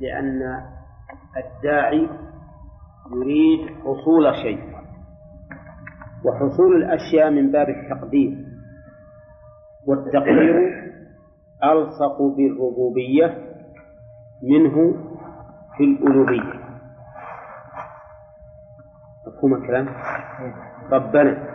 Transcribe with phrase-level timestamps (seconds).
[0.00, 0.62] لأن
[1.36, 2.08] الداعي
[3.16, 4.58] يريد حصول شيء
[6.24, 8.44] وحصول الأشياء من باب التقدير
[9.86, 10.78] والتقدير
[11.64, 13.38] ألصق بالربوبية
[14.42, 14.94] منه
[15.76, 16.58] في الألوهية
[19.26, 19.88] مفهوم الكلام؟
[20.92, 21.48] ربنا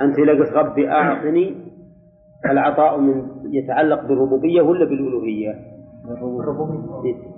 [0.00, 1.64] أنت إذا قلت ربي أعطني
[2.50, 3.24] العطاء من
[3.54, 5.73] يتعلق بالربوبية ولا بالألوهية؟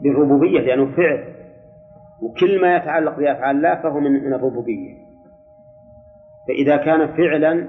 [0.03, 1.25] بالربوبية لأنه فعل.
[2.23, 4.95] وكل ما يتعلق بأفعال الله فهو من من الربوبية.
[6.49, 7.69] فإذا كان فعلا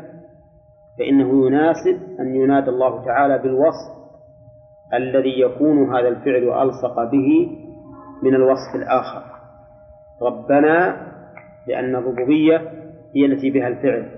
[0.99, 3.98] فإنه يناسب أن ينادى الله تعالى بالوصف
[4.94, 7.57] الذي يكون هذا الفعل ألصق به
[8.23, 9.23] من الوصف الآخر.
[10.21, 11.07] ربنا
[11.68, 12.57] لأن الربوبية
[13.16, 14.12] هي التي بها الفعل.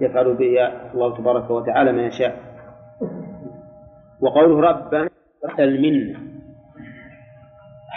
[0.00, 2.36] يفعل بها الله تبارك وتعالى ما يشاء.
[4.20, 5.08] وقوله ربنا
[5.58, 6.18] المنة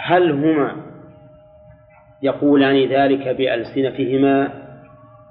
[0.03, 0.75] هل هما
[2.21, 4.49] يقولان ذلك بألسنتهما؟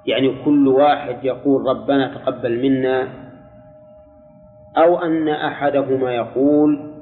[0.05, 3.07] يعني كل واحد يقول ربنا تقبل منا
[4.77, 6.93] أو أن أحدهما يقول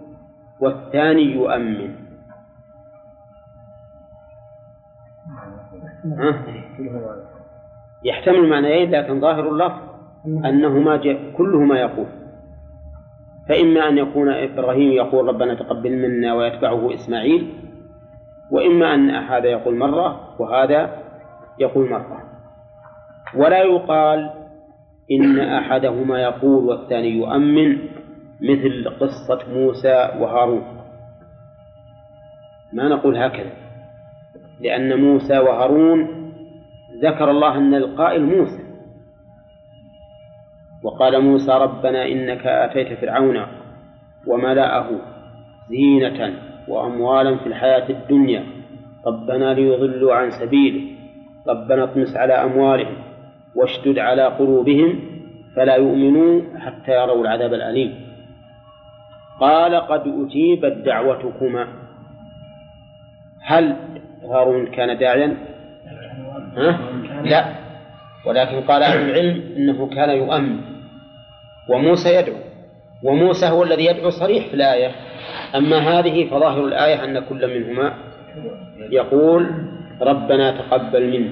[0.60, 1.96] والثاني يؤمن.
[8.04, 9.82] يحتمل معنيين لكن ظاهر اللفظ
[10.26, 10.98] أنهما
[11.38, 12.08] كلهما يقول.
[13.50, 17.54] فإما أن يكون إبراهيم يقول ربنا تقبل منا ويتبعه إسماعيل
[18.52, 20.90] وإما أن هذا يقول مرة وهذا
[21.60, 22.24] يقول مرة.
[23.36, 24.30] ولا يقال
[25.12, 27.78] إن أحدهما يقول والثاني يؤمن
[28.42, 30.64] مثل قصة موسى وهارون.
[32.74, 33.52] ما نقول هكذا
[34.62, 36.08] لأن موسى وهارون
[37.04, 38.67] ذكر الله أن القائل موسى.
[40.84, 43.46] وقال موسى ربنا إنك آتيت فرعون
[44.28, 44.90] وملأه
[45.70, 46.34] زينة
[46.68, 48.44] وأموالا في الحياة الدنيا.
[49.08, 50.82] ربنا ليضلوا عن سبيله.
[51.48, 52.96] ربنا اطمس على أموالهم
[53.56, 55.00] واشدد على قلوبهم
[55.56, 58.08] فلا يؤمنوا حتى يروا العذاب الأليم.
[59.40, 61.68] قال قد أجيبت دعوتكما.
[63.42, 63.76] هل
[64.24, 65.38] هارون كان داعيا؟
[66.58, 66.80] ها؟
[67.24, 67.67] لا.
[68.28, 70.60] ولكن قال أهل العلم إنه كان يؤمن.
[71.70, 72.36] وموسى يدعو.
[73.04, 74.92] وموسى هو الذي يدعو صريح في الآية.
[75.56, 77.94] أما هذه فظاهر الآية أن كل منهما
[78.92, 79.52] يقول
[80.02, 81.32] ربنا تقبل منا.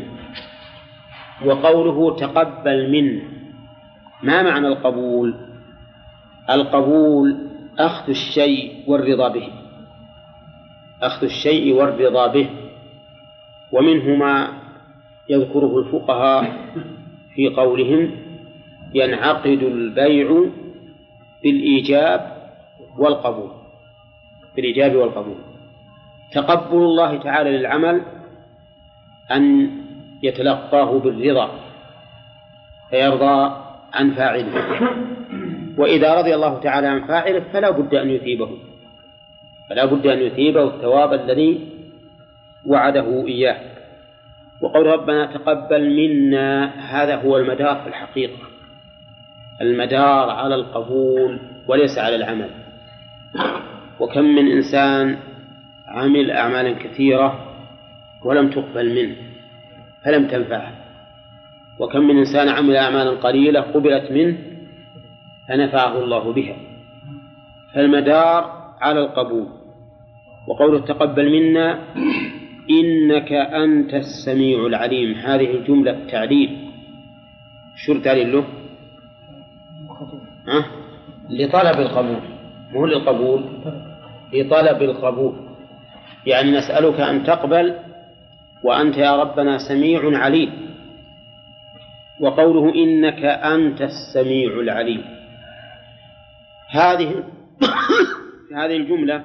[1.46, 3.22] وقوله تقبل منا.
[4.24, 5.36] ما معنى القبول؟
[6.50, 7.38] القبول
[7.80, 9.48] أخذ الشيء والرضا به.
[11.04, 12.50] أخذ الشيء والرضا به.
[13.72, 14.65] ومنهما
[15.30, 16.54] يذكره الفقهاء
[17.36, 18.12] في قولهم
[18.94, 20.46] ينعقد البيع
[21.44, 22.36] بالإيجاب
[22.98, 23.50] والقبول
[24.56, 25.36] بالإيجاب والقبول.
[26.32, 28.02] تقبل الله تعالى للعمل
[29.32, 29.72] أن
[30.24, 31.50] يتلقاه بالرضا
[32.90, 33.56] فيرضى
[33.94, 34.52] عن فاعله.
[35.78, 38.50] وإذا رضي الله تعالى عن فاعله فلا بد أن يثيبه
[39.70, 41.70] فلا بد أن يثيبه الثواب الذي
[42.66, 43.75] وعده إياه.
[44.62, 48.38] وقول ربنا تقبل منا هذا هو المدار في الحقيقة.
[49.62, 52.50] المدار على القبول وليس على العمل.
[54.00, 55.18] وكم من إنسان
[55.88, 57.56] عمل أعمالا كثيرة
[58.26, 59.16] ولم تقبل منه
[60.06, 60.72] فلم تنفعه.
[61.80, 64.38] وكم من إنسان عمل أعمالا قليلة قبلت منه
[65.50, 66.56] فنفعه الله بها.
[67.74, 68.52] فالمدار
[68.82, 69.48] على القبول.
[70.48, 71.80] وقوله تقبل منا
[72.70, 75.14] إنك أنت السميع العليم.
[75.14, 76.66] هذه الجملة تعليل
[77.76, 78.46] شو التعليل له؟
[80.48, 80.66] أه؟
[81.30, 82.22] لطلب القبول
[82.72, 83.44] مو للقبول
[84.34, 85.36] لطلب القبول.
[86.26, 87.76] يعني نسألك أن تقبل
[88.64, 90.52] وأنت يا ربنا سميع عليم.
[92.20, 95.04] وقوله إنك أنت السميع العليم.
[96.70, 97.24] هذه
[98.58, 99.24] هذه الجملة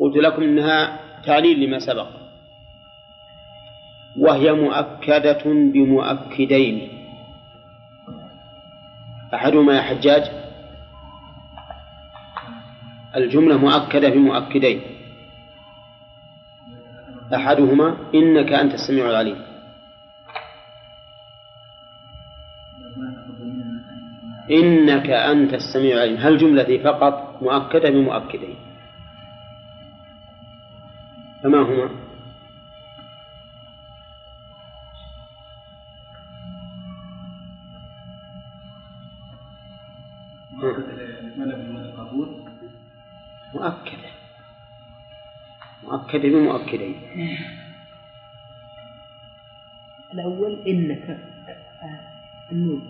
[0.00, 2.19] قلت لكم إنها تعليل لما سبق.
[4.18, 6.88] وهي مؤكدة بمؤكدين.
[9.34, 10.30] أحدهما يا حجاج.
[13.16, 14.80] الجملة مؤكدة بمؤكدين.
[17.34, 19.42] أحدهما إنك أنت السميع العليم.
[24.50, 26.16] إنك أنت السميع العليم.
[26.16, 28.56] هل جملتي فقط مؤكدة بمؤكدين؟
[31.42, 32.09] فما هما؟
[46.14, 46.94] مؤكد بمؤكدين
[50.14, 51.18] الأول إنك.
[51.82, 52.00] آه،
[52.52, 52.82] النون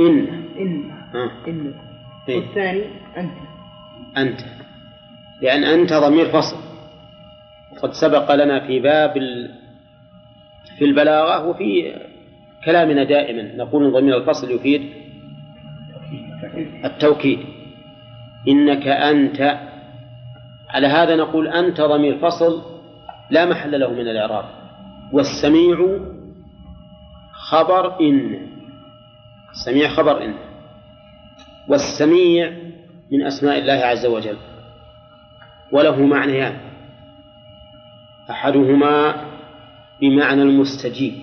[0.00, 0.26] إن.
[0.58, 0.90] إن.
[1.14, 1.30] آه.
[1.48, 1.74] إنك
[2.28, 2.36] إيه.
[2.36, 2.84] والثاني
[3.16, 3.32] أنت.
[4.16, 4.40] أنت.
[5.42, 6.56] لأن أنت ضمير فصل.
[7.72, 9.54] وقد سبق لنا في باب ال...
[10.78, 11.96] في البلاغة وفي
[12.64, 13.56] كلامنا دائما.
[13.56, 14.82] نقول ضمير الفصل يفيد
[16.84, 17.38] التوكيد.
[18.48, 19.69] إنك أنت
[20.74, 22.62] على هذا نقول أنت ضمير فصل
[23.30, 24.44] لا محل له من الإعراب.
[25.12, 25.98] والسميع
[27.32, 28.46] خبر إن.
[29.50, 30.34] السميع خبر إن.
[31.68, 32.50] والسميع
[33.12, 34.36] من أسماء الله عز وجل.
[35.72, 36.60] وله معنيان.
[38.30, 39.24] أحدهما
[40.00, 41.14] بمعنى المستجيب.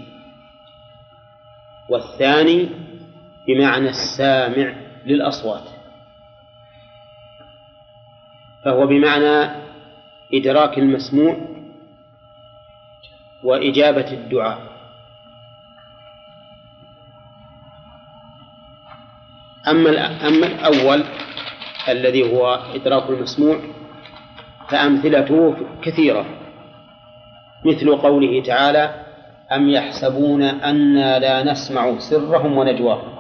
[1.90, 2.70] والثاني
[3.48, 4.74] بمعنى السامع
[5.06, 5.77] للأصوات.
[8.68, 9.50] فهو بمعنى
[10.34, 11.38] إدراك المسموع
[13.44, 14.60] وإجابة الدعاء.
[19.68, 19.90] أما
[20.28, 21.04] أما الأول
[21.90, 23.60] الذي هو إدراك المسموع
[24.70, 26.26] فأمثلته كثيرة
[27.66, 29.06] مثل قوله تعالى
[29.52, 33.18] أم يحسبون أنا لا نسمع سرهم ونجواهم.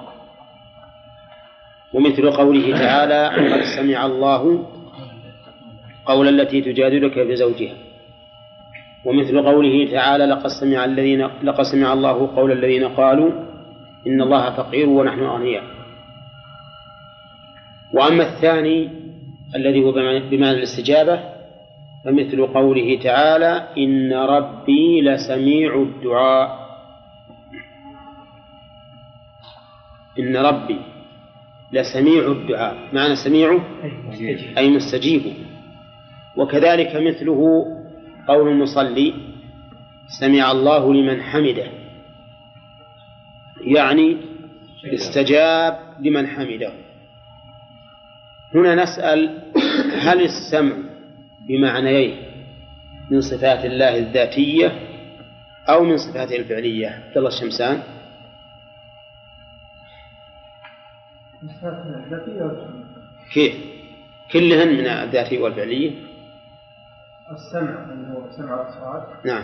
[1.93, 4.69] ومثل قوله تعالى قد سمع الله
[6.07, 7.75] قول التي تجادلك في زوجها
[9.05, 13.31] ومثل قوله تعالى لقد سمع الذين لقد سمع الله قول الذين قالوا
[14.07, 15.63] إن الله فقير ونحن أغنياء.
[17.93, 18.89] وأما الثاني
[19.55, 19.91] الذي هو
[20.31, 21.19] بمعنى الاستجابة
[22.05, 26.67] فمثل قوله تعالى إن ربي لسميع الدعاء.
[30.19, 30.79] إن ربي
[31.73, 32.75] لسميع الدعاء.
[32.93, 33.59] معنى سميعه
[34.57, 35.21] أي مستجيب.
[36.37, 37.65] وكذلك مثله
[38.27, 39.13] قول المصلي
[40.19, 41.67] سمع الله لمن حمده.
[43.61, 44.17] يعني
[44.93, 46.71] استجاب لمن حمده.
[48.55, 49.41] هنا نسأل
[50.01, 50.75] هل السمع
[51.47, 52.15] بمعنيين
[53.11, 54.71] من صفات الله الذاتية
[55.69, 57.83] أو من صفاته الفعلية؟ عبد الله الشمسان.
[63.33, 63.53] كيف؟
[64.31, 65.91] كلهن من الذاتية والفعلية.
[67.31, 69.43] السمع اللي هو سمع الأصوات نعم.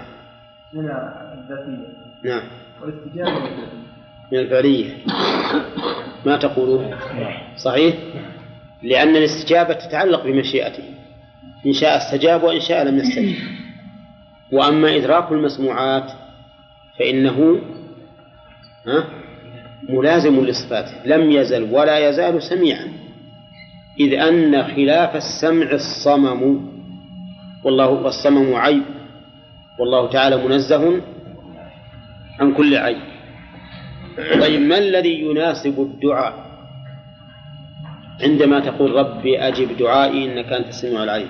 [0.73, 1.87] من الذاتية.
[2.23, 2.43] نعم.
[2.81, 3.83] والاستجابة من الذاتية.
[4.31, 4.97] من الفعلية
[6.25, 6.95] ما تقولون؟
[7.57, 7.95] صحيح؟
[8.83, 10.83] لأن الاستجابة تتعلق بمشيئته.
[11.65, 13.35] إن شاء استجاب وإن شاء لم يستجب.
[14.51, 16.11] وأما إدراك المسموعات
[16.99, 17.61] فإنه
[19.89, 21.05] ملازم لصفاته.
[21.05, 22.87] لم يزل ولا يزال سميعا.
[23.99, 26.72] إذ أن خلاف السمع الصمم
[27.63, 28.83] والله والصمم عيب
[29.79, 31.01] والله تعالى منزه
[32.39, 33.01] عن كل عيب.
[34.41, 36.33] طيب ما الذي يناسب الدعاء؟
[38.21, 41.29] عندما تقول ربي أجب دعائي إنك أنت السميع العليم.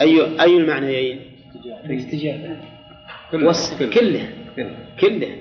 [0.00, 1.20] أي أي المعنيين؟
[1.84, 2.56] الاستجابة.
[3.94, 4.28] كله
[5.00, 5.36] كله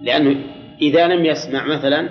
[0.00, 0.36] لأنه
[0.82, 2.08] إذا لم يسمع مثلا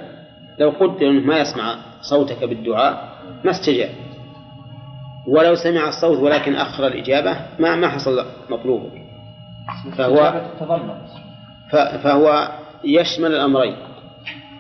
[0.59, 4.04] لو قدر أنه ما يسمع صوتك بالدعاء ما استجاب.
[5.27, 8.89] ولو سمع الصوت ولكن أخر الإجابة ما ما حصل مطلوبه
[9.97, 10.41] فهو
[12.03, 12.51] فهو
[12.83, 13.75] يشمل الأمرين.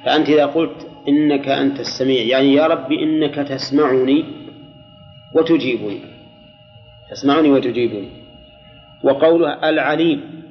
[0.05, 4.25] فأنت إذا قلت إنك أنت السميع يعني يا ربي إنك تسمعني
[5.33, 6.01] وتجيبني.
[7.11, 8.09] تسمعني وتجيبني.
[9.03, 10.43] وقوله العليم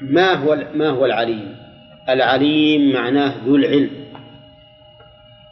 [0.00, 1.56] ما هو ما هو العليم؟
[2.08, 3.90] العليم معناه ذو العلم.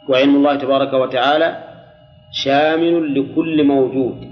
[0.07, 1.68] وعلم الله تبارك وتعالى
[2.31, 4.29] شامل لكل موجود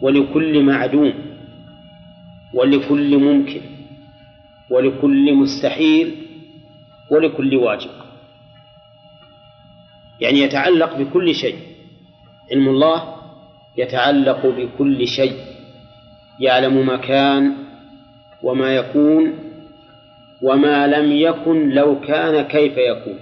[0.00, 1.14] ولكل معدوم
[2.54, 3.60] ولكل ممكن
[4.70, 6.14] ولكل مستحيل
[7.10, 7.90] ولكل واجب.
[10.20, 11.58] يعني يتعلق بكل شيء.
[12.52, 13.14] علم الله
[13.76, 15.36] يتعلق بكل شيء.
[16.40, 17.52] يعلم ما كان
[18.42, 19.32] وما يكون
[20.42, 23.18] وما لم يكن لو كان كيف يكون.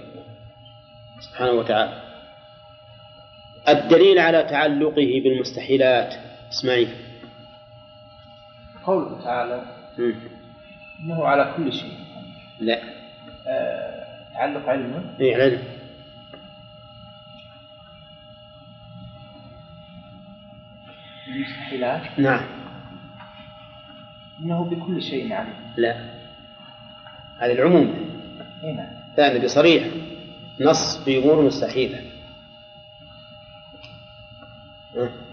[1.19, 2.02] سبحانه وتعالى.
[3.69, 6.15] الدليل على تعلقه بالمستحيلات.
[6.51, 6.87] اسمعي.
[8.83, 9.63] قوله تعالى
[10.99, 11.93] إنه على كل شيء.
[12.59, 12.79] لا.
[13.47, 15.63] آه، تعلق علمه اي علم.
[21.27, 22.41] المستحيلات نعم.
[24.39, 25.95] إنه بكل شيء عليم لا.
[27.39, 28.09] هذا العموم.
[28.63, 28.87] اي نعم.
[29.17, 29.83] لا بصريح
[30.61, 32.12] نص في أمور مستحيلة.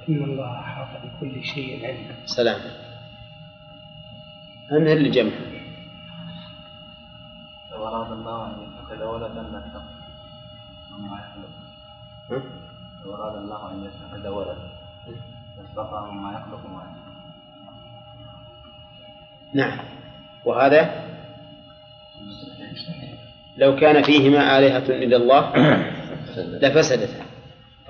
[0.09, 2.61] إن الله أحاط بكل شيء علما سلام.
[4.73, 5.33] أنا اللي جمع.
[7.71, 9.81] لو أراد الله أن يتخذ ولدا لاتخذ
[10.95, 11.53] أما يخلق؟
[13.05, 14.69] لو أراد الله أن يتخذ ولدا.
[15.57, 17.11] لاصطفى مما يخلق ما يشاء
[19.55, 19.79] نعم.
[20.45, 21.11] وهذا؟
[23.57, 25.53] لو كان فيهما آلهة إلا الله
[26.37, 27.30] لفسدتا.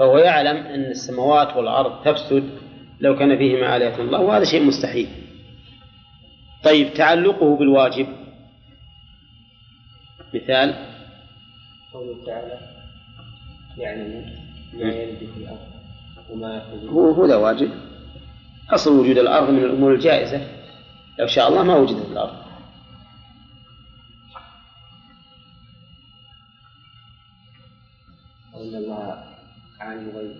[0.01, 2.51] فهو يعلم أن السماوات والأرض تفسد
[3.01, 5.09] لو كان فيهما آلهة الله وهذا شيء مستحيل.
[6.65, 8.07] طيب تعلقه بالواجب.
[10.35, 10.75] مثال.
[11.93, 12.59] قوله تعالى
[13.79, 14.27] يعلم
[14.73, 15.59] ما يلد في الأرض
[16.31, 17.71] وما هو هو ذا واجب.
[18.71, 20.47] أصل وجود الأرض من الأمور الجائزة.
[21.19, 22.37] لو شاء الله ما وجدت الأرض.
[29.81, 30.37] عالم الغيب.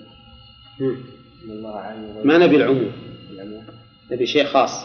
[1.45, 2.27] إن الله عالم الغيب.
[2.27, 2.93] ما نبي العموم؟
[3.31, 3.67] العموم.
[4.11, 4.85] نبي شيء خاص.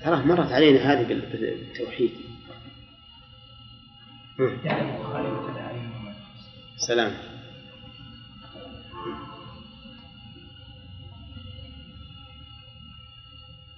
[0.00, 2.10] ترى مرت علينا هذه بال- بالتوحيد.
[6.76, 7.12] سلام.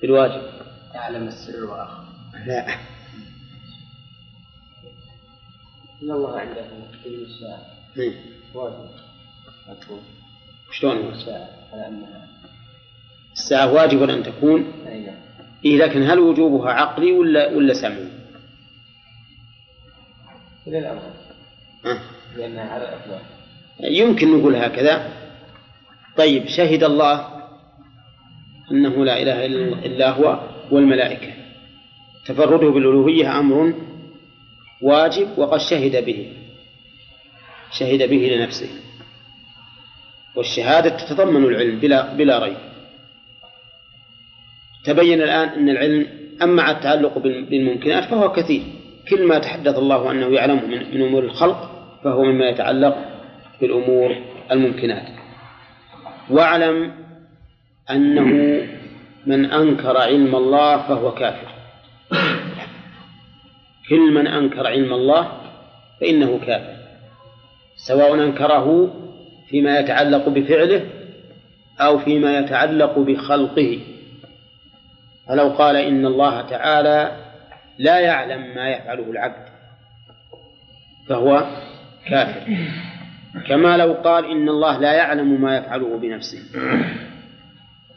[0.02, 0.42] بالواجب.
[0.94, 2.13] يعلم السر وأخفى.
[2.46, 2.74] لا
[6.02, 6.60] إن الله عنده
[7.06, 7.66] علم الساعة.
[7.96, 8.12] مم.
[8.54, 8.88] واجب.
[10.72, 12.28] شلون؟ الساعة على أنها.
[13.32, 15.14] الساعة واجب أن تكون؟ أي نعم.
[15.64, 18.08] إيه لكن هل وجوبها عقلي ولا ولا سمعي؟
[20.66, 21.02] إلى الأمر.
[21.84, 22.02] ها؟
[22.36, 23.18] لأنها على الأفضل
[23.80, 25.12] يمكن نقول هكذا.
[26.16, 27.28] طيب شهد الله
[28.70, 29.46] أنه لا إله
[29.86, 31.43] إلا هو والملائكة.
[32.26, 33.75] تفرده بالألوهية أمر
[34.83, 36.33] واجب وقد شهد به.
[37.73, 38.69] شهد به لنفسه.
[40.37, 42.57] والشهادة تتضمن العلم بلا بلا ريب.
[44.85, 46.07] تبين الآن أن العلم
[46.43, 48.62] أما على التعلق بال- بالممكنات فهو كثير.
[49.11, 51.71] كل ما تحدث الله أنه يعلمه من, من أمور الخلق
[52.04, 52.97] فهو مما يتعلق
[53.61, 54.16] بالأمور
[54.50, 55.09] الممكنات.
[56.31, 56.93] واعلم
[57.90, 58.61] أنه
[59.26, 61.53] من أنكر علم الله فهو كافر.
[63.88, 65.29] كل من أنكر علم الله
[66.00, 66.75] فإنه كافر
[67.76, 68.95] سواء أنكره
[69.49, 70.85] فيما يتعلق بفعله
[71.81, 73.79] أو فيما يتعلق بخلقه.
[75.29, 77.17] فلو قال إن الله تعالى
[77.79, 79.45] لا يعلم ما يفعله العبد
[81.09, 81.47] فهو
[82.09, 82.57] كافر.
[83.49, 86.38] كما لو قال إن الله لا يعلم ما يفعله بنفسه.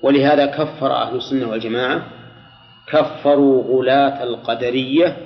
[0.02, 2.02] ولهذا كفر أهل السنة والجماعة
[2.88, 5.18] كفروا غلاة القدرية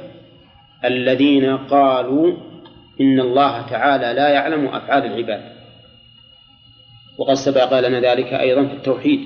[0.86, 2.38] الذين قالوا
[3.02, 5.52] إن الله تعالى لا يعلم أفعال العباد.
[7.18, 9.20] وقد سبق لنا ذلك أيضا في التوحيد.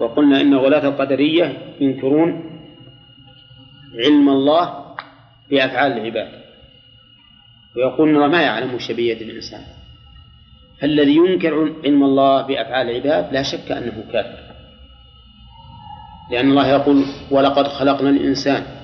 [0.00, 2.50] وقلنا إن غلاة القدرية ينكرون
[4.04, 4.94] علم الله
[5.50, 6.28] بأفعال العباد.
[7.76, 9.62] ويقول إن الله ما يعلم شبية الإنسان.
[10.80, 14.48] فالذي ينكر علم الله بأفعال العباد لا شك أنه كافر.
[16.30, 18.77] لأن الله يقول ولقد خلقنا الإنسان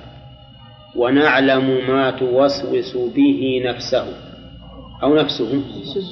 [0.96, 4.06] ونعلم ما توسوس به نفسه.
[5.02, 5.62] أو نفسه.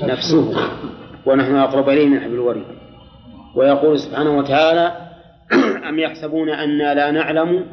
[0.03, 0.55] نفسه.
[1.27, 2.65] ونحن أقرب إليه من حبل الوريد.
[3.55, 4.97] ويقول سبحانه وتعالى
[5.89, 7.67] أم يحسبون أنا لا نعلم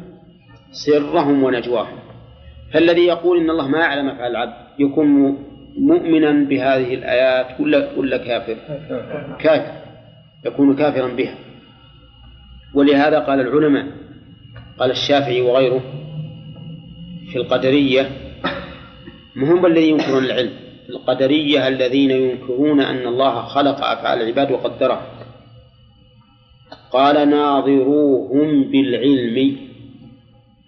[0.71, 1.99] سرهم ونجواهم؟
[2.73, 5.37] فالذي يقول إن الله ما يعلم أفعال العبد يكون
[5.77, 8.57] مؤمنا بهذه الآيات ولا ولا كافر؟
[9.39, 9.71] كافر.
[10.45, 11.35] يكون كافرا بها.
[12.73, 13.85] ولهذا قال العلماء
[14.79, 15.81] قال الشافعي وغيره
[17.31, 18.11] في القدرية
[19.35, 20.53] ما هم الذين ينكرون العلم؟
[20.89, 25.01] القدرية الذين ينكرون أن الله خلق أفعال العباد وقدرها
[26.91, 29.57] قال ناظروهم بالعلم.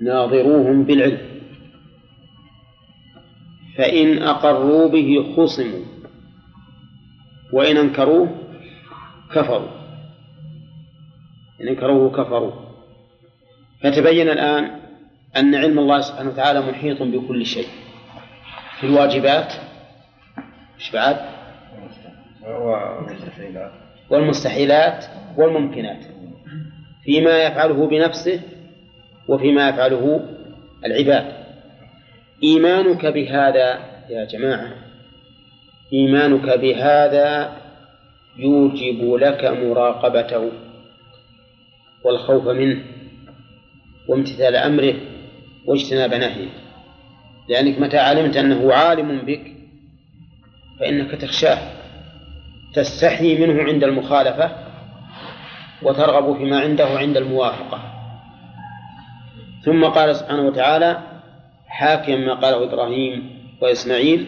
[0.01, 1.21] ناظروهم بالعلم.
[3.77, 5.85] فإن أقروا به خصموا
[7.53, 8.29] وإن أنكروه
[9.31, 9.71] كفروا.
[11.61, 12.51] إن أنكروه كفروا.
[13.83, 14.80] فتبين الآن
[15.37, 17.67] أن علم الله سبحانه وتعالى محيط بكل شيء.
[18.79, 19.53] في الواجبات
[20.79, 21.17] إيش بعد؟
[24.09, 25.05] والمستحيلات
[25.37, 26.05] والممكنات.
[27.03, 28.41] فيما يفعله بنفسه
[29.27, 30.29] وفيما يفعله
[30.85, 31.33] العباد.
[32.43, 34.73] إيمانك بهذا يا جماعة
[35.93, 37.57] إيمانك بهذا
[38.37, 40.51] يوجب لك مراقبته
[42.03, 42.83] والخوف منه
[44.07, 44.93] وامتثال أمره
[45.65, 46.49] واجتناب نهيه.
[47.49, 49.51] لأنك متى علمت أنه عالم بك
[50.79, 51.57] فإنك تخشاه
[52.73, 54.51] تستحي منه عند المخالفة
[55.83, 57.81] وترغب فيما عنده عند الموافقة.
[59.65, 60.97] ثم قال سبحانه وتعالى
[61.67, 63.29] حاكم ما قاله إبراهيم
[63.61, 64.27] وإسماعيل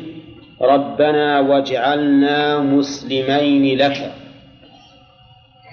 [0.61, 4.13] ربنا واجعلنا مسلمين لك.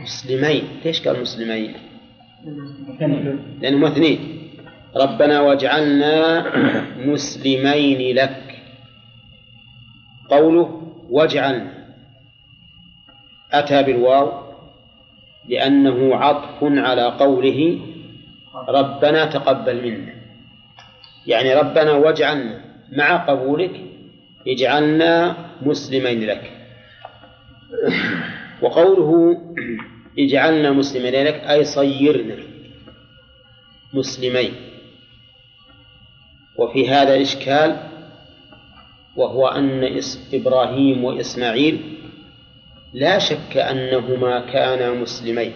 [0.02, 1.74] مسلمين؟ ليش قال مسلمين؟
[3.60, 4.39] لأنهم اثنين
[4.97, 6.44] ربنا واجعلنا
[6.99, 8.62] مسلمين لك.
[10.30, 11.73] قوله واجعلنا.
[13.52, 14.32] أتى بالواو
[15.49, 17.80] لأنه عطف على قوله
[18.68, 20.14] ربنا تقبل منا.
[21.26, 22.61] يعني ربنا واجعلنا
[22.92, 23.75] مع قبولك
[24.49, 26.50] اجعلنا مسلمين لك.
[28.62, 29.40] وقوله
[30.18, 32.37] اجعلنا مسلمين لك أي صيرنا.
[33.94, 34.69] مسلمين.
[36.60, 37.76] وفي هذا إشكال
[39.16, 40.00] وهو أن
[40.34, 41.98] إبراهيم وإسماعيل
[42.92, 45.52] لا شك أنهما كانا مسلمين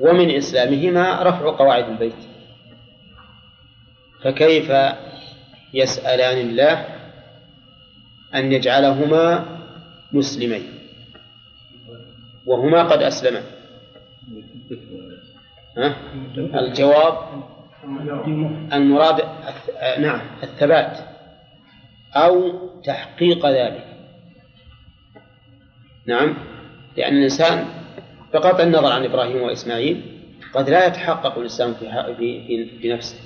[0.00, 2.20] ومن إسلامهما رفع قواعد البيت.
[4.22, 4.72] فكيف
[5.74, 6.86] يسألان الله
[8.34, 9.44] أن يجعلهما
[10.12, 10.64] مسلمين؟
[12.46, 13.42] وهما قد أسلما؟
[16.54, 17.44] الجواب
[18.72, 19.20] المراد
[19.98, 20.98] نعم الثبات
[22.16, 22.52] أو
[22.84, 23.84] تحقيق ذلك.
[26.06, 26.34] نعم
[26.96, 27.66] لأن الإنسان
[28.34, 30.02] بغض النظر عن إبراهيم وإسماعيل
[30.54, 33.16] قد لا يتحقق الإسلام في, في, في نفسه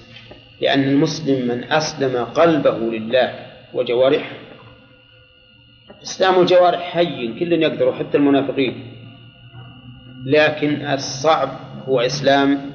[0.60, 4.36] لأن المسلم من أسلم قلبه لله وجوارحه.
[6.02, 8.92] إسلام الجوارح حي كل يقدر حتى المنافقين.
[10.26, 11.48] لكن الصعب
[11.88, 12.70] هو إسلام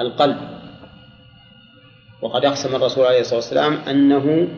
[0.00, 0.55] القلب.
[2.22, 4.48] وقد أقسم الرسول عليه الصلاة والسلام أنه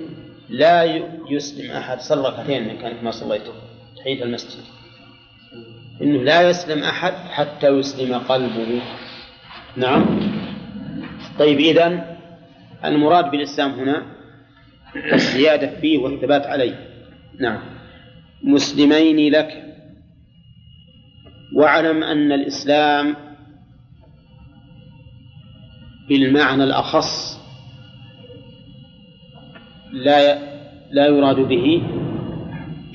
[0.48, 0.84] لا
[1.30, 2.00] يسلم أحد.
[2.00, 3.52] صلى ركعتين من كانت ما صليته.
[3.96, 4.64] تحية المسجد.
[6.02, 8.82] إنه لا يسلم أحد حتى يسلم قلبه.
[9.76, 10.20] نعم.
[11.38, 12.16] طيب إذن
[12.84, 14.02] المراد بالإسلام هنا
[15.12, 16.88] الزيادة فيه والثبات عليه.
[17.40, 17.60] نعم.
[18.42, 19.64] مسلمين لك.
[21.56, 23.16] واعلم أن الإسلام
[26.08, 27.37] بالمعنى الأخص
[29.92, 30.38] لا
[30.92, 31.82] لا يراد به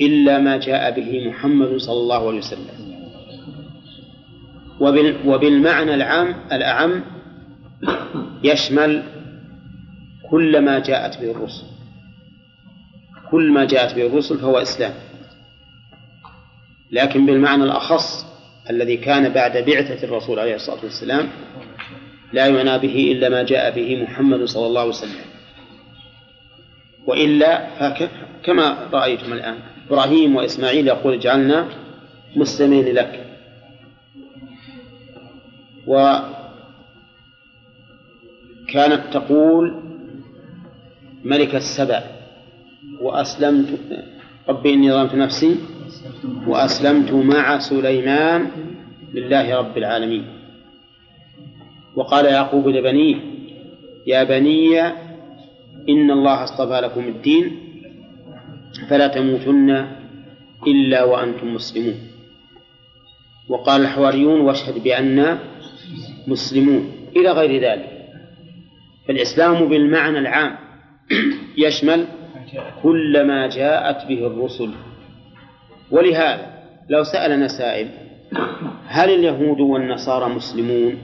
[0.01, 2.67] إلا ما جاء به محمد صلى الله عليه وسلم.
[5.25, 7.03] وبالمعنى العام الأعم
[8.43, 9.03] يشمل
[10.31, 11.63] كل ما جاءت به الرسل.
[13.31, 14.93] كل ما جاءت به الرسل فهو إسلام.
[16.91, 18.25] لكن بالمعنى الأخص
[18.69, 21.27] الذي كان بعد بعثة الرسول عليه الصلاة والسلام
[22.33, 25.32] لا يعنى به إلا ما جاء به محمد صلى الله عليه وسلم.
[27.07, 29.55] وإلا فكما رأيتم الآن.
[29.87, 31.67] إبراهيم وإسماعيل يقول اجعلنا
[32.35, 33.25] مسلمين لك.
[35.87, 36.33] وكانت
[39.11, 39.83] تقول
[41.23, 42.03] ملك السبع
[43.01, 43.79] وأسلمت
[44.49, 45.55] ربي إني ظلمت نفسي
[46.47, 48.47] وأسلمت مع سليمان
[49.13, 50.25] لله رب العالمين.
[51.95, 53.15] وقال يعقوب لبنيه
[54.07, 54.81] يا بني
[55.89, 57.59] إن الله اصطفى لكم الدين
[58.89, 59.87] فلا تموتن
[60.67, 61.95] إلا وأنتم مسلمون
[63.49, 65.39] وقال الحواريون واشهد بأننا
[66.27, 67.89] مسلمون إلى غير ذلك
[69.07, 70.55] فالإسلام بالمعنى العام
[71.65, 72.07] يشمل
[72.83, 74.71] كل ما جاءت به الرسل
[75.91, 76.53] ولهذا
[76.89, 77.89] لو سألنا سائل
[78.87, 80.97] هل اليهود والنصارى مسلمون؟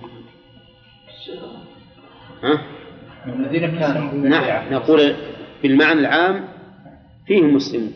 [2.44, 2.79] ها؟
[3.28, 4.74] الذين كانوا نعم.
[4.74, 5.16] نقول
[5.64, 6.48] بالمعنى العام
[7.28, 7.94] فيهم مسلمون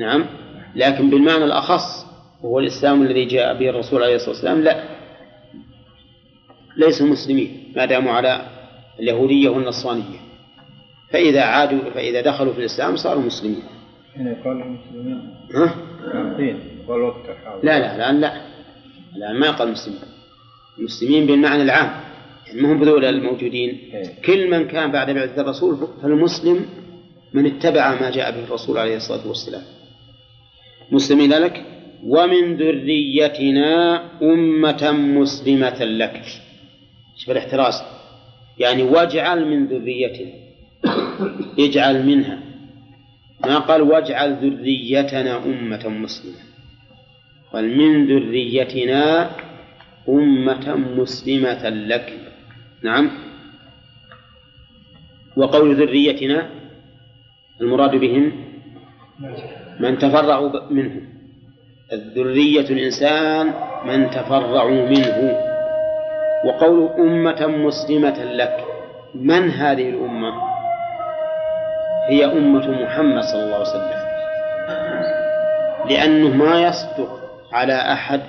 [0.00, 0.26] نعم.
[0.74, 2.06] لكن بالمعنى الأخص
[2.42, 4.84] وهو الإسلام الذي جاء به الرسول عليه الصلاة والسلام لا.
[6.76, 7.72] ليسوا مسلمين.
[7.76, 8.46] ما داموا على
[9.00, 10.18] اليهودية والنصرانية.
[11.10, 13.62] فإذا عادوا فإذا دخلوا في الإسلام صاروا مسلمين.
[14.16, 15.74] هنا يقال المسلمين ها؟
[17.62, 18.40] لا لا الآن لا.
[19.16, 20.00] الآن ما يقال مسلمين.
[20.78, 22.09] المسلمين بالمعنى العام.
[22.50, 23.78] يعني ما هم بذول الموجودين
[24.24, 26.66] كل من كان بعد بعثة الرسول فالمسلم
[27.34, 29.62] من اتبع ما جاء به الرسول عليه الصلاة والسلام.
[30.90, 31.64] مسلمين لك؟
[32.04, 36.22] ومن ذريتنا أمة مسلمة لك.
[37.16, 37.82] شوف الاحتراز
[38.58, 40.32] يعني واجعل من ذريتنا.
[41.66, 42.38] اجعل منها.
[43.46, 46.40] ما قال واجعل ذريتنا أمة مسلمة.
[47.52, 49.30] قال من ذريتنا
[50.08, 52.29] أمة مسلمة لك.
[52.84, 53.10] نعم.
[55.36, 56.48] وقول ذريتنا
[57.60, 58.32] المراد بهم
[59.80, 61.02] من تفرعوا منه.
[61.92, 65.38] الذرية الإنسان من تفرعوا منه.
[66.46, 68.64] وقول أمة مسلمة لك
[69.14, 70.32] من هذه الأمة؟
[72.08, 74.00] هي أمة محمد صلى الله عليه وسلم.
[75.90, 77.20] لأنه ما يصدق
[77.52, 78.20] على أحد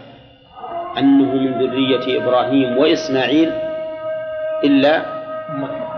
[0.97, 3.51] أنه من ذرية إبراهيم وإسماعيل
[4.63, 5.05] إلا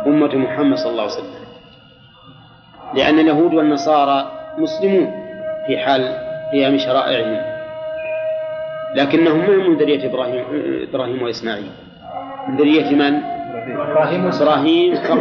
[0.08, 1.44] أمة محمد صلى الله عليه وسلم.
[2.94, 5.12] لأن اليهود والنصارى مسلمون
[5.68, 6.18] في حال
[6.52, 7.42] قيام شرائعهم.
[8.96, 10.46] لكنهم ما من ذرية إبراهيم
[10.90, 11.72] إبراهيم وإسماعيل.
[12.48, 13.22] من ذرية من؟
[13.74, 14.28] إبراهيم.
[14.28, 15.20] إبراهيم فقط.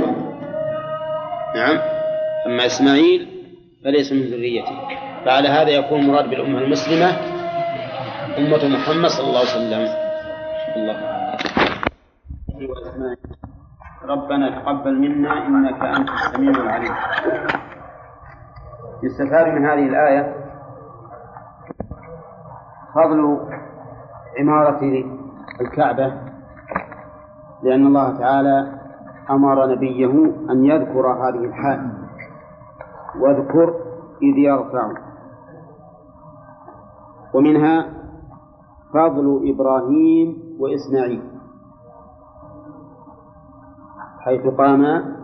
[1.56, 1.78] نعم.
[2.46, 3.26] أما إسماعيل
[3.84, 4.76] فليس من ذريته.
[5.24, 7.16] فعلى هذا يكون المراد بالأمة المسلمة
[8.38, 9.88] أمة محمد صلى الله عليه وسلم.
[10.76, 10.96] الله
[14.08, 16.94] ربنا تقبل منا إنك أنت السميع العليم.
[19.02, 20.34] يستفاد من هذه الآية
[22.94, 23.38] فضل
[24.38, 25.04] عمارة
[25.60, 26.14] الكعبة
[27.62, 28.78] لأن الله تعالى
[29.30, 30.12] أمر نبيه
[30.50, 31.92] أن يذكر هذه الحال.
[33.20, 33.74] واذكر
[34.22, 34.92] إذ يرفع.
[37.34, 37.86] ومنها
[38.94, 41.31] فضل إبراهيم وإسماعيل.
[44.24, 45.16] حيث قاما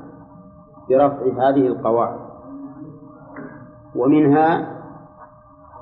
[0.91, 2.21] برفع هذه القواعد.
[3.97, 4.79] ومنها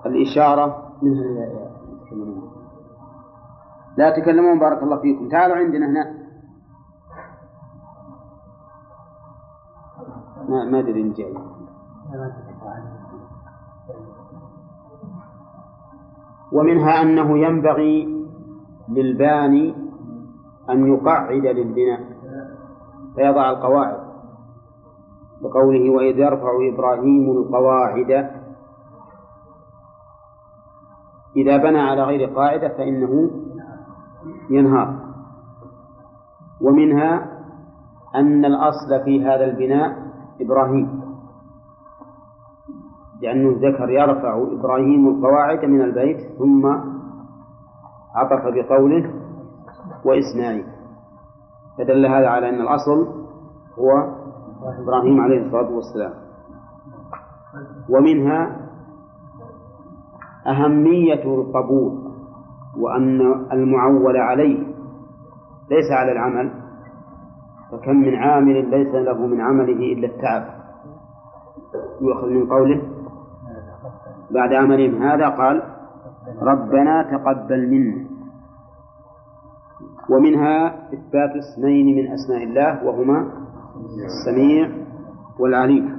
[0.07, 1.67] الإشارة منها
[3.97, 5.29] لا تكلمون بارك الله فيكم.
[5.29, 6.05] تعالوا عندنا هنا.
[10.49, 11.35] ما ما أدري ان جاي.
[16.53, 18.27] ومنها أنه ينبغي
[18.89, 19.75] للباني
[20.71, 22.16] أن يقعد للبناء.
[23.17, 24.07] فيضع القواعد
[25.43, 28.11] بقوله وإذ يرفع إبراهيم القواعد.
[31.37, 33.31] إذا بنى على غير قاعدة فإنه
[34.51, 34.95] ينهار.
[36.61, 37.37] ومنها
[38.15, 39.97] أن الأصل في هذا البناء
[40.41, 41.01] إبراهيم.
[43.21, 46.67] لأنه ذكر يرفع إبراهيم القواعد من البيت ثم
[48.15, 49.11] عطف بقوله
[50.05, 50.76] وإسماعيل.
[51.79, 53.07] فدل هذا على أن الأصل
[53.79, 53.91] هو
[54.83, 56.13] إبراهيم عليه الصلاة والسلام.
[57.89, 58.57] ومنها
[60.47, 61.93] أهمية القبول
[62.79, 63.21] وأن
[63.53, 64.59] المعول عليه
[65.71, 66.51] ليس على العمل
[67.73, 70.45] فكم من عامل ليس له من عمله إلا التعب.
[72.01, 72.83] يؤخذ من قوله
[74.31, 75.63] بعد عملهم هذا قال
[76.43, 78.16] ربنا تقبل منا.
[80.11, 83.19] ومنها إثبات اسمين من أسماء الله وهما
[84.05, 84.69] السميع
[85.41, 85.97] والعليم.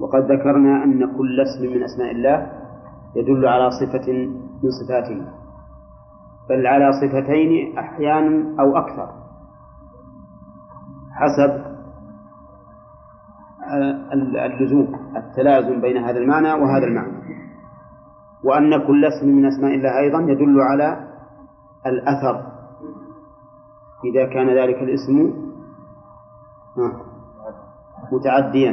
[0.00, 2.52] وقد ذكرنا أن كل اسم من أسماء الله
[3.16, 4.12] يدل على صفة
[4.62, 5.26] من صفاته
[6.48, 9.08] بل على صفتين أحيانا أو أكثر
[11.12, 11.62] حسب
[14.44, 17.16] اللزوم التلازم بين هذا المعنى وهذا المعنى.
[18.44, 21.08] وأن كل اسم من أسماء الله أيضا يدل على
[21.86, 22.55] الأثر
[24.04, 25.32] إذا كان ذلك الاسم
[28.12, 28.72] متعديا.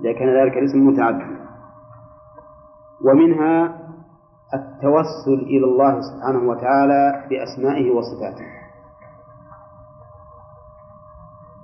[0.00, 1.34] إذا كان ذلك الاسم متعديا.
[3.04, 3.80] ومنها
[4.54, 8.46] التوسل إلى الله سبحانه وتعالى بأسمائه وصفاته.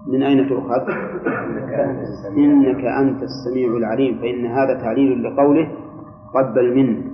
[0.07, 0.91] من أين تؤخذ؟
[2.37, 5.73] إنك أنت السميع العليم فإن هذا تعليل لقوله
[6.35, 7.11] قبل منه.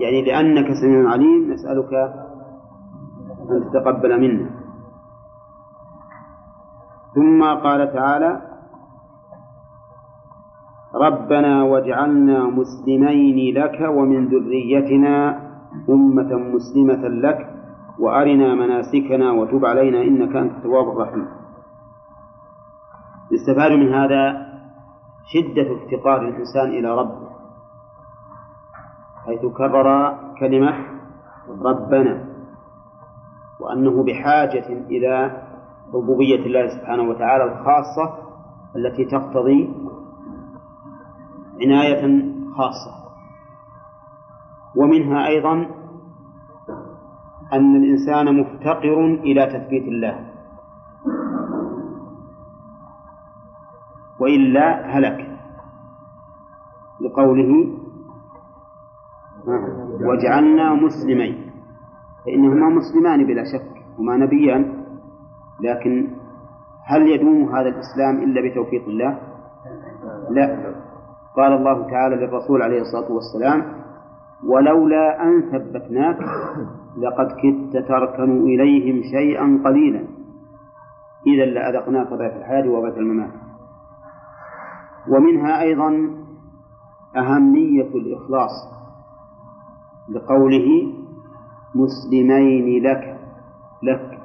[0.00, 1.92] يعني لأنك سميع عليم نسألك
[3.50, 4.50] أن تتقبل منا.
[7.14, 8.42] ثم قال تعالى
[10.94, 15.46] ربنا واجعلنا مسلمين لك ومن ذريتنا
[15.88, 17.38] أمة مسلمة لك
[17.98, 21.26] وأرنا مناسكنا وتب علينا إنك أنت التواب الرحيم.
[23.30, 24.46] يستفاد من هذا
[25.26, 27.28] شدة افتقار الإنسان إلى ربه
[29.26, 30.72] حيث كرر كلمة
[31.62, 32.25] ربنا.
[33.66, 35.42] وأنه بحاجة إلى
[35.94, 38.18] ربوبية الله سبحانه وتعالى الخاصة
[38.76, 39.74] التي تقتضي
[41.62, 42.02] عناية
[42.56, 42.92] خاصة.
[44.76, 45.52] ومنها أيضا
[47.52, 50.26] أن الإنسان مفتقر إلى تثبيت الله.
[54.20, 55.38] وإلا هلك
[57.00, 57.52] لقوله
[60.00, 61.45] واجعلنا مسلمين
[62.26, 64.84] فإنهما مسلمان بلا شك هما نبيان
[65.60, 66.08] لكن
[66.86, 69.18] هل يدوم هذا الإسلام إلا بتوفيق الله؟
[70.30, 70.74] لا.
[71.36, 73.62] قال الله تعالى للرسول عليه الصلاة والسلام
[74.44, 76.18] ولولا أن ثبتناك
[76.98, 80.04] لقد كدت تركن إليهم شيئا قليلا.
[81.26, 83.30] إذا لأذقناك ضعف الحياة وضعف الممات.
[85.08, 86.10] ومنها أيضا
[87.16, 88.50] أهمية الإخلاص
[90.08, 90.92] لقوله
[91.76, 93.18] مسلمين لك
[93.82, 94.18] لك.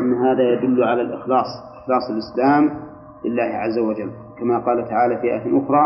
[0.00, 1.46] إن هذا يدل على الإخلاص
[1.82, 2.80] إخلاص الإسلام
[3.24, 4.10] لله عز وجل.
[4.38, 5.84] كما قال تعالى في آية أخرى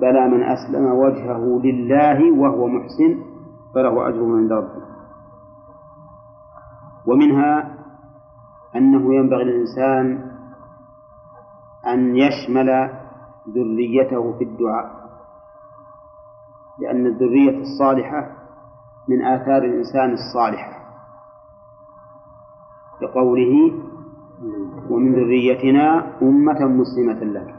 [0.00, 3.18] بلى من أسلم وجهه لله وهو محسن
[3.74, 4.86] فله أجر عند ربه.
[7.06, 7.76] ومنها
[8.76, 10.30] أنه ينبغي للإنسان
[11.86, 12.90] أن يشمل
[13.48, 14.90] ذريته في الدعاء
[16.78, 18.35] لأن الذرية الصالحة
[19.08, 20.76] من آثار الإنسان الصالحة
[23.02, 23.72] لقوله
[24.90, 27.54] ومن ذريتنا أمة مسلمة لك.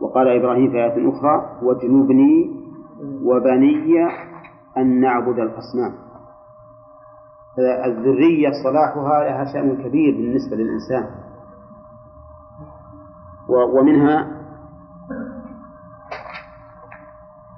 [0.00, 2.62] وقال إبراهيم في آية أخرى واجنبني
[3.22, 4.08] وبني
[4.76, 5.94] أن نعبد الأصنام.
[7.84, 11.10] الذرية صلاحها لها شأن كبير بالنسبة للإنسان.
[13.48, 14.42] ومنها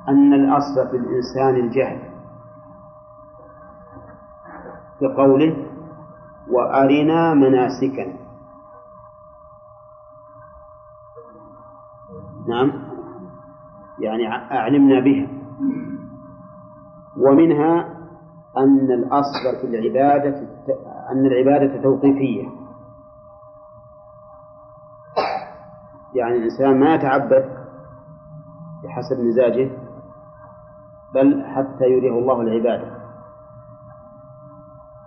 [0.09, 2.14] أن الأصل في الإنسان الجهل.
[5.09, 5.57] بقوله
[6.51, 8.25] وأرنا مناسكنا
[12.49, 12.73] نعم.
[13.99, 15.29] يعني أعلمنا بها.
[17.17, 17.95] ومنها
[18.57, 20.49] أن الأصل في العبادة
[21.11, 22.49] أن العبادة توقيفية.
[26.15, 27.65] يعني الإنسان ما يتعبد
[28.85, 29.71] بحسب مزاجه
[31.15, 33.04] بل حتى يريه الله العبادة.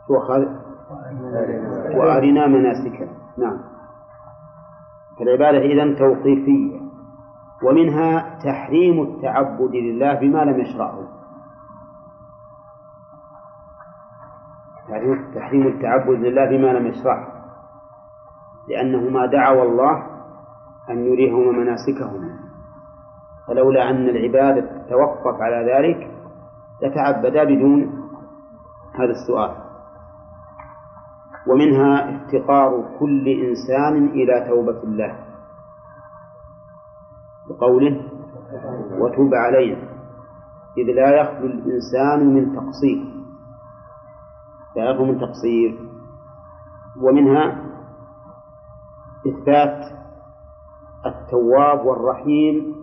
[0.07, 0.45] شو أخذ
[1.97, 3.59] وأرنا مناسكنا نعم.
[5.19, 6.87] فالعبادة إذن توقيفية.
[7.63, 11.07] ومنها تحريم التعبد لله بما لم يشرعه.
[15.35, 17.27] تحريم التعبد لله بما لم يشرعه.
[18.67, 20.03] لأنهما دعوا الله
[20.89, 22.39] أن يريهما مناسكهما
[23.47, 26.11] فلولا أن العبادة تتوقف على ذلك
[26.81, 27.81] لتعبدا بدون
[28.95, 29.66] هذا السؤال.
[31.49, 35.19] ومنها افتقار كل إنسان إلى توبة الله
[37.49, 38.01] بقوله
[38.99, 39.88] وتوب علينا
[40.77, 43.17] إذ لا يخلو الإنسان من تقصير
[44.75, 45.88] لا يخلو من تقصير.
[47.01, 47.65] ومنها
[49.27, 49.77] إثبات
[51.05, 52.75] التواب والرحيم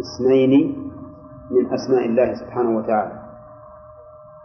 [0.00, 0.52] اسمين
[1.50, 3.24] من أسماء الله سبحانه وتعالى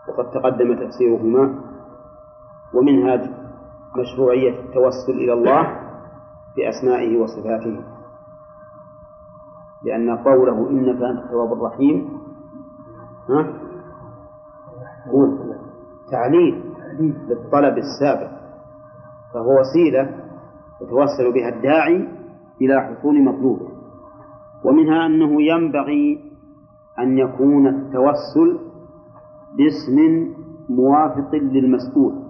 [0.07, 1.61] وقد تقدم تفسيرهما.
[2.73, 3.38] ومنها
[3.97, 5.79] مشروعية التوسل إلى الله
[6.57, 7.83] بأسمائه وصفاته.
[9.83, 12.09] لأن قوله إنك أنت التواب الرحيم
[13.29, 13.53] ها؟
[15.07, 15.27] هو
[16.11, 16.63] تعليل
[16.99, 18.31] للطلب السابق.
[19.33, 20.15] فهو وسيلة
[20.81, 22.07] يتوصل بها الداعي
[22.61, 23.69] إلى حصول مطلوبه.
[24.65, 26.31] ومنها أنه ينبغي
[26.99, 28.59] أن يكون التوسل
[29.57, 30.27] باسم
[30.69, 32.28] موافق للمسؤول.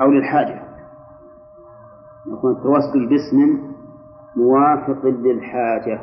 [0.00, 0.62] أو للحاجة
[2.26, 3.60] يكون التوسل باسم
[4.36, 6.00] موافق للحاجة.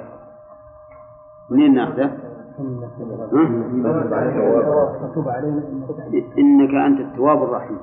[1.49, 2.11] منين ناخذه؟
[6.37, 7.77] إنك أنت التواب الرحيم.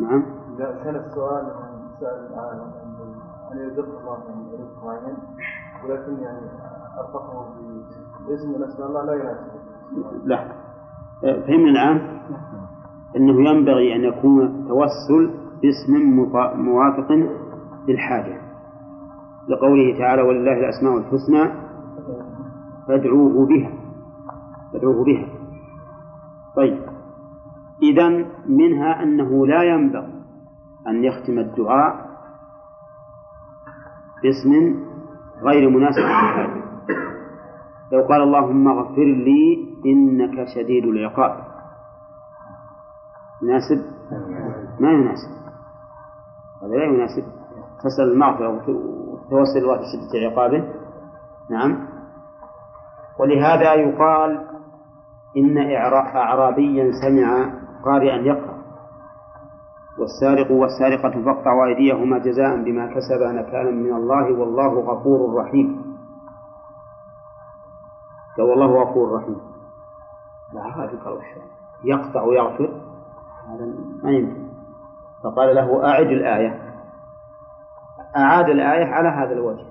[0.00, 0.24] نعم.
[0.58, 1.52] كان السؤال
[2.00, 2.28] سأل
[3.52, 5.16] أن يرزق الله من رزق معين؟
[5.84, 6.46] ولكن يعني
[6.98, 7.46] أرفقه
[8.28, 9.50] باسم من أسماء الله لا يناسب.
[10.24, 10.48] لا.
[11.22, 12.20] فهمنا الآن؟
[13.16, 15.30] أنه ينبغي أن يكون توسل
[15.62, 15.92] باسم
[16.56, 17.12] موافق
[17.88, 18.40] للحاجة.
[19.48, 21.64] لقوله تعالى ولله الأسماء الحسنى
[22.88, 23.72] فادعوه بها.
[24.72, 25.28] فادعوه بها.
[26.56, 26.78] طيب.
[27.82, 28.08] إذا
[28.48, 30.14] منها أنه لا ينبغي
[30.88, 31.94] أن يختم الدعاء
[34.22, 34.74] باسم
[35.42, 36.64] غير مناسب للحاجة.
[37.92, 41.53] لو قال اللهم اغفر لي إنك شديد العقاب.
[43.42, 43.84] يناسب؟
[44.80, 45.30] ما يناسب.
[46.62, 47.24] هذا لا يناسب.
[47.84, 50.64] تسأل المغفرة وتتوسل الله بشدة عقابه.
[51.50, 51.88] نعم.
[53.20, 54.46] ولهذا يقال
[55.36, 55.58] إن
[56.16, 58.54] أعرابيا سمع قارئا يقرأ.
[59.98, 65.96] والسارق والسارقة فاقطعوا أيديهما جزاء بما كسبا نكالا من الله والله غفور رحيم.
[68.36, 69.40] قال والله غفور رحيم.
[70.52, 71.18] لا هذا قال
[71.84, 72.73] يقطع ويغفر.
[73.54, 73.66] هذا
[74.02, 74.44] ما يمكن
[75.24, 76.60] فقال له أعد الآية.
[78.16, 79.66] أعاد الآية على هذا الوجه.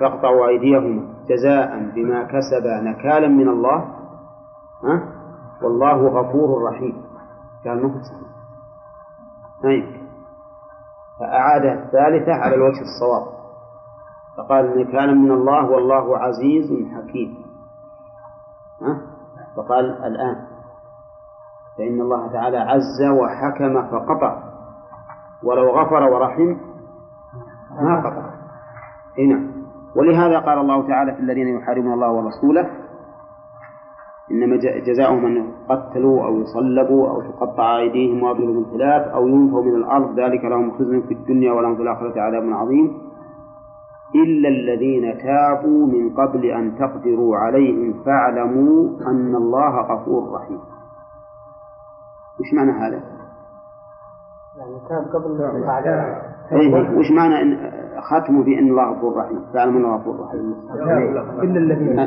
[0.00, 3.76] فاقطعوا أيديهما جزاء بما كسبا نكالا من الله.
[4.84, 5.12] ها؟
[5.62, 7.04] والله غفور رحيم.
[7.64, 8.26] قال مقسم
[9.62, 9.96] طيب.
[11.20, 13.36] فأعاد الثالثة على الوجه الصواب.
[14.36, 17.46] فقال نكالا من الله والله عزيز حكيم.
[18.82, 19.00] ها؟
[19.56, 20.45] فقال الآن.
[21.78, 24.42] فإن الله تعالى عز وحكم فقطع.
[25.42, 26.56] ولو غفر ورحم
[27.82, 28.24] ما قطع.
[29.18, 29.38] هنا
[29.96, 32.70] ولهذا قال الله تعالى في الذين يحاربون الله ورسوله
[34.30, 35.36] إنما جزاؤهم أن
[35.70, 40.20] يقتلوا أو يصلبوا أو تقطع أيديهم وأرجلهم من خلاف أو ينفوا من الأرض.
[40.20, 42.92] ذلك لهم خزي في الدنيا ولهم في الآخرة عذاب عظيم.
[44.14, 50.60] إلا الذين تابوا من قبل أن تقدروا عليهم فاعلموا أن الله غفور رحيم.
[52.40, 53.00] وش معنى هذا؟
[54.56, 55.42] يعني كان قبل
[56.52, 57.70] إيه وش معنى إن
[58.00, 60.54] ختمه بأن الله غفور رحيم؟ فاعلموا أنه غفور رحيم.
[61.42, 62.00] إلا الذين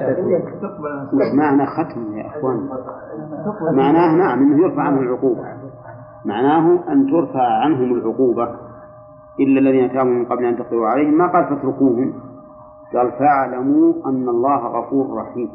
[1.13, 2.69] وش معنى ختمه يا أخوان؟
[3.75, 5.43] معناه نعم أنه يرفع عنه العقوبة.
[6.25, 8.55] معناه أن ترفع عنهم العقوبة.
[9.39, 11.17] إلا الذين تابوا من قبل أن تقدروا عليهم.
[11.17, 12.13] ما قال فاتركوهم.
[12.93, 15.49] قال فاعلموا أن الله غفور رحيم.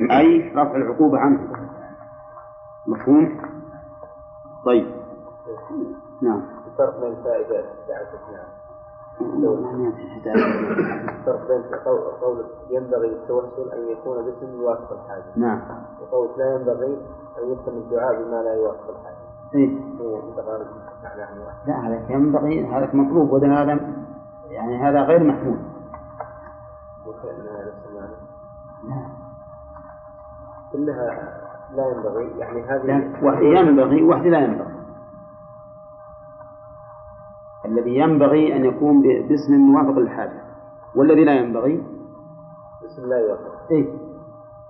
[0.00, 1.67] أي رفع العقوبة عنهم.
[2.88, 3.40] مفهوم؟
[4.66, 4.86] طيب.
[6.22, 6.42] نعم.
[6.66, 8.48] الفرق بين فائدة الاستثناء
[11.08, 11.62] الفرق بين
[12.20, 15.24] قول- ينبغي التوسل أن يكون باسم يوافق الحاجة.
[15.36, 15.60] نعم.
[16.02, 16.86] وقول لا ينبغي
[17.38, 19.16] أن يتم الدعاء بما لا يوافق الحاجة.
[19.54, 19.78] إيه.
[21.66, 23.80] لا هذا ينبغي هذا مطلوب وده هذا
[24.50, 25.58] يعني هذا غير محمود
[27.88, 28.14] المعنى
[30.72, 31.38] كلها
[31.76, 34.78] لا ينبغي يعني هذه لا واحد ينبغي وواحد لا ينبغي
[37.64, 40.42] الذي ينبغي أن يكون باسم موافق للحاجة
[40.96, 41.82] والذي لا ينبغي
[42.84, 43.86] بسم لا يوافق إيه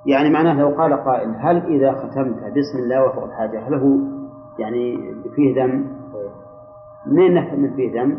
[0.06, 3.96] يعني معناه لو قال قائل هل إذا ختمت باسم الله وفق الحاجة هل هو
[4.58, 6.30] يعني فيه ذم؟ طيب.
[7.06, 8.18] منين نفهم من فيه ذم؟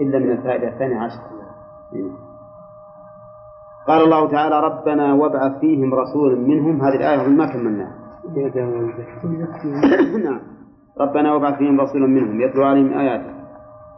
[0.00, 1.20] إلا من الفائدة الثانية عشر
[1.92, 2.29] إيه.
[3.90, 6.82] قال الله تعالى ربنا وابعث فيهم رسولا منهم.
[6.82, 7.94] هذه الآية ما كملناها.
[10.24, 10.40] نعم.
[11.00, 12.40] ربنا وابعث فيهم رسولا منهم.
[12.40, 13.34] يتلو عليهم آياتك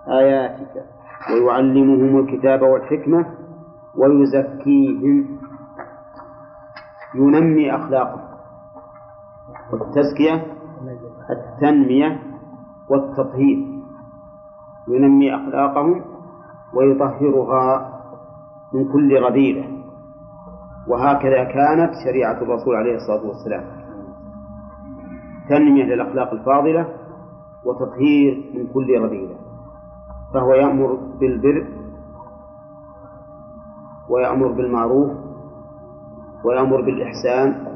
[0.09, 0.85] آياتك.
[1.33, 3.26] ويعلمهم الكتاب والحكمة
[3.96, 5.38] ويزكيهم.
[7.14, 8.20] ينمي أخلاقهم.
[9.72, 10.46] والتزكية
[11.31, 12.22] التنمية
[12.90, 13.59] والتطهير.
[14.88, 16.05] ينمي أخلاقهم
[16.74, 17.92] ويطهرها
[18.72, 19.71] من كل رذيلة
[20.88, 23.64] وهكذا كانت شريعة الرسول عليه الصلاة والسلام.
[25.49, 26.88] تنمية للأخلاق الفاضلة
[27.64, 29.35] وتطهير من كل رذيلة.
[30.35, 31.66] فهو يأمر بالبر
[34.11, 35.11] ويأمر بالمعروف
[36.45, 37.66] ويأمر بالإحسان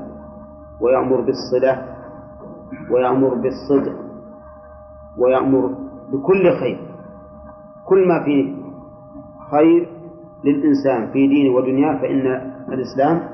[0.80, 1.96] ويأمر بالصلة
[2.90, 3.96] ويأمر بالصدق
[5.18, 5.66] ويأمر
[6.12, 6.78] بكل خير.
[7.86, 8.54] كل ما فيه
[9.50, 9.88] خير
[10.44, 13.28] للإنسان في دينه ودنياه فإن الإسلام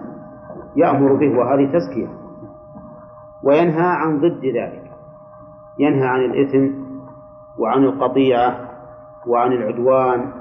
[0.77, 2.09] يأمر به وهذه تزكية.
[3.45, 4.92] وينهى عن ضد ذلك.
[5.79, 6.83] ينهى عن الإثم
[7.59, 8.68] وعن القطيعة
[9.27, 10.33] وعن العدوان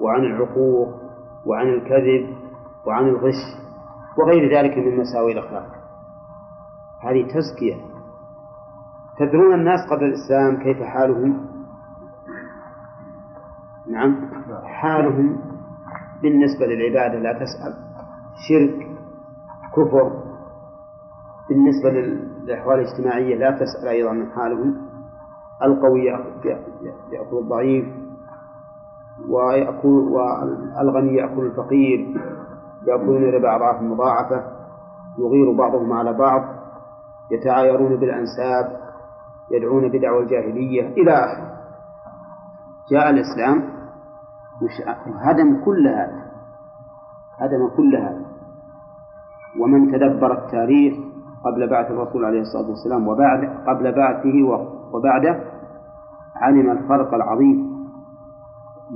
[0.00, 0.88] وعن العقوق
[1.46, 2.36] وعن الكذب
[2.86, 3.40] وعن الغش
[4.18, 5.66] وغير ذلك من مساوئ الأخلاق.
[7.02, 7.74] هذه تزكية.
[9.18, 11.46] تدرون الناس قبل الإسلام كيف حالهم؟
[13.90, 14.30] نعم.
[14.64, 15.40] حالهم
[16.22, 17.85] بالنسبة للعبادة لا تسأل.
[18.48, 18.86] شرك
[19.76, 20.12] كفر.
[21.48, 24.76] بالنسبة للأحوال الاجتماعية لا تسأل أيضا عن حالهم.
[25.62, 26.04] القوي
[27.12, 27.86] يأكل الضعيف
[29.28, 32.14] ويأكل والغني يأكل الفقير
[32.86, 34.56] يأكلون الربا أضعاف مضاعفة
[35.18, 36.42] يغير بعضهم على بعض
[37.30, 38.80] يتعايرون بالأنساب
[39.50, 41.56] يدعون بدعوى الجاهلية إلى آخره.
[42.90, 43.76] جاء الإسلام
[45.06, 46.26] هدم كل هذا.
[47.38, 48.25] هدم كل هذا.
[49.60, 50.94] ومن تدبر التاريخ
[51.44, 54.44] قبل بعث الرسول عليه الصلاة والسلام وبعد قبل بعثه
[54.92, 55.40] وبعده
[56.36, 57.76] علم الفرق العظيم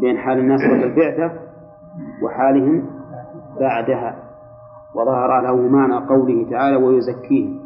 [0.01, 1.33] بين حال الناس قبل البعثة
[2.23, 2.87] وحالهم
[3.61, 4.17] بعدها
[4.95, 7.61] وظهر له معنى قوله تعالى ويزكيهم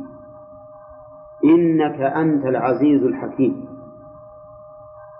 [1.44, 3.66] إنك أنت العزيز الحكيم.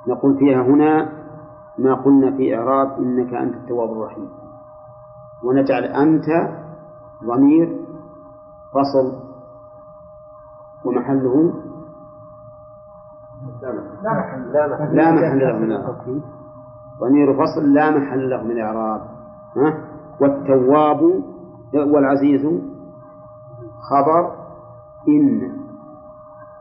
[0.09, 1.13] نقول فيها هنا
[1.79, 4.29] ما قلنا في إعراب إنك أنت التواب الرحيم
[5.45, 6.25] ونجعل أنت
[7.27, 7.81] ضمير
[8.75, 9.25] فصل
[10.85, 11.53] ومحله
[14.93, 15.39] لا محل.
[15.39, 16.21] له من الإعراب.
[17.01, 19.01] ضمير فصل لا محل له من الإعراب.
[19.57, 19.79] ها؟
[20.21, 21.23] والتواب
[21.75, 22.47] والعزيز
[23.91, 24.33] خبر
[25.09, 25.53] إن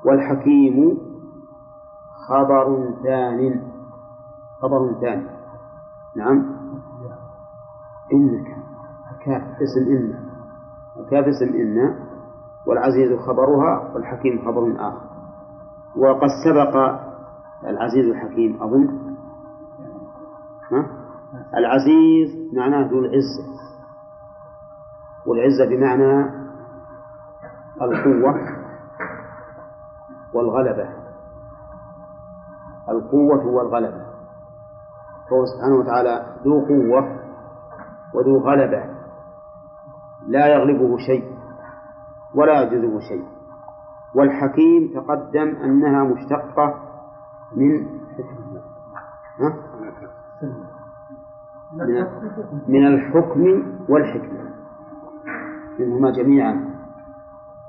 [0.06, 0.98] والحكيم
[2.28, 3.62] خبر ثان.
[4.62, 5.28] خبر ثاني
[6.16, 6.46] نعم.
[8.14, 8.64] إنك.
[9.62, 10.23] اسم إن
[11.02, 11.96] اسم إن
[12.68, 15.14] والعزيز خبرها والحكيم خبر آخر.
[15.98, 17.00] وقد سبق
[17.66, 19.16] العزيز الحكيم أظن.
[20.72, 20.86] ها؟
[21.58, 23.44] العزيز معناه ذو العزة.
[25.26, 26.44] والعزة بمعنى
[27.82, 28.36] القوة
[30.34, 30.90] والغلبة.
[32.90, 34.06] القوة والغلبة.
[35.30, 37.20] فهو سبحانه وتعالى ذو قوة
[38.14, 38.93] وذو غلبة.
[40.28, 41.24] لا يغلبه شيء
[42.36, 43.26] ولا يجوزه شيء.
[44.16, 46.76] والحكيم تقدم أنها مشتقة
[47.56, 47.86] من
[49.40, 49.54] ها؟
[51.74, 52.08] من,
[52.68, 54.54] من الحكم والحكمة.
[55.80, 56.54] منهما جميعا.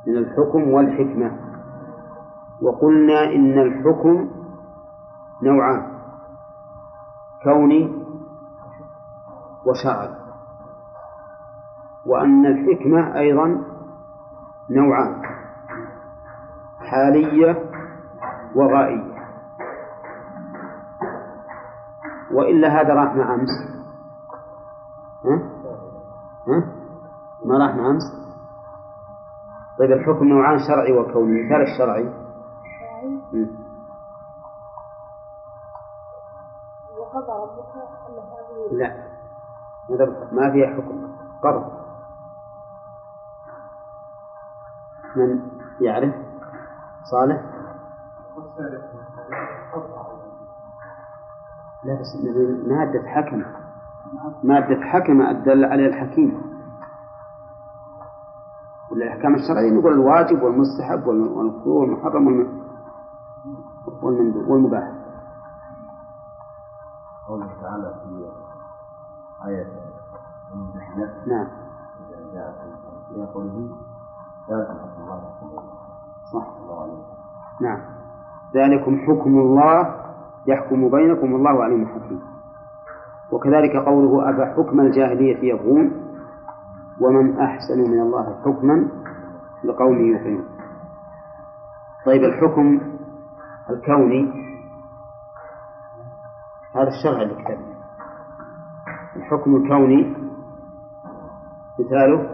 [0.06, 1.38] من الحكم والحكمة.
[2.62, 4.30] وقلنا إن الحكم
[5.42, 5.94] نوعان
[7.44, 8.04] كوني
[9.66, 10.23] وشرعي.
[12.06, 13.64] وأن الحكمة أيضا
[14.70, 15.22] نوعان
[16.80, 17.70] حالية
[18.54, 19.14] وغائية.
[22.32, 23.50] وإلا هذا راح مع أمس.
[25.24, 25.36] ها؟
[26.48, 26.72] ها؟
[27.44, 28.02] ما راح مع أمس؟
[29.78, 31.42] طيب الحكم نوعان شرعي وكوني.
[31.42, 32.24] مثال الشرعي.
[36.98, 37.74] وقضى ربك
[38.08, 39.04] أن هذه لا.
[40.32, 41.14] ما فيها حكم.
[41.42, 41.83] قضى
[45.16, 45.40] من
[45.80, 46.14] يعرف
[47.10, 47.42] صالح؟
[51.84, 52.16] لا بس
[52.66, 53.44] مادة حكم.
[54.42, 56.42] مادة حكم الدل على الحكيم.
[58.90, 62.26] والأحكام الشرعية نقول الواجب والمستحب والمكروه والمحرم
[64.02, 64.92] والمندوب والمباح.
[67.28, 68.30] قوله تعالى في
[69.46, 69.66] آية
[71.26, 71.46] نعم.
[72.00, 72.70] إذا جاءكم
[73.08, 73.76] في قوله
[77.60, 77.80] نعم.
[78.54, 79.94] ذلكم حكم الله
[80.46, 82.20] يحكم بينكم والله عليم حكيم.
[83.32, 85.92] وكذلك قوله أفحكم الجاهلية يبغون
[87.00, 88.88] ومن أحسن من الله حكما
[89.64, 90.44] لقوم يوقنون.
[92.06, 92.80] طيب الحكم
[93.70, 94.44] الكوني
[96.74, 97.58] هذا الشرع اللي
[99.16, 100.16] الحكم الكوني
[101.80, 102.33] مثاله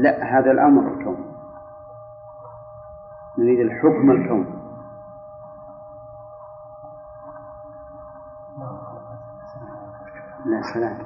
[0.00, 1.24] لا هذا الأمر الكوني
[3.38, 4.60] نريد الحكم الكوني
[10.46, 10.98] لا سلام.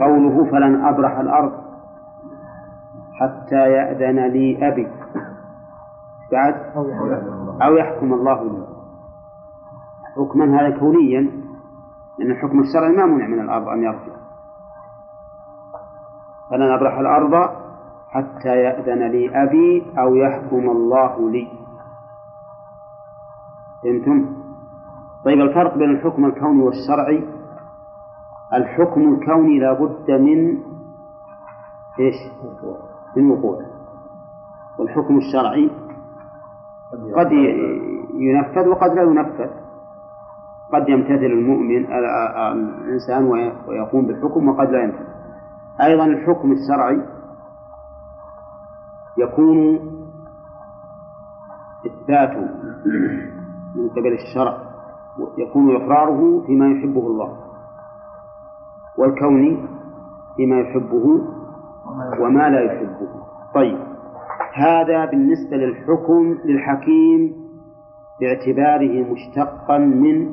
[0.00, 1.52] قوله فلن أبرح الأرض
[3.12, 4.88] حتى يأذن لي أبي.
[6.32, 6.54] بعد؟
[7.62, 8.66] أو يحكم الله لي
[10.16, 11.20] حكما هذا كونيا
[12.18, 14.13] لأن الحكم الشرعي ما منع من الأرض أن يرجع.
[16.54, 17.50] فلن أبرح الأرض
[18.08, 21.48] حتى يأذن لي أبي أو يحكم الله لي
[23.82, 24.36] فهمتم؟
[25.24, 27.24] طيب الفرق بين الحكم الكوني والشرعي
[28.54, 30.58] الحكم الكوني لا بد من
[32.00, 32.14] إيش؟
[33.16, 33.58] من وقوع
[34.78, 35.70] والحكم الشرعي
[37.16, 37.32] قد
[38.14, 39.50] ينفذ وقد لا ينفذ
[40.72, 43.24] قد يمتثل المؤمن الإنسان
[43.68, 45.13] ويقوم بالحكم وقد لا يمتثل
[45.80, 47.00] أيضا الحكم الشرعي
[49.18, 49.58] يكون
[51.86, 52.40] إثباته
[53.76, 54.58] من قبل الشرع
[55.38, 57.36] يكون إقراره فيما يحبه الله
[58.98, 59.68] والكون
[60.36, 61.20] فيما يحبه
[62.20, 63.08] وما لا يحبه.
[63.54, 63.78] طيب
[64.54, 67.44] هذا بالنسبة للحكم للحكيم
[68.20, 70.26] باعتباره مشتقا من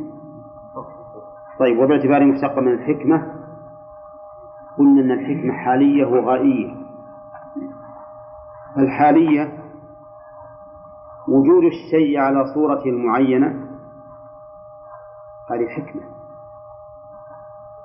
[1.60, 3.41] طيب وباعتباره مشتقا من الحكمة
[4.82, 6.76] قلنا أن الحكمة حالية وغائية.
[8.76, 9.62] فالحالية
[11.28, 13.48] وجود الشيء على صورته المعينة
[15.52, 16.02] هذه حكمة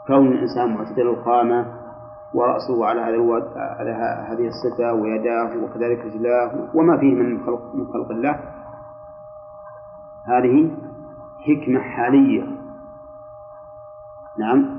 [0.06, 1.66] كون الإنسان معتدل القامة
[2.34, 3.90] ورأسه على هذا على
[4.28, 8.40] هذه الصفة ويداه وكذلك رجلاه وما فيه من خلق من خلق الله
[10.26, 10.70] هذه
[11.40, 12.42] حكمة حالية.
[14.38, 14.75] نعم.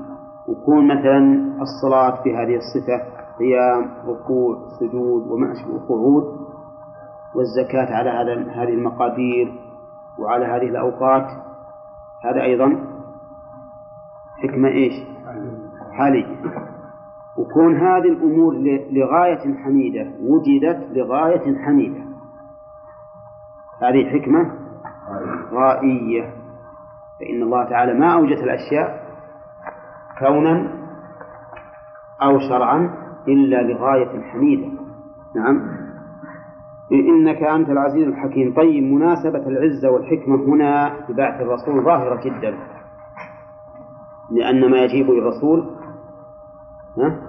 [0.48, 1.18] وكون مثلا
[1.62, 6.24] الصلاة بهذه الصفة قيام ركوع سجود وما أشبه قعود
[7.34, 9.52] والزكاة على هذا هذه المقادير
[10.18, 11.26] وعلى هذه الأوقات
[12.24, 12.84] هذا أيضا
[14.42, 14.92] حكمة إيش؟
[15.92, 16.36] حالية.
[17.38, 18.54] وكون هذه الأمور
[18.90, 22.00] لغاية حميدة وجدت لغاية حميدة.
[23.82, 24.52] هذه حكمة
[25.52, 26.22] غائية
[27.20, 29.07] فإن الله تعالى ما أوجد الأشياء
[30.18, 30.72] كونا
[32.22, 32.90] أو شرعا
[33.28, 34.68] إلا لغاية حميدة.
[35.36, 35.78] نعم.
[36.92, 38.54] إنك أنت العزيز الحكيم.
[38.54, 42.58] طيب مناسبة العزة والحكمة هنا ببعث الرسول ظاهرة جدا.
[44.30, 45.70] لأن ما يجيب للرسول
[46.98, 47.20] ها؟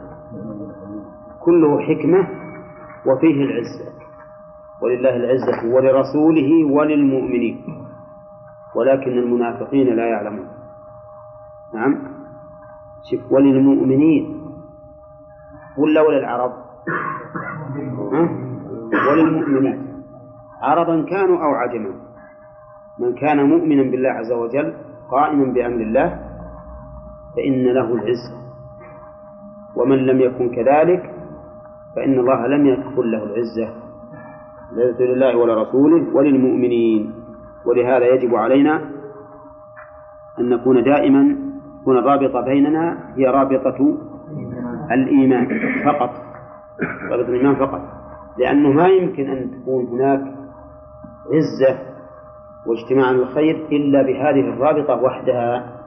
[1.40, 2.28] كله حكمة
[3.06, 4.00] وفيه العزة.
[4.82, 7.66] ولله العزة ولرسوله وللمؤمنين.
[8.76, 10.48] ولكن المنافقين لا يعلمون.
[11.74, 12.19] نعم.
[13.04, 14.24] شوف وللمؤمنين.
[15.78, 16.54] ولا وللعرب؟
[19.08, 19.78] وللمؤمنين.
[20.62, 21.92] عربا كانوا أو عجما.
[23.00, 24.74] من كان مؤمنا بالله عز وجل
[25.12, 26.20] قائما بأمر الله
[27.36, 28.34] فإن له العزة.
[29.76, 31.04] ومن لم يكن كذلك
[31.96, 33.68] فإن الله لم يكن له العزة.
[34.76, 37.14] لا لله ولا رسوله وللمؤمنين.
[37.66, 38.76] ولهذا يجب علينا
[40.40, 41.49] أن نكون دائما
[41.90, 43.98] تكون الرابطة بيننا هي رابطة
[44.92, 45.48] الإيمان
[45.86, 46.10] فقط
[47.12, 47.82] رابطة الإيمان فقط.
[48.38, 50.22] لأنه ما يمكن أن تكون هناك
[51.34, 51.80] عزة
[52.66, 55.80] واجتماع الخير إلا بهذه الرابطة وحدها.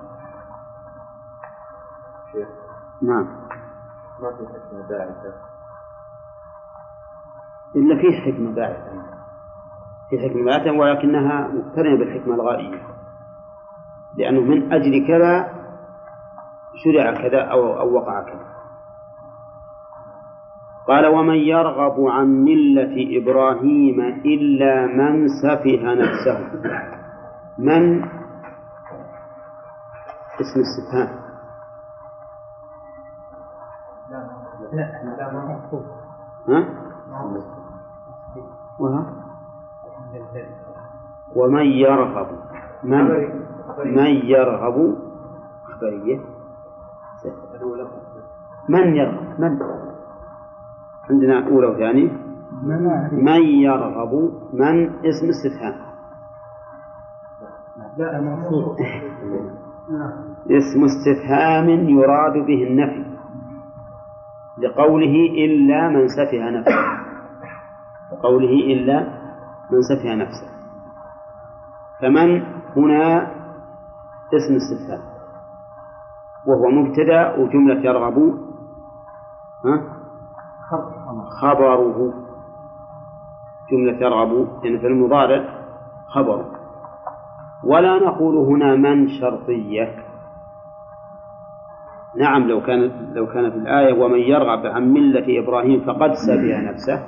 [3.03, 3.27] نعم.
[4.21, 5.35] ما في حكمة باعثة؟
[7.77, 8.93] إلا فيه حكمة باعثة.
[10.11, 12.83] في حكمة باعثة ولكنها مقترنة بالحكمة الغائية.
[14.17, 15.62] لأنه من أجل كذا
[16.85, 18.53] شرع كذا أو أو وقع كذا.
[20.89, 26.39] قال ومن يرغب عن ملة إبراهيم إلا من سفه نفسه.
[27.59, 28.03] من؟
[30.41, 31.23] اسم استفهام
[36.49, 36.69] ها؟
[38.81, 39.07] وها؟
[41.37, 42.29] ومن يرغب
[42.83, 43.05] من؟
[43.85, 44.97] من يرغب
[45.65, 46.21] خبرية
[48.69, 49.59] من يرغب؟ من؟
[51.11, 52.11] عندنا أولى وثانية.
[53.13, 55.75] من يرغب؟ من؟ اسم استفهام.
[60.59, 63.05] اسم استفهام يراد به النفي.
[64.59, 66.83] لقوله إلا من سفه نفسه.
[68.23, 68.99] قوله إلا
[69.71, 70.47] من سفه نفسه.
[72.01, 72.43] فمن
[72.77, 73.27] هنا؟
[74.35, 75.01] اسم استفهام.
[76.47, 78.35] وهو مبتدأ وجملة يرغب.
[79.65, 79.83] ها؟
[81.41, 82.13] خبره.
[83.73, 85.45] جملة يرغب يعني في المضارع
[86.07, 86.45] خبر
[87.65, 90.05] ولا نقول هنا من شرطية.
[92.17, 97.03] نعم لو كانت لو كانت الآية ومن يرغب عن ملة إبراهيم فقد سفه نفسه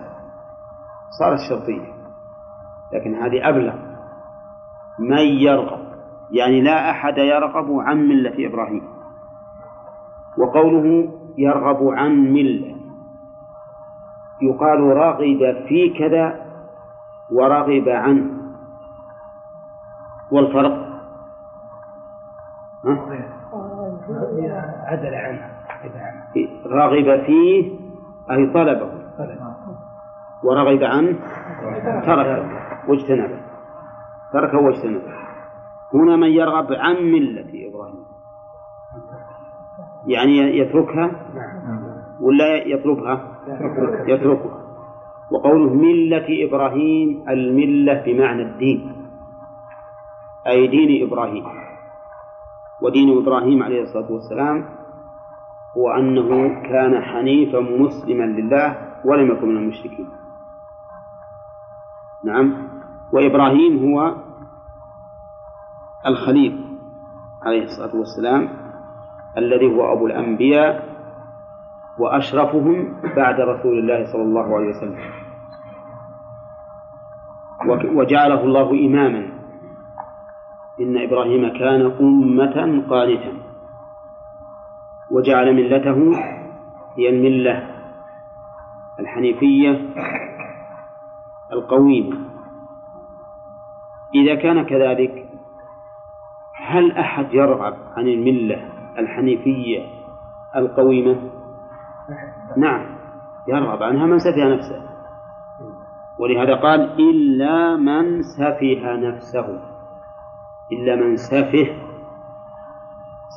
[1.19, 1.95] صارت شرطية
[2.93, 3.75] لكن هذه أبلغ.
[4.99, 5.85] من يرغب
[6.31, 8.83] يعني لا أحد يرغب عن ملة إبراهيم.
[10.39, 12.77] وقوله يرغب عن ملة
[14.43, 16.45] يقال رغب في كذا
[17.33, 18.31] ورغب عنه
[20.31, 20.89] والفرق.
[22.85, 22.99] ها؟
[24.87, 25.51] عدل عنه
[26.67, 27.79] رغب فيه
[28.31, 28.91] أي طلبه.
[30.45, 31.19] ورغب عنه
[32.07, 32.49] تركه
[32.89, 33.39] واجتنبه.
[34.33, 35.13] تركه واجتنبه.
[35.95, 38.14] هنا من يرغب عن ملة إبراهيم.
[40.07, 41.11] يعني يتركها؟
[42.21, 43.39] ولا يطلبها
[44.09, 44.61] يتركها.
[45.33, 48.93] وقوله ملة إبراهيم الملة بمعنى الدين.
[50.47, 51.45] أي دين إبراهيم.
[52.83, 54.65] ودين إبراهيم عليه الصلاة والسلام
[55.77, 60.09] هو أنه كان حنيفا مسلما لله ولم يكن من المشركين.
[62.25, 62.69] نعم.
[63.13, 64.15] وإبراهيم هو
[66.07, 66.79] الخليل
[67.43, 68.64] عليه الصلاة والسلام.
[69.39, 70.95] الذي هو أبو الأنبياء
[71.99, 74.99] وأشرفهم بعد رسول الله صلى الله عليه وسلم.
[77.97, 79.29] وجعله الله إماما.
[80.81, 83.33] إن إبراهيم كان أمة قانتا.
[85.11, 85.99] وجعل ملته
[86.99, 87.71] هي الملة
[89.01, 89.81] الحنيفية
[91.53, 92.17] القويمة.
[94.15, 95.29] إذا كان كذلك
[96.55, 99.87] هل أحد يرغب عن الملة؟ الحنيفية
[100.57, 101.31] القويمة؟
[102.57, 102.95] نعم.
[103.49, 104.83] يرغب عنها من سفه نفسه.
[106.19, 109.61] ولهذا قال إلا من سفه نفسه.
[110.73, 111.67] إلا من سفه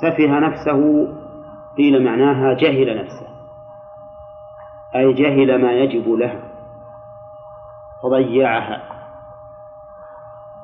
[0.02, 1.08] سفه نفسه
[1.78, 3.28] قيل معناها جهل نفسه.
[4.96, 6.42] أي جهل ما يجب لها.
[8.04, 8.84] فضيعها.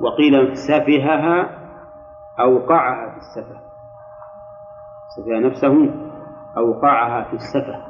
[0.01, 1.49] وقيل سفهها
[2.39, 3.72] أوقعها في السفه.
[5.16, 5.93] سفه نفسه
[6.57, 7.82] أوقعها في السفه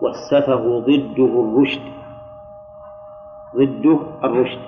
[0.00, 1.94] والسفه ضده الرشد
[3.56, 4.60] ضده الرشد.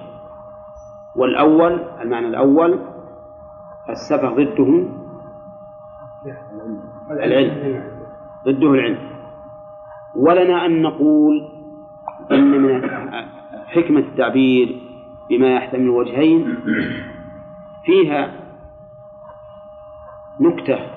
[1.16, 2.78] والأول المعنى الأول
[3.91, 4.84] السفه ضده
[7.11, 7.82] العلم
[8.47, 8.99] ضده العلم.
[10.16, 11.49] ولنا أن نقول
[12.32, 12.91] إن من
[13.66, 14.82] حكمة التعبير
[15.30, 16.59] بما يحتمل وجهين
[17.84, 18.32] فيها
[20.41, 20.95] نكتة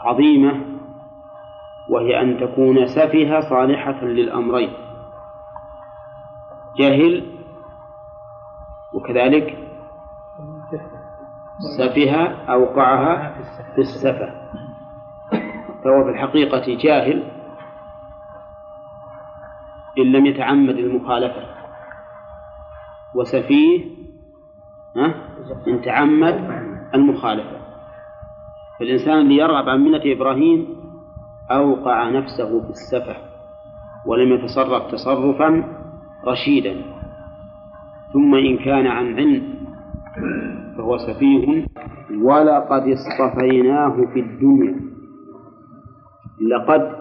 [0.00, 0.60] عظيمة
[1.90, 4.72] وهي أن تكون سفيهة صالحة للأمرين.
[6.78, 7.26] جاهل
[8.94, 9.58] وكذلك
[11.78, 13.34] سفيهة أوقعها
[13.74, 14.34] في السفة.
[15.84, 17.32] فهو في الحقيقة جاهل
[19.98, 21.42] إن لم يتعمد المخالفة.
[23.14, 23.84] وسفيه
[25.68, 26.34] إن تعمد
[26.94, 27.57] المخالفة.
[28.78, 30.66] فالإنسان اللي يرغب عن ملة إبراهيم
[31.50, 33.16] أوقع نفسه في السفة
[34.06, 35.64] ولم يتصرف تصرفا
[36.26, 36.82] رشيدا.
[38.12, 39.54] ثم إن كان عن علم
[40.76, 41.66] فهو سفيه.
[42.22, 44.80] ولقد اصطفيناه في الدنيا.
[46.40, 46.92] لقد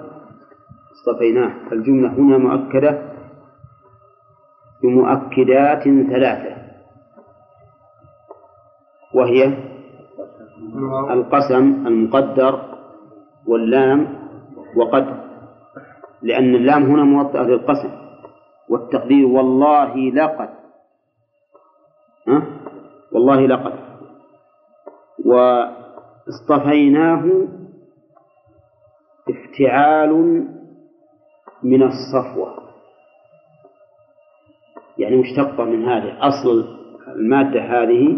[0.92, 1.54] اصطفيناه.
[1.72, 3.02] الجملة هنا مؤكدة
[4.84, 6.58] بمؤكدات ثلاثة.
[9.14, 9.67] وهي
[11.12, 12.62] القسم المقدر
[13.48, 14.08] واللام
[14.76, 15.28] وقد
[16.22, 17.90] لأن اللام هنا موطئة للقسم
[18.70, 20.50] والتقدير والله لقد
[22.28, 22.44] ها؟
[23.12, 23.74] والله لقد
[26.28, 27.48] واصطفيناه
[29.30, 30.44] افتعال
[31.64, 32.58] من الصفوة
[34.98, 36.78] يعني مشتقة من هذه أصل
[37.08, 38.18] المادة هذه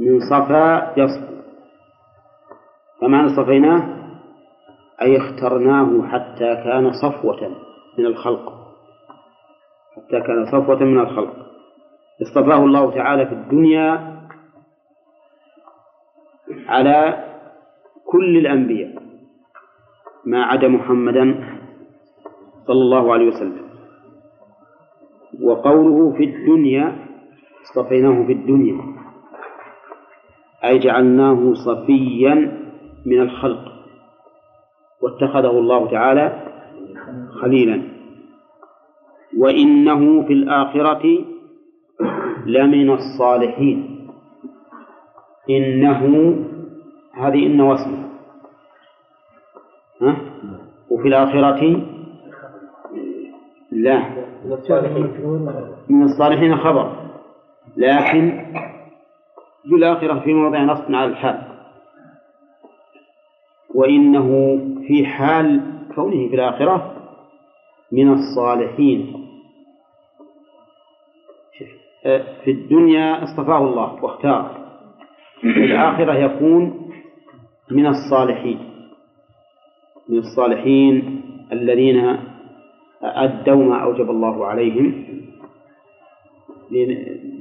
[0.00, 1.31] من صفا يصفو
[3.02, 3.82] فمعنى اصطفيناه
[5.02, 7.56] أي اخترناه حتى كان صفوة
[7.98, 8.52] من الخلق.
[9.96, 11.36] حتى كان صفوة من الخلق.
[12.22, 13.90] اصطفاه الله تعالى في الدنيا
[16.68, 17.24] على
[18.06, 19.02] كل الأنبياء
[20.24, 21.24] ما عدا محمدا
[22.66, 23.62] صلى الله عليه وسلم.
[25.42, 27.06] وقوله في الدنيا
[27.62, 28.78] اصطفيناه في الدنيا
[30.64, 32.61] أي جعلناه صفيا
[33.06, 33.72] من الخلق.
[35.02, 36.42] واتخذه الله تعالى
[37.42, 37.82] خليلا.
[39.38, 41.24] وإنه في الآخرة
[42.46, 44.08] لمن الصالحين.
[45.50, 46.34] إنه
[47.14, 48.08] هذه إن واسمه
[50.02, 50.16] ها؟
[50.90, 51.86] وفي الآخرة
[53.72, 54.02] لا.
[55.88, 56.92] من الصالحين خبر.
[57.76, 58.44] لكن
[59.62, 61.51] في الآخرة في موضع نصب على الحال.
[63.74, 65.60] وإنه في حال
[65.94, 66.96] كونه في الآخرة
[67.92, 69.12] من الصالحين.
[72.44, 74.50] في الدنيا اصطفاه الله واختاره
[75.40, 76.90] في الآخرة يكون
[77.70, 78.58] من الصالحين.
[80.08, 82.16] من الصالحين الذين
[83.02, 85.04] أدوا ما أوجب الله عليهم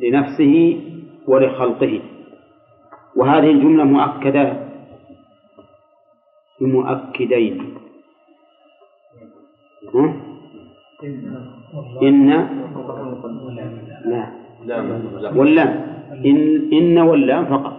[0.01, 0.81] لنفسه
[1.27, 2.01] ولخلقه.
[3.15, 4.70] وهذه الجملة مؤكدة
[6.61, 7.75] بمؤكدين
[12.03, 12.29] إن
[14.05, 14.27] لا.
[15.35, 15.71] واللام.
[16.25, 17.77] إن إن واللام فقط.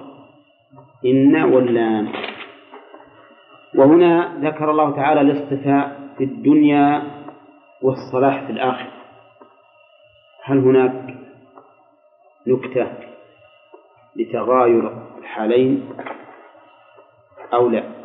[1.06, 2.08] إن واللام.
[3.74, 7.02] وهنا ذكر الله تعالى الاصطفاء في الدنيا
[7.82, 8.92] والصلاح في الآخرة.
[10.44, 11.14] هل هناك
[12.46, 12.86] نكتة
[14.16, 15.88] لتغاير الحالين
[17.54, 18.01] أو لا؟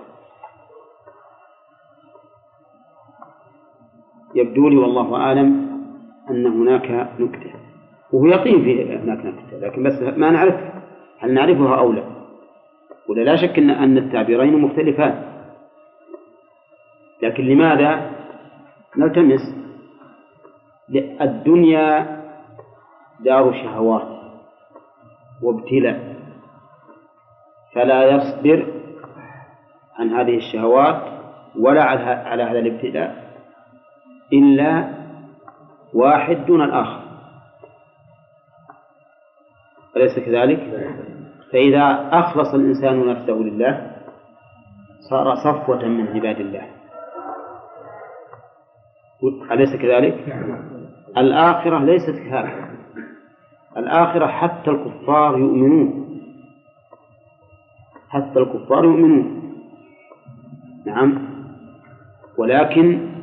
[4.38, 5.68] يبدو لي والله أعلم
[6.30, 7.52] أن هناك نكتة.
[8.14, 10.56] وهو يقين في هناك نكتة لكن بس ما نعرف
[11.20, 12.04] هل نعرفها أو لا.
[13.10, 15.24] ولا لا شك أن أن التعبيرين مختلفان.
[17.24, 18.12] لكن لماذا
[18.98, 19.56] نلتمس؟
[21.22, 22.18] الدنيا
[23.20, 24.08] دار شهوات
[25.44, 26.16] وابتلاء.
[27.74, 28.68] فلا يصبر
[30.00, 31.02] عن هذه الشهوات
[31.60, 33.27] ولا على على هذا الابتلاء.
[34.34, 34.94] إلا
[35.94, 37.02] واحد دون الآخر.
[39.98, 40.60] أليس كذلك؟
[41.52, 43.92] فإذا أخلص الإنسان نفسه لله
[45.10, 46.66] صار صفوة من عباد الله.
[49.52, 50.44] أليس كذلك؟
[51.18, 52.70] الآخرة ليست كهذا.
[53.78, 56.08] الآخرة حتى الكفار يؤمنون.
[58.10, 59.54] حتى الكفار يؤمنون.
[60.86, 61.28] نعم.
[62.38, 63.17] ولكن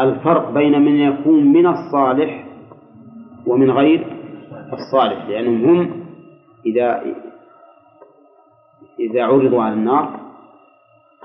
[0.00, 2.44] الفرق بين من يكون من الصالح
[3.46, 4.06] ومن غير
[4.72, 5.90] الصالح لأنهم هم
[6.66, 7.02] إذا
[9.00, 10.20] إذا عرضوا على النار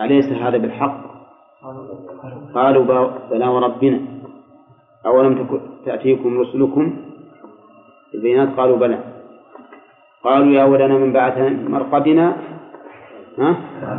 [0.02, 1.12] أليس هذا بالحق؟
[2.54, 4.02] قالوا بلى وربنا
[5.06, 6.94] أولم تأتيكم رسلكم
[8.14, 9.00] البينات قالوا بلى
[10.24, 11.38] قالوا يا ولنا من بعث
[11.70, 12.38] مرقدنا
[13.38, 13.52] ها؟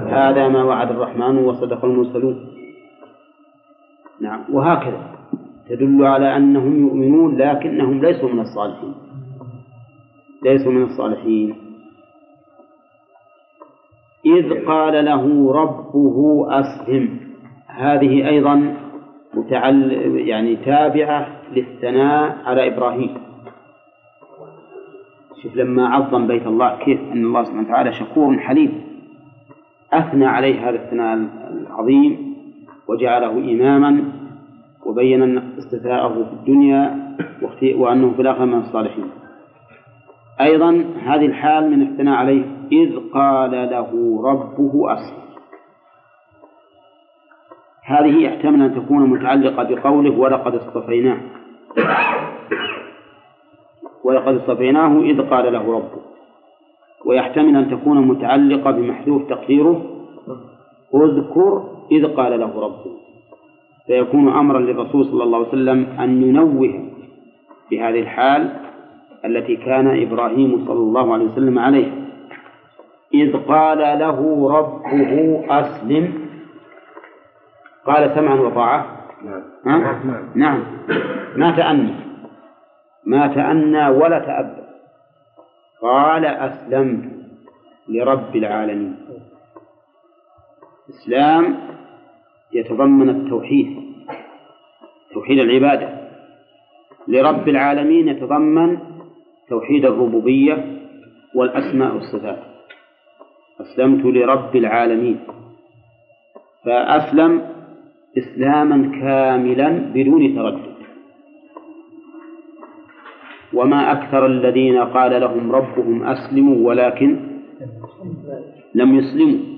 [0.07, 2.52] هذا ما وعد الرحمن وصدق المرسلون
[4.23, 4.41] نعم.
[4.53, 5.13] وهكذا.
[5.69, 8.95] تدل على أنهم يؤمنون لكنهم ليسوا من الصالحين.
[10.45, 11.55] ليسوا من الصالحين.
[14.27, 17.21] إذ قال له ربه أسلم.
[17.67, 18.77] هذه أيضا
[19.35, 23.15] متعل يعني تابعة للثناء على إبراهيم.
[25.43, 28.83] شوف لما عظم بيت الله كيف أن الله سبحانه وتعالى شكور حليم.
[29.93, 31.15] أثنى عليه هذا الثناء
[31.51, 32.32] العظيم.
[32.93, 34.05] وجعله إماما
[34.87, 37.15] وبين استثاءه في الدنيا
[37.77, 39.11] وأنه في الآخرة من الصالحين.
[40.41, 45.23] أيضا هذه الحال من الثناء عليه إذ قال له ربه أسلم.
[47.85, 51.19] هذه يحتمل أن تكون متعلقة بقوله ولقد اصطفيناه.
[54.05, 56.03] ولقد اصطفيناه إذ قال له ربه.
[57.07, 59.87] ويحتمل أن تكون متعلقة بمحذوف تقديره.
[60.95, 62.93] اذكر إذ قال له ربه
[63.87, 66.89] فيكون أمرا للرسول صلى الله عليه وسلم أن ينوه
[67.71, 68.49] بهذه الحال
[69.25, 72.03] التي كان إبراهيم صلى الله عليه وسلم عليها
[73.15, 76.29] إذ قال له ربه أسلم.
[77.87, 78.87] قال سمعا وطاعة.
[79.25, 79.43] نعم.
[80.35, 80.65] نعم.
[81.37, 81.95] ما تأنى.
[83.05, 84.63] ما تأنى ولا تأبى.
[85.83, 87.05] قال أسلمت
[87.89, 88.97] لرب العالمين.
[90.89, 91.57] الإسلام
[92.53, 93.83] يتضمن التوحيد
[95.15, 96.03] توحيد العبادة.
[97.09, 98.79] لرب العالمين يتضمن
[99.49, 100.79] توحيد الربوبية
[101.35, 102.43] والأسماء والصفات.
[103.61, 105.21] أسلمت لرب العالمين.
[106.65, 107.43] فأسلم
[108.19, 110.73] إسلاما كاملا بدون تردد.
[113.55, 117.21] وما أكثر الذين قال لهم ربهم أسلموا ولكن
[118.75, 119.52] لم يسلموا.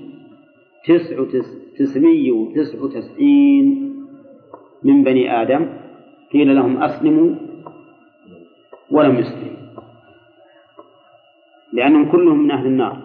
[0.87, 1.23] تسع
[1.77, 3.93] تسعمية وتسع وتسعين
[4.83, 5.67] من بني آدم.
[6.33, 7.35] قيل لهم أسلموا
[8.91, 9.55] ولم يسلموا
[11.73, 12.97] لأنهم كلهم من أهل النار.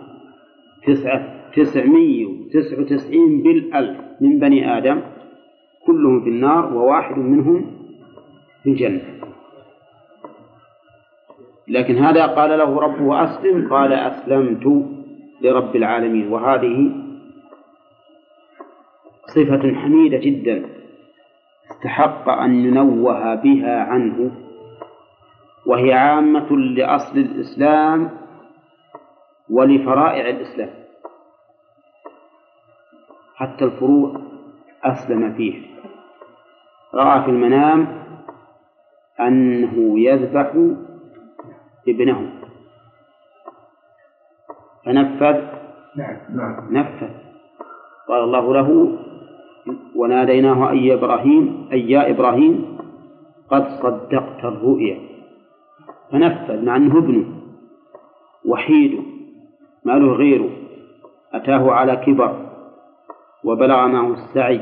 [0.86, 5.00] تسعة تسعمية وتسع وتسعين بالألف من بني آدم
[5.86, 7.66] كلهم في النار وواحد منهم
[8.62, 9.00] في الجنة.
[11.68, 14.84] لكن هذا قال له ربه أسلم قال أسلمت
[15.42, 16.28] لرب العالمين.
[16.28, 16.99] وهذه
[19.34, 20.68] صفة حميدة جدا.
[21.70, 24.30] استحق أن ينوه بها عنه.
[25.66, 28.10] وهي عامة لأصل الإسلام
[29.50, 30.70] ولفرائع الإسلام.
[33.34, 34.20] حتى الفروع
[34.84, 35.62] أسلم فيه.
[36.94, 38.04] رأى في المنام
[39.20, 40.52] أنه يذبح
[41.88, 42.32] ابنه.
[44.86, 45.40] فنفذ.
[45.96, 46.76] نعم نعم.
[46.76, 47.10] نفذ.
[48.08, 48.98] قال الله له
[49.96, 52.78] وناديناه أي إبراهيم أي يا إبراهيم
[53.50, 54.98] قد صدقت الرؤيا.
[56.12, 57.24] فنفذ مع أنه ابنه
[58.46, 59.02] وحيد
[59.84, 60.50] ما له غيره.
[61.32, 62.36] أتاه على كبر
[63.44, 64.60] وبلغ معه السعي.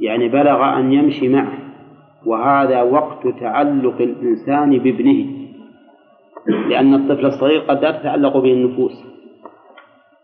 [0.00, 1.58] يعني بلغ أن يمشي معه.
[2.26, 5.26] وهذا وقت تعلق الإنسان بابنه.
[6.46, 9.04] لأن الطفل الصغير قد لا تتعلق به النفوس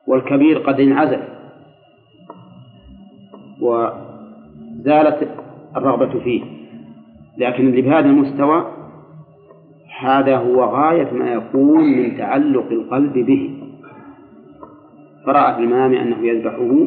[0.07, 1.23] والكبير قد انعزل.
[3.65, 5.29] وزالت
[5.77, 6.43] الرغبة فيه.
[7.39, 8.67] لكن اللي بهذا المستوى
[10.01, 13.51] هذا هو غاية ما يكون من تعلق القلب به.
[15.27, 16.87] فرأى في المنام أنه يذبحه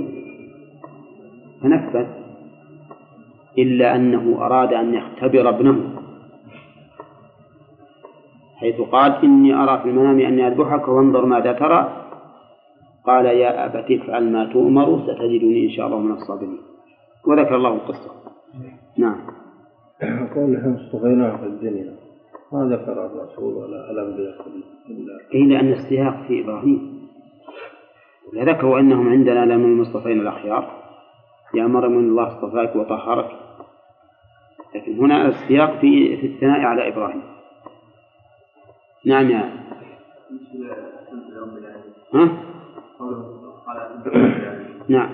[1.61, 2.05] فنفذ.
[3.57, 5.77] إلا أنه أراد أن يختبر ابنه.
[8.57, 12.03] حيث قال إني أرى في المنام أني أذبحك وانظر ماذا ترى.
[13.05, 16.66] قال يا أبت افعل ما تؤمر ستجدني إن شاء الله من الصابرين.
[17.27, 18.11] وذكر الله القصة.
[18.97, 19.17] نعم.
[20.35, 21.95] قوله اصطفيناه في الدنيا.
[22.51, 24.45] ما ذكر الرسول ولا الأنبياء
[24.89, 25.19] إلا.
[25.31, 27.07] قيل أن السياق في إبراهيم.
[28.35, 30.83] ذكروا أنهم عندنا لمن المصطفين الأخيار.
[31.55, 33.31] يا مريم إن الله اصطفاك وطهرك.
[34.75, 37.23] لكن هنا السياق في في الثناء على إبراهيم.
[39.05, 39.49] نعم يا.
[42.13, 42.29] ها؟
[44.89, 45.09] نعم.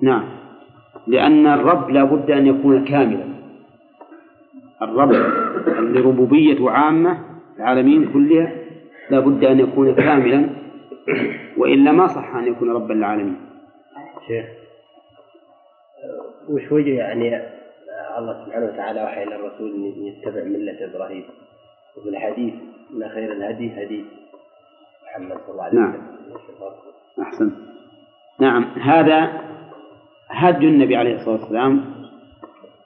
[0.00, 0.24] نعم.
[1.06, 3.24] لأن الرب لا بد أن يكون كاملا.
[4.82, 5.12] الرب
[5.78, 7.18] اللي ربوبيته عامة
[7.58, 8.52] العالمين كلها
[9.10, 10.50] لا بد أن يكون كاملا
[11.56, 13.36] وإلا ما صح أن يكون ربا للعالمين
[14.26, 14.46] شيخ
[16.48, 17.42] وش وجه يعني
[18.18, 21.24] الله سبحانه وتعالى وحي إلى الرسول أن يتبع ملة إبراهيم؟
[21.96, 22.54] وفي الحديث
[22.96, 24.04] أن خير الهدي هدي
[25.06, 25.94] محمد صلى الله عليه نعم.
[26.30, 27.22] وسلم.
[27.22, 27.50] أحسن.
[28.40, 28.64] نعم.
[28.64, 29.40] هذا
[30.34, 31.84] هدي النبي عليه الصلاة والسلام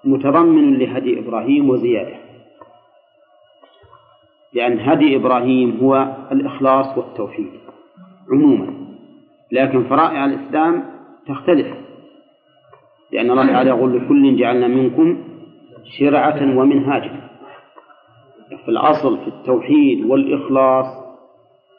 [0.04, 2.16] متضمن لهدي إبراهيم وزيادة.
[4.52, 7.50] لأن هدي إبراهيم هو الإخلاص والتوحيد
[8.32, 8.74] عموما.
[9.52, 10.84] لكن فرائع الإسلام
[11.26, 11.66] تختلف.
[13.12, 15.24] لأن الله تعالى يقول لكل جعلنا منكم
[15.98, 17.28] شرعة ومنهاجا.
[18.64, 20.86] في الأصل في التوحيد والإخلاص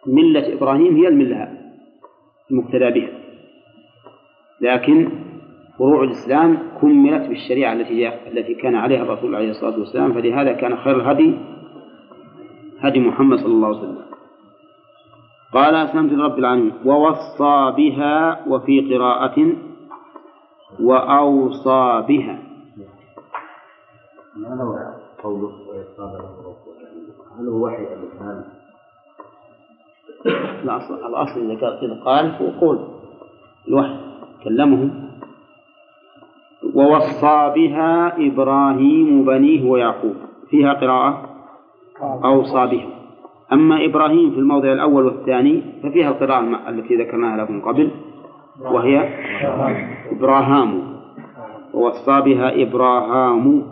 [0.08, 1.58] ملة إبراهيم هي الملة
[2.52, 3.10] المقتدى بها.
[4.62, 5.10] لكن
[5.80, 10.14] فروع الإسلام كملت بالشريعة التي التي كان عليها الرسول عليه الصلاة والسلام.
[10.14, 11.38] فلهذا كان خير الهدي
[12.80, 14.06] هدي محمد صلى الله عليه وسلم.
[15.54, 16.74] قال أسلمت لرب العالمين.
[16.86, 19.54] ووصى بها وفي قراءة
[20.80, 22.40] وأوصى بها.
[24.36, 24.76] ما هو
[25.24, 25.52] قوله
[27.40, 28.44] هل هو وحي أم إلهام؟
[30.64, 32.80] الأصل الأصل إذا قال إذا قال هو قول
[33.68, 33.96] الوحي.
[34.44, 35.09] كلمه
[36.80, 40.16] ووصى بها إبراهيم بنيه ويعقوب.
[40.50, 41.30] فيها قراءة؟
[42.26, 42.90] أوصى بها.
[43.54, 47.92] أما إبراهيم في الموضع الأول والثاني ففيها القراءة التي ذكرناها لكم قبل
[48.62, 49.10] وهي
[50.12, 51.00] إبراهام.
[51.74, 53.64] ووصى بها إبراهام.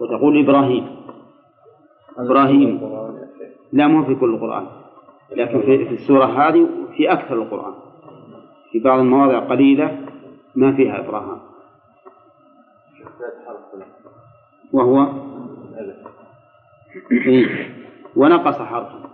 [0.00, 0.86] وتقول إبراهيم.
[2.18, 2.80] إبراهيم.
[3.72, 4.66] لا مو في كل القرآن
[5.36, 7.74] لكن في السورة هذه في أكثر القرآن.
[8.72, 9.98] في بعض المواضع قليلة
[10.56, 11.53] ما فيها إبراهام.
[14.72, 15.06] وهو
[17.12, 17.74] إيه.
[18.16, 19.10] ونقص حرفا.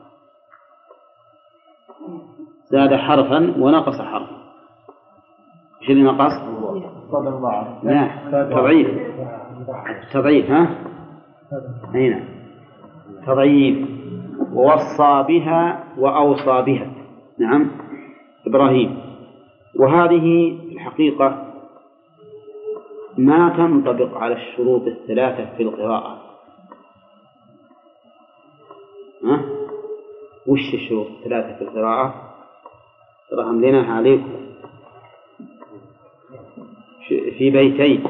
[2.66, 4.36] زاد حرفا ونقص حرفا.
[5.82, 6.32] إيش اللي نقص؟
[7.82, 8.10] لا
[8.50, 8.88] تضعيف.
[10.12, 10.74] تضعيف ها؟
[11.94, 12.24] أي نعم.
[13.26, 13.88] تضعيف.
[14.52, 16.92] ووصى بها وأوصى بها.
[17.38, 17.70] نعم.
[18.46, 19.00] إبراهيم.
[19.76, 21.49] وهذه الحقيقة
[23.18, 26.22] ما تنطبق على الشروط الثلاثة في القراءة
[29.24, 29.44] ها؟
[30.46, 32.34] وش الشروط الثلاثة في القراءة؟
[33.30, 34.40] ترى أمليناها عليكم
[37.38, 38.04] في بيتين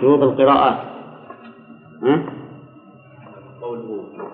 [0.00, 0.78] شروط القراءات
[2.02, 2.35] ها؟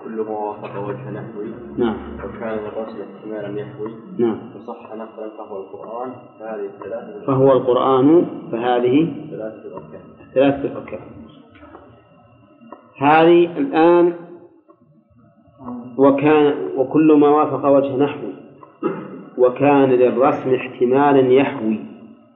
[0.04, 1.54] كل ما وافق وجه نحوي.
[1.78, 1.96] نعم.
[2.24, 3.92] وكان للرسم احتمالا يحوي.
[4.18, 4.38] نعم.
[4.56, 10.00] وصح نقلا فهو القرآن فهذه الثلاثة فهو القرآن فهذه ثلاثة الأركان.
[10.34, 11.00] ثلاثة أركان
[12.98, 14.12] هذه الآن
[15.98, 18.26] وكان وكل ما وافق وجه نحو
[19.38, 21.80] وكان للرسم احتمالا يحوي.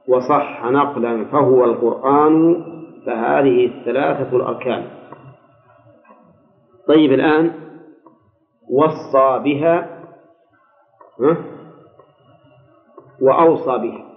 [0.07, 2.63] وصح نقلا فهو القرآن
[3.05, 4.83] فهذه الثلاثة الأركان.
[6.87, 7.53] طيب الآن
[8.69, 9.99] وصى بها
[11.19, 11.37] ها؟
[13.21, 14.07] وأوصى بها.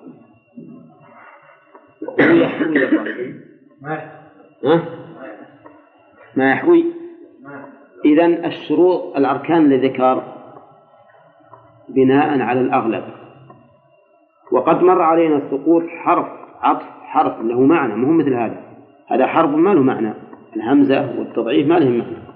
[2.21, 2.87] هو يحوي.
[2.87, 3.41] الرسم
[4.65, 4.85] ها؟
[6.37, 6.85] ما يحوي.
[8.05, 10.23] إذا الشروط الأركان اللي ذكر
[11.89, 13.05] بناء على الأغلب.
[14.53, 16.27] وقد مر علينا سقوط حرف
[16.61, 18.63] عطف حرف له معنى ما هو مثل هذا.
[19.07, 20.15] هذا حرف ما له معنى.
[20.57, 22.30] الهمزة والتضعيف ما لهم معنى.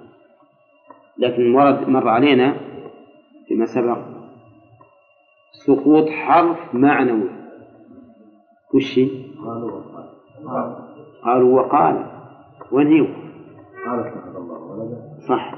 [1.18, 2.56] لكن ورد مر علينا
[3.48, 3.98] فيما سبق
[5.66, 7.30] سقوط حرف معنوي.
[8.74, 9.10] وش هي؟
[11.24, 12.06] قالوا وقال.
[12.72, 13.00] وين هي؟
[13.86, 14.98] قال اتخذ الله ولدا.
[15.28, 15.54] صح.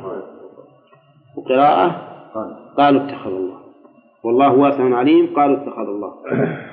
[1.36, 1.88] وقراءة؟
[2.34, 2.74] قال.
[2.76, 3.61] قالوا اتخذ الله.
[4.24, 6.14] والله واسع عليم قالوا اتخذ الله.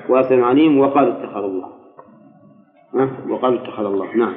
[0.08, 1.68] واسع عليم وقالوا اتخذ الله.
[2.94, 4.16] ها؟ وقالوا اتخذ الله.
[4.16, 4.34] نعم.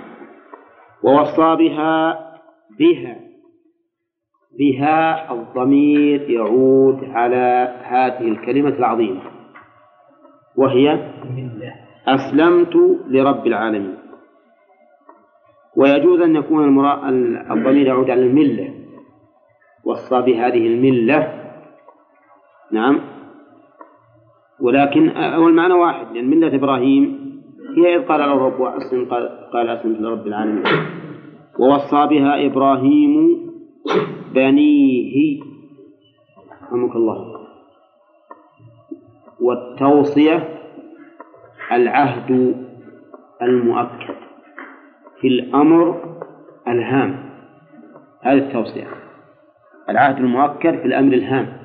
[1.04, 2.20] ووصى بها
[2.80, 3.27] بها.
[4.60, 9.22] بها الضمير يعود على هذه الكلمة العظيمة
[10.56, 11.12] وهي
[12.08, 12.76] أسلمت
[13.08, 13.98] لرب العالمين
[15.78, 16.80] ويجوز أن يكون.
[17.52, 18.74] الضمير يعود على الملة
[19.86, 21.34] وصى بهذه الملة
[22.72, 23.00] نعم
[24.62, 27.28] ولكن هو المعنى واحد لأن ملة إبراهيم
[27.78, 30.64] هي إذ قال له الرب أسلم قال, قال أسلمت لرب العالمين
[31.60, 33.47] ووصى بها إبراهيم
[34.34, 35.42] بنيه.
[36.64, 37.48] رحمك الله.
[39.42, 40.60] والتوصية
[41.72, 42.56] العهد
[43.42, 44.16] المؤكد.
[45.22, 46.02] في الأمر
[46.68, 47.30] الهام.
[48.22, 48.88] هذه التوصية.
[49.90, 51.58] العهد المؤكد في الأمر الهام.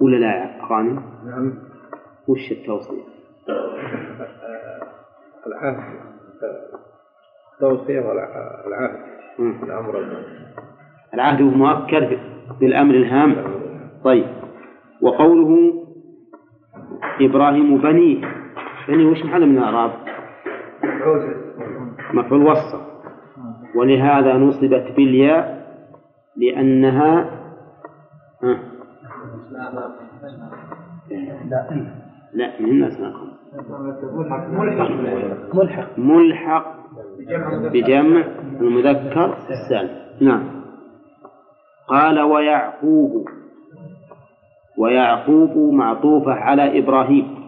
[0.00, 1.58] ولا لا يا غانم؟ نعم.
[2.28, 3.02] وش التوصية؟
[5.46, 6.00] العهد.
[7.54, 9.13] التوصية والعهد.
[9.38, 9.98] الأمر.
[11.14, 12.18] العهد مؤكد
[12.60, 13.36] بالأمر الهام.
[14.04, 14.26] طيب.
[15.02, 15.72] وقوله
[17.20, 18.20] إبراهيم بنيه
[18.88, 19.90] بني وش محل من الأعراب؟
[22.14, 22.80] مفعول وصف.
[23.74, 25.64] ولهذا نصبت بالياء
[26.36, 27.30] لأنها
[28.42, 28.58] ها؟
[32.32, 32.60] لا.
[32.60, 33.12] من أسماء
[35.54, 35.98] ملحق.
[35.98, 36.83] ملحق.
[37.72, 38.24] بجمع
[38.60, 40.64] المذكر السالم نعم.
[41.88, 43.28] قال ويعقوب
[44.78, 47.44] ويعقوب معطوفة على إبراهيم.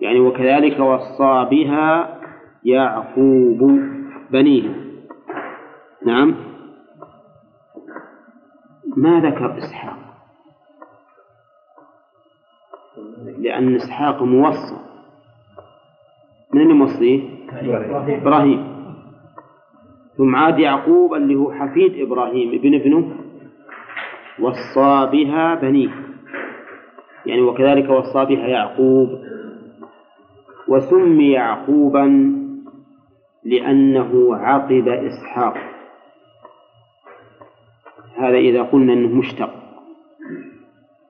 [0.00, 2.18] يعني وكذلك وصى بها
[2.64, 3.80] يعقوب
[4.30, 4.70] بنيه.
[6.06, 6.34] نعم.
[8.96, 9.96] ما ذكر إسحاق؟
[13.38, 14.76] لأن إسحاق موصى.
[16.54, 18.80] من اللي موصيه؟ إبراهيم.
[20.16, 23.16] ثم عاد يعقوب اللي هو حفيد إبراهيم ابن ابنه
[24.40, 25.90] وصى بها بنيه.
[27.26, 29.08] يعني وكذلك وصى بها يعقوب.
[30.68, 32.34] وسمي يعقوبا
[33.44, 35.56] لأنه عقب إسحاق.
[38.16, 39.50] هذا إذا قلنا أنه مشتق.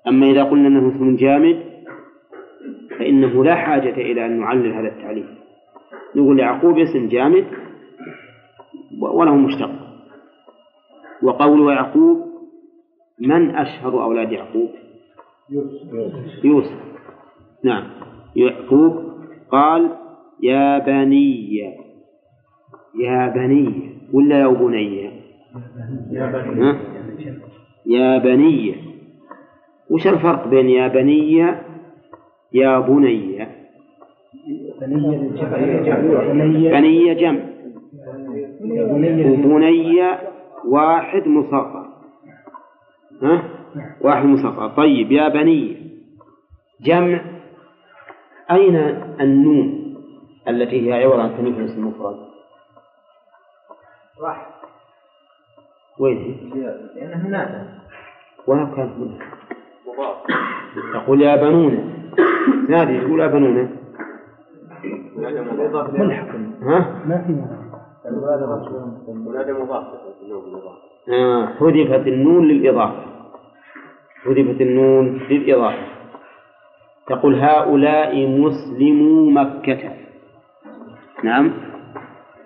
[0.08, 1.62] أما إذا قلنا أنه اسم جامد
[2.98, 5.39] فإنه لا حاجة إلى أن نعلل هذا التعليل.
[6.16, 7.46] نقول يعقوب اسم جامد
[9.00, 9.70] وله مشتق.
[11.22, 12.30] وقول يعقوب
[13.18, 14.70] من أشهر أولاد يعقوب؟
[16.44, 16.78] يوسف.
[17.64, 17.84] نعم.
[18.36, 19.12] يعقوب
[19.50, 19.96] قال
[20.42, 21.54] يا بني.
[23.00, 24.48] يا بني ولا يا
[26.26, 26.76] بني؟
[27.86, 28.74] يا بني.
[29.90, 31.38] وش الفرق بين يا بني
[32.52, 33.59] يا بني؟
[36.70, 37.40] بني جمع.
[38.60, 40.02] وبني
[40.68, 41.86] واحد مصغر.
[43.22, 43.42] ها؟
[44.00, 44.68] واحد مصغر.
[44.68, 45.76] طيب يا بني.
[46.80, 47.20] جمع.
[48.50, 48.76] أين
[49.20, 49.96] النون
[50.48, 52.16] التي هي عوض عن تنوين الاسم المفرد؟
[54.20, 54.46] راح
[55.98, 56.62] وين هي؟
[56.96, 57.68] لأنه نادى
[58.46, 59.26] وين كانت منها؟
[60.92, 61.94] تقول يا بنون.
[62.68, 63.79] نادي تقول يا بنون.
[65.94, 66.28] ملحق
[66.62, 67.50] ها؟ ما في مضاف.
[71.08, 73.04] آه حذفت النون للإضافة.
[74.24, 75.86] حذفت النون للإضافة.
[77.06, 79.90] تقول هؤلاء مسلمو مكة.
[81.24, 81.50] نعم.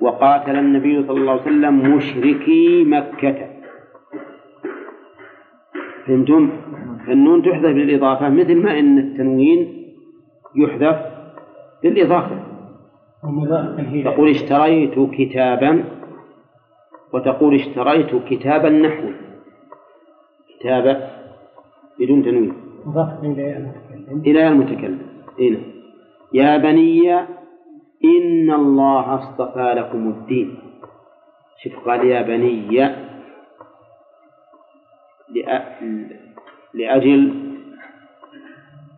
[0.00, 3.46] وقاتل النبي صلى الله عليه وسلم مشركي مكة.
[6.06, 6.50] فهمتم؟
[7.06, 9.84] فالنون تحذف للإضافة مثل ما إن التنوين
[10.56, 10.96] يحذف
[11.84, 12.43] للإضافة.
[14.04, 15.84] تقول اشتريت كتابا
[17.12, 19.10] وتقول اشتريت كتابا نحو
[20.48, 21.08] كتابة
[22.00, 22.52] بدون تنوين.
[22.86, 24.98] مضاف إلى المتكلم إلى المتكلم
[25.40, 25.58] هنا
[26.32, 27.12] يا بني
[28.04, 30.58] إن الله اصطفى لكم الدين.
[31.62, 32.68] شوف قال يا بني
[35.32, 35.84] لأ-
[36.74, 37.20] لأجل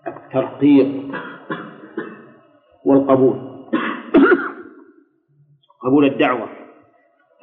[0.07, 0.91] الترقيق
[2.85, 3.46] والقبول.
[5.87, 6.49] قبول الدعوة.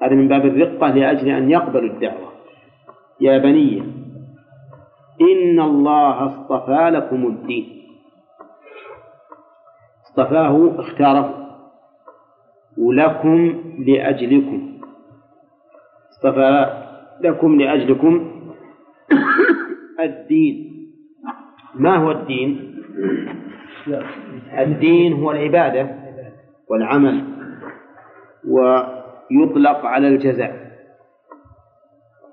[0.02, 2.32] هذا من باب الرقة لأجل أن يقبلوا الدعوة.
[3.22, 3.84] يا بني
[5.22, 7.84] إن الله اصطفى لكم الدين.
[10.06, 11.40] اصطفاه اختاره.
[12.78, 14.80] ولكم لأجلكم.
[16.12, 16.84] اصطفى
[17.22, 18.32] لكم لأجلكم
[20.00, 20.88] الدين.
[21.76, 22.74] ما هو الدين؟
[24.58, 25.96] الدين هو العبادة
[26.70, 27.24] والعمل.
[28.50, 30.64] ويطلق على الجزاء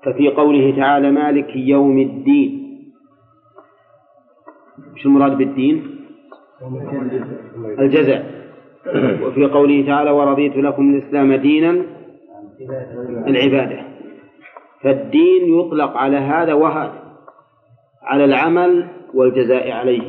[0.03, 2.51] ففي قوله تعالى مالك يوم الدين.
[4.97, 5.99] إيش المراد بالدين؟
[7.79, 8.41] الجزاء
[9.23, 11.85] وفي قوله تعالى ورضيت لكم الإسلام دينا
[13.27, 13.85] العبادة
[14.81, 17.01] فالدين يطلق على هذا وهذا
[18.03, 20.01] على العمل والجزاء عليه.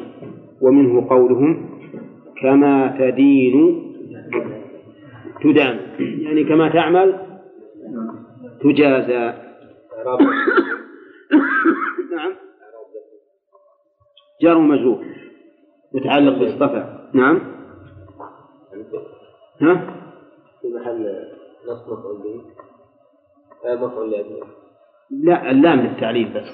[0.63, 1.69] ومنه قولهم
[2.43, 3.83] كما تدين
[5.43, 7.33] تدان يعني كما تعمل
[8.63, 9.33] تجازى.
[12.17, 12.33] نعم.
[14.43, 15.05] جار ومجرور.
[15.95, 17.41] متعلق باصطفى نعم.
[19.61, 19.95] ها؟
[20.61, 21.29] في محل
[21.69, 22.41] نصب مفعول به
[23.87, 24.11] مفعول
[25.11, 26.49] لا اللام للتعليل بس.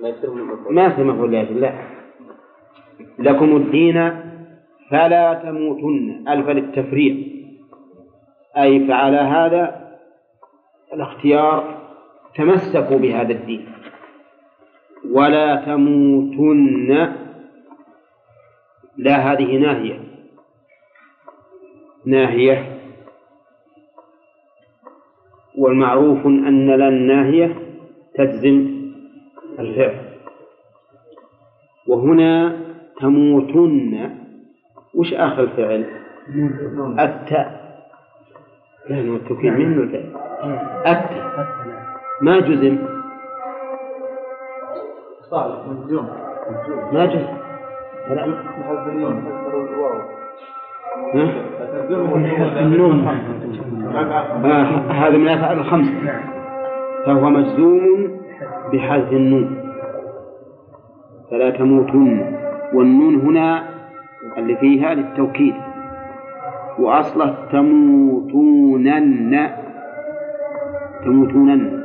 [0.00, 1.72] ما في مفعول لأجل لا.
[3.18, 4.10] لكم الدين
[4.90, 6.24] فلا تموتن.
[6.28, 7.37] ألف للتفريع.
[8.56, 9.88] أي فعلى هذا
[10.94, 11.78] الاختيار
[12.34, 13.68] تمسكوا بهذا الدين.
[15.10, 17.12] ولا تموتن.
[18.96, 20.00] لا هذه ناهية.
[22.06, 22.78] ناهية.
[25.58, 27.56] والمعروف أن لا الناهية
[28.14, 28.78] تجزم
[29.58, 30.08] الفعل.
[31.88, 32.56] وهنا
[33.00, 34.10] تموتن.
[34.94, 35.84] وش آخر الفعل؟
[36.98, 37.57] التاء
[38.88, 39.82] لا نوع التوكيد منه.
[39.82, 40.04] الفعل
[40.86, 41.46] التاء
[42.22, 42.78] ما جزم؟
[45.30, 46.08] صالح مجزوم.
[46.92, 47.38] ما جزم.
[54.44, 55.92] آه هذا من الأفعال الخمسة
[57.06, 58.20] فهو مجزوم
[58.72, 59.74] بحذف النون.
[61.30, 62.34] فلا تموتن.
[62.74, 63.62] والنون هنا
[64.38, 65.54] اللي فيها للتوكيد.
[66.78, 69.34] وأصله تموتونن.
[71.04, 71.82] تموتونن.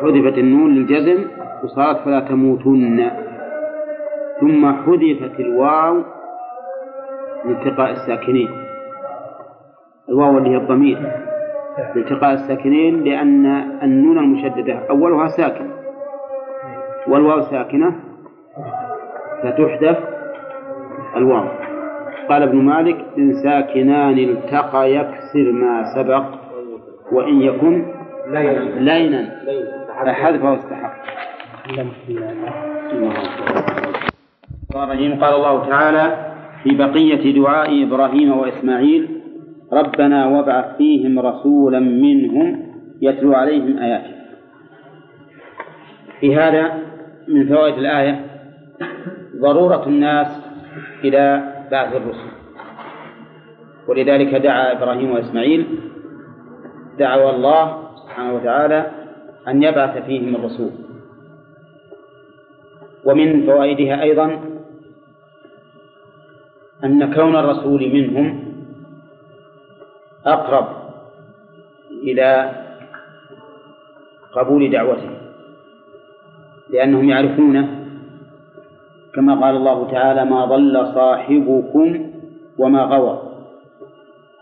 [0.00, 1.24] حذفت النون للجزم
[1.64, 3.10] وصارت فلا تموتن.
[4.40, 6.02] ثم حذفت الواو
[7.44, 8.48] لالتقاء الساكنين.
[10.08, 10.98] الواو اللي هي الضمير.
[11.94, 13.46] لالتقاء الساكنين لأن
[13.82, 15.70] النون المشددة أولها ساكن.
[17.08, 17.92] والواو ساكنة.
[19.42, 19.98] فتحذف
[21.16, 21.67] الواو.
[22.28, 26.24] قال ابن مالك إن ساكنان التقى يكسر ما سبق
[27.12, 27.86] وإن يكن
[28.78, 29.40] لينا.
[30.04, 30.92] فحذفه استحق.
[34.76, 39.08] الرجيم قال الله تعالى في بقية دعاء إبراهيم وإسماعيل
[39.72, 42.62] ربنا وابعث فيهم رسولا منهم
[43.02, 44.14] يتلو عليهم آياتك
[46.20, 46.72] في هذا
[47.28, 48.20] من فوائد الآية
[49.40, 50.26] ضرورة الناس
[51.04, 52.30] إلى بعث الرسل.
[53.88, 55.66] ولذلك دعا إبراهيم وإسماعيل
[56.98, 57.64] دعوا الله
[57.96, 58.90] سبحانه وتعالى
[59.48, 60.70] أن يبعث فيهم الرسول.
[63.04, 64.40] ومن فوائدها أيضا
[66.84, 68.44] أن كون الرسول منهم
[70.26, 70.66] أقرب
[71.90, 72.52] إلى
[74.32, 75.10] قبول دعوته
[76.70, 77.87] لأنهم يعرفونه
[79.18, 82.10] كما قال الله تعالى ما ضل صاحبكم
[82.58, 83.22] وما غوى.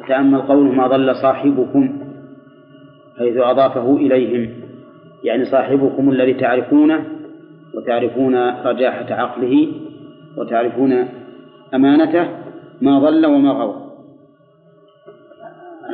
[0.09, 1.99] تأمل قوله ما ضل صاحبكم
[3.19, 4.51] حيث أضافه إليهم.
[5.25, 7.05] يعني صاحبكم الذي تعرفونه
[7.75, 9.73] وتعرفون رجاحة عقله
[10.37, 11.09] وتعرفون
[11.75, 12.29] أمانته
[12.81, 13.83] ما ضل وما غوى.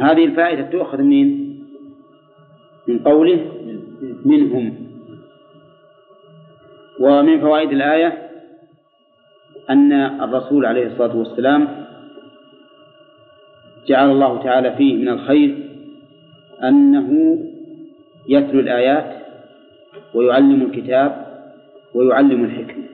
[0.01, 1.59] هذه الفائدة تؤخذ منين؟
[2.89, 3.47] من قوله
[4.25, 4.75] منهم.
[7.01, 8.22] ومن فوائد الآية
[9.71, 11.69] أن الرسول عليه الصلاة والسلام
[13.87, 15.59] جعل الله تعالى فيه من الخير
[16.63, 17.39] أنه
[18.29, 19.17] يتلو الآيات
[20.15, 21.27] ويعلم الكتاب
[21.95, 22.85] ويعلم الحكمة.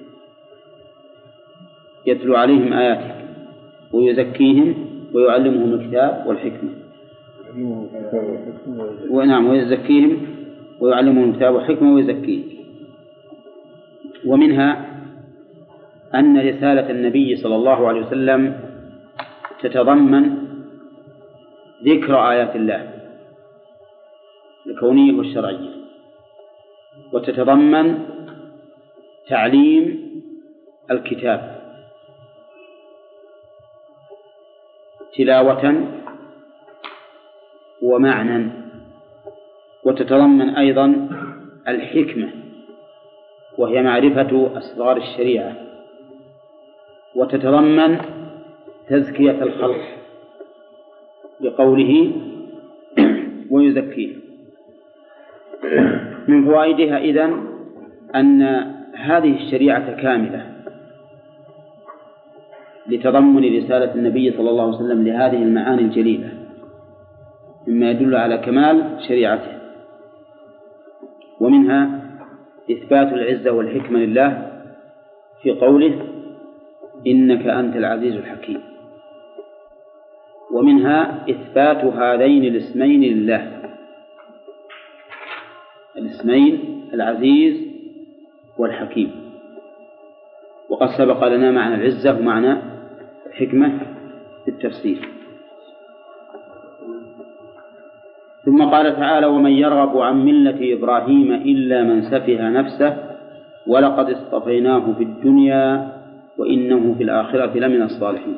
[2.06, 3.14] يتلو عليهم آياته
[3.92, 4.74] ويزكيهم
[5.14, 6.70] ويعلمهم الكتاب والحكمة.
[9.10, 10.26] ونعم ويزكيهم
[10.80, 12.44] ويعلمهم الكتاب والحكمة ويزكيهم.
[14.26, 14.87] ومنها
[16.14, 18.60] أن رسالة النبي صلى الله عليه وسلم
[19.62, 20.48] تتضمن
[21.84, 22.90] ذكر آيات الله
[24.66, 25.70] الكونية والشرعية
[27.12, 28.06] وتتضمن
[29.28, 30.08] تعليم
[30.90, 31.58] الكتاب
[35.16, 35.86] تلاوة
[37.82, 38.50] ومعنى
[39.84, 41.08] وتتضمن أيضا
[41.68, 42.30] الحكمة
[43.58, 45.67] وهي معرفة أسرار الشريعة.
[47.18, 47.98] وتتضمن
[48.88, 49.80] تزكية الخلق
[51.40, 52.12] بقوله
[53.52, 54.14] ويزكيه
[56.28, 57.46] من فوائدها إذن
[58.14, 58.42] أن
[58.94, 60.52] هذه الشريعة كاملة
[62.86, 66.28] لتضمن رسالة النبي صلى الله عليه وسلم لهذه المعاني الجليلة
[67.66, 69.58] مما يدل على كمال شريعته.
[71.40, 72.00] ومنها
[72.70, 74.62] إثبات العزة والحكمة لله
[75.42, 76.17] في قوله
[77.06, 78.60] إنك أنت العزيز الحكيم.
[80.54, 83.52] ومنها إثبات هذين الاسمين لله.
[85.96, 87.68] الاسمين العزيز
[88.58, 89.10] والحكيم.
[90.68, 92.56] وقد سبق لنا معنى العزة ومعنى
[93.26, 93.78] الحكمة
[94.44, 95.08] في التفسير.
[98.44, 102.96] ثم قال تعالى ومن يرغب عن ملة إبراهيم إلا من سفه نفسه
[103.66, 105.97] ولقد اصطفيناه في الدنيا
[106.38, 108.36] وإنه في الآخرة لمن الصالحين.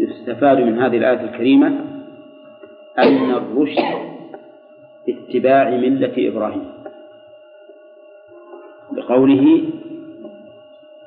[0.00, 1.66] يستفاد من هذه الآية الكريمة
[2.98, 4.12] أن الرشد
[5.08, 6.64] اتباع ملة إبراهيم.
[8.92, 9.62] بقوله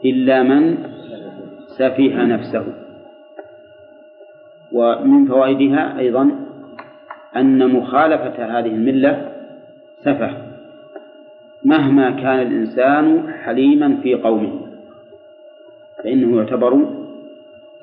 [0.05, 0.77] إلا من
[1.67, 2.65] سفه نفسه.
[4.71, 6.31] ومن فوائدها أيضا
[7.35, 9.31] أن مخالفة هذه الملة
[10.01, 10.45] سفه
[11.65, 14.64] مهما كان الإنسان حليما في قومه.
[16.05, 16.85] فإنه يعتبر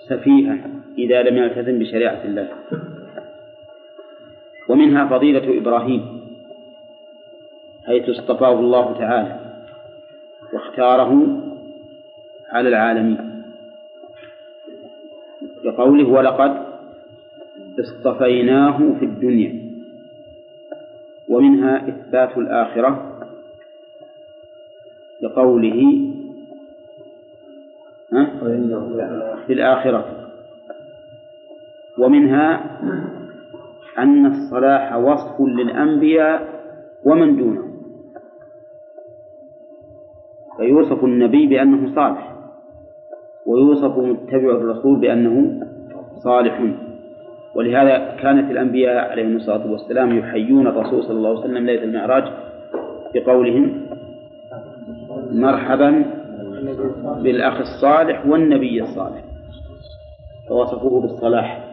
[0.09, 0.59] سفيها
[0.99, 2.49] إذا لم يلتزم بشريعة الله.
[4.69, 6.20] ومنها فضيلة إبراهيم
[7.86, 9.40] حيث اصطفاه الله تعالى
[10.53, 11.40] واختاره
[12.51, 13.43] على العالمين.
[15.65, 16.62] بقوله ولقد
[17.81, 19.62] اصطفيناه في الدنيا
[21.28, 23.19] ومنها إثبات الآخرة
[25.23, 26.12] بقوله
[29.47, 30.05] في الآخرة
[31.98, 32.60] ومنها
[33.98, 36.48] أن الصلاح وصف للأنبياء
[37.05, 37.72] ومن دونهم
[40.56, 42.32] فيوصف النبي بأنه صالح
[43.47, 45.60] ويوصف متبع الرسول بأنه
[46.24, 46.60] صالح.
[47.55, 52.24] ولهذا كانت الأنبياء عليهم الصلاة والسلام يحيون الرسول صلى الله عليه وسلم ليلة المعراج
[53.14, 53.86] بقولهم
[55.32, 56.05] مرحبا
[57.22, 59.24] بالأخ الصالح والنبي الصالح.
[60.48, 61.68] فوصفوه بالصلاح؟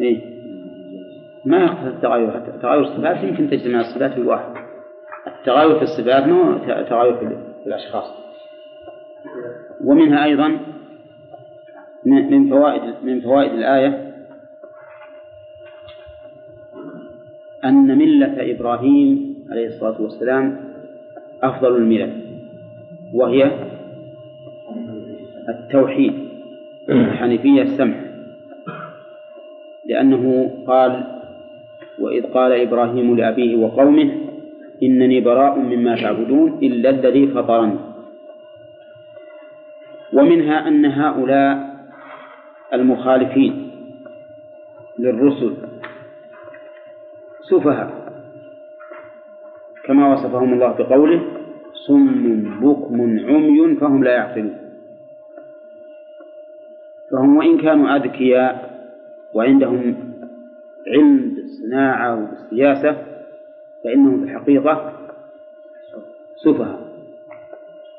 [0.00, 0.20] إيه؟
[1.44, 4.54] ما يقتضي التغاير تغاير الصفات يمكن تجتمع الصفات في الواحد.
[5.26, 6.58] التغاير في الصفات مو
[6.88, 8.12] تغاير في الأشخاص.
[9.84, 10.58] ومنها أيضا
[12.06, 14.05] من فوائد من فوائد الآية
[17.64, 20.56] أن ملة إبراهيم عليه الصلاة والسلام
[21.42, 22.12] أفضل الملل
[23.14, 23.50] وهي
[25.48, 26.12] التوحيد
[26.88, 27.96] الحنيفية السمح.
[29.86, 31.04] لأنه قال
[31.98, 34.10] وإذ قال إبراهيم لأبيه وقومه
[34.82, 37.78] إنني براء مما تعبدون إلا الذي فطرني.
[40.12, 41.76] ومنها أن هؤلاء
[42.72, 43.70] المخالفين
[44.98, 45.52] للرسل
[47.50, 48.12] سفهاء.
[49.84, 51.22] كما وصفهم الله بقوله
[51.86, 54.56] صم بكم عمي فهم لا يعقلون.
[57.10, 58.76] فهم وإن كانوا أذكياء
[59.34, 59.94] وعندهم
[60.86, 62.96] علم بالصناعة وبالسياسة
[63.84, 64.92] فإنهم في الحقيقة
[66.44, 66.80] سفهاء.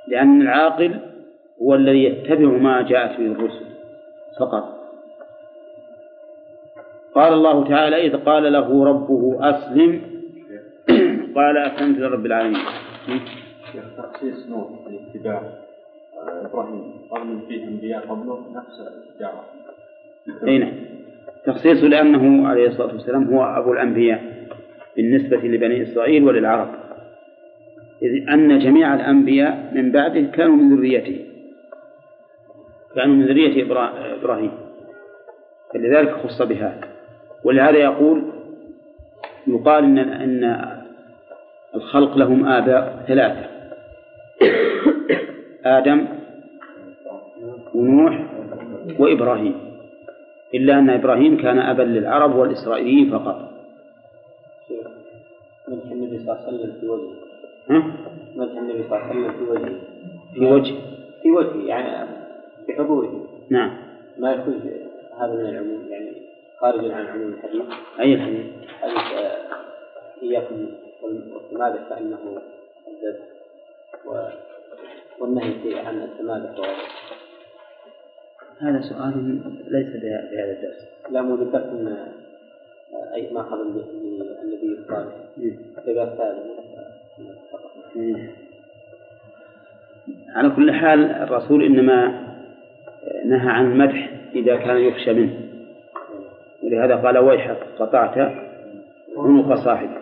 [0.08, 1.00] لأن العاقل
[1.62, 3.66] هو الذي يتبع ما جاءت به الرسل
[4.40, 4.77] فقط.
[7.18, 10.02] قال الله تعالى إذ قال له ربه أسلم
[11.38, 12.62] قال أسلمت لرب العالمين
[13.98, 15.42] تخصيص نوح الاتباع
[16.46, 18.82] إبراهيم رغم فيه أنبياء قبله نفس
[19.14, 19.44] الدعوه.
[20.48, 20.72] اي نعم.
[21.46, 24.48] تخصيصه لأنه عليه الصلاة والسلام هو أبو الأنبياء
[24.96, 26.70] بالنسبة لبني إسرائيل وللعرب.
[28.02, 31.26] إذ أن جميع الأنبياء من بعده كانوا من ذريته
[32.96, 33.64] كانوا من ذرية
[34.22, 34.52] إبراهيم
[35.74, 36.97] فلذلك خص بهذا
[37.48, 38.24] ولهذا يقول
[39.48, 40.44] يقال إن أن
[41.76, 43.46] الخلق لهم آباء ثلاثة.
[45.66, 46.08] آدم
[47.76, 48.24] ونوح
[49.00, 49.56] وإبراهيم.
[50.54, 53.52] إلا أن إبراهيم كان أبا للعرب والإسرائيليين فقط.
[55.68, 57.14] مدح النبي صلى الله عليه وسلم في وجهه؟
[58.36, 59.80] مدح النبي صلى الله عليه وسلم في وجهه.
[60.34, 60.76] في وجه؟
[61.24, 62.08] في وجهه يعني
[62.70, 63.28] بحضوره.
[63.50, 63.72] نعم.
[64.20, 64.56] ما يخرج
[65.20, 65.87] هذا من العموم.
[66.60, 67.62] خارج عن عموم الحديث
[68.00, 68.46] أي الحديث؟
[68.82, 69.38] حديث آه،
[70.24, 70.68] إياكم
[71.04, 72.42] والتمادح فإنه
[72.88, 73.20] الذب
[75.20, 76.50] والنهي عن التمادح
[78.60, 80.88] هذا سؤال ليس بهذا الدرس.
[81.10, 82.14] لا مو ذكرت ان
[83.14, 84.78] أي ما اخذ النبي
[85.88, 86.44] ذكرت هذا
[87.96, 88.32] إيه.
[90.36, 92.28] على كل حال الرسول إنما
[93.26, 95.47] نهى عن المدح إذا كان يخشى منه.
[96.68, 98.18] ولهذا قال ويحك قطعت
[99.18, 99.98] عنق صاحبه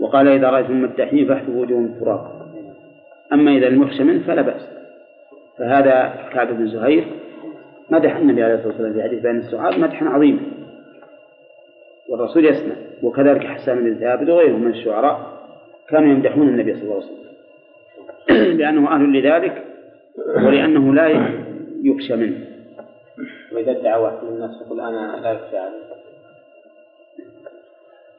[0.00, 2.38] وقال إذا رأيتم مداحين فاحتوا وجوههم التراب
[3.32, 4.68] أما إذا لم يخشى منه فلا بأس.
[5.58, 7.04] فهذا كعب بن زهير
[7.90, 10.40] مدح النبي عليه الصلاة والسلام في حديث بين السعاد مدحا عظيما.
[12.10, 12.74] والرسول يسمع.
[13.02, 15.38] وكذلك حسان بن ثابت وغيرهم من الشعراء
[15.88, 17.18] كانوا يمدحون النبي صلى الله عليه وسلم.
[18.58, 19.64] لأنه أهل لذلك
[20.36, 21.08] ولأنه لا
[21.82, 22.47] يخشى منه.
[23.52, 25.82] وإذا ادعى واحد من الناس يقول أنا لا يخشى علي.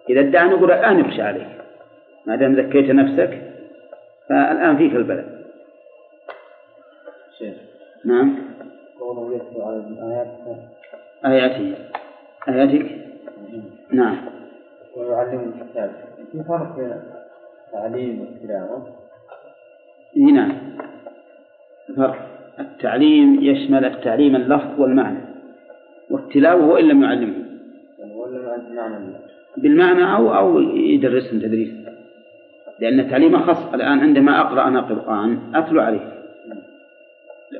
[0.09, 1.47] إذا ادعى نقول الآن يخشى عليك.
[2.25, 3.41] ما دام زكيت نفسك
[4.29, 5.25] فالآن فيك البلاء
[7.37, 7.55] شيخ.
[8.05, 8.35] نعم.
[8.99, 10.27] قوله يتلو على الآيات
[11.25, 11.75] آياته
[12.47, 12.85] آياتك؟
[13.91, 14.29] نعم.
[14.95, 15.91] ويعلم الكتاب.
[16.31, 17.01] في فرق بين
[17.67, 18.95] التعليم والتلاوة؟
[20.15, 20.77] نعم.
[21.97, 22.28] فرق.
[22.83, 25.17] التعليم يشمل التعليم اللفظ والمعنى
[26.09, 27.33] والتلاوة وإن لم يعلمه.
[29.57, 31.69] بالمعنى أو أو يدرسهم تدريس.
[32.79, 36.13] لأن التعليم خاص الآن عندما أقرأ أنا قرآن أتلو عليه.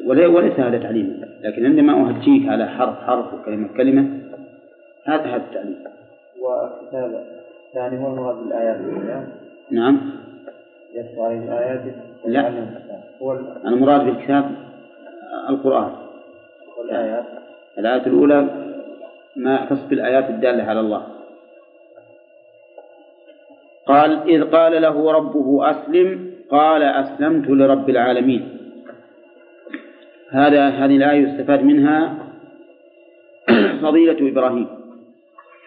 [0.06, 1.22] ولي- وليس هذا تعليم.
[1.44, 4.20] لكن عندما أهجيك على حرف حرف وكلمة كلمة
[5.06, 5.76] هذا هذا التعليم
[6.42, 7.24] والكتاب
[7.68, 8.78] الثاني هو المراد بالآيات
[9.72, 10.00] نعم.
[10.96, 11.82] يتلو عليه الآيات
[12.26, 12.52] لا.
[13.22, 14.52] هو ال- المراد بالكتاب
[15.50, 15.92] القرآن.
[16.78, 17.26] والآيات.
[17.78, 18.48] الآية الأولى
[19.36, 21.08] ما يختص بالآيات الدالة على الله.
[23.86, 28.58] قال إذ قال له ربه أسلم قال أسلمت لرب العالمين.
[30.30, 32.16] هذا هذه الآية يستفاد منها
[33.84, 34.68] فضيلة إبراهيم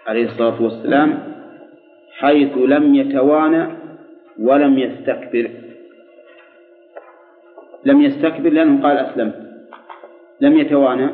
[0.06, 1.18] عليه الصلاة والسلام
[2.12, 3.66] حيث لم يتوانى
[4.40, 5.50] ولم يستكبر.
[7.84, 9.51] لم يستكبر لأنه قال أسلمت.
[10.42, 11.08] لم يتوانى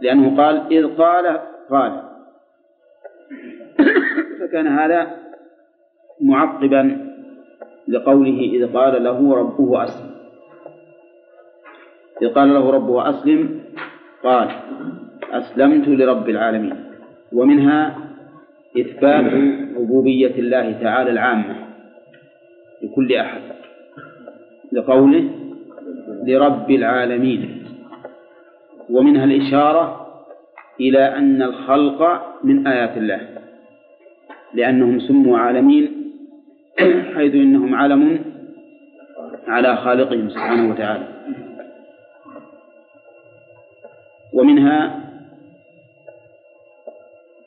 [0.00, 1.40] لأنه قال إذ قال
[1.70, 2.02] قال.
[4.40, 5.16] فكان هذا
[6.20, 6.82] معقبا
[7.88, 10.10] لقوله إذ قال له ربه أسلم.
[12.22, 13.60] إذ قال له ربه أسلم
[14.22, 14.48] قال
[15.32, 16.76] أسلمت لرب العالمين.
[17.32, 17.98] ومنها
[18.78, 19.32] إثبات
[19.76, 21.54] ربوبية الله تعالى العامة
[22.82, 23.40] لكل أحد.
[24.72, 25.47] لقوله
[26.28, 27.64] لرب العالمين.
[28.90, 30.06] ومنها الإشارة
[30.80, 33.20] إلى أن الخلق من آيات الله
[34.54, 36.12] لأنهم سموا عالمين
[37.16, 38.24] حيث إنهم علم
[39.46, 41.06] على خالقهم سبحانه وتعالى.
[44.32, 45.00] ومنها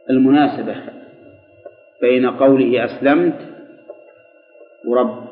[0.09, 0.75] المناسبة
[2.01, 3.39] بين قوله أسلمت
[4.87, 5.23] ورب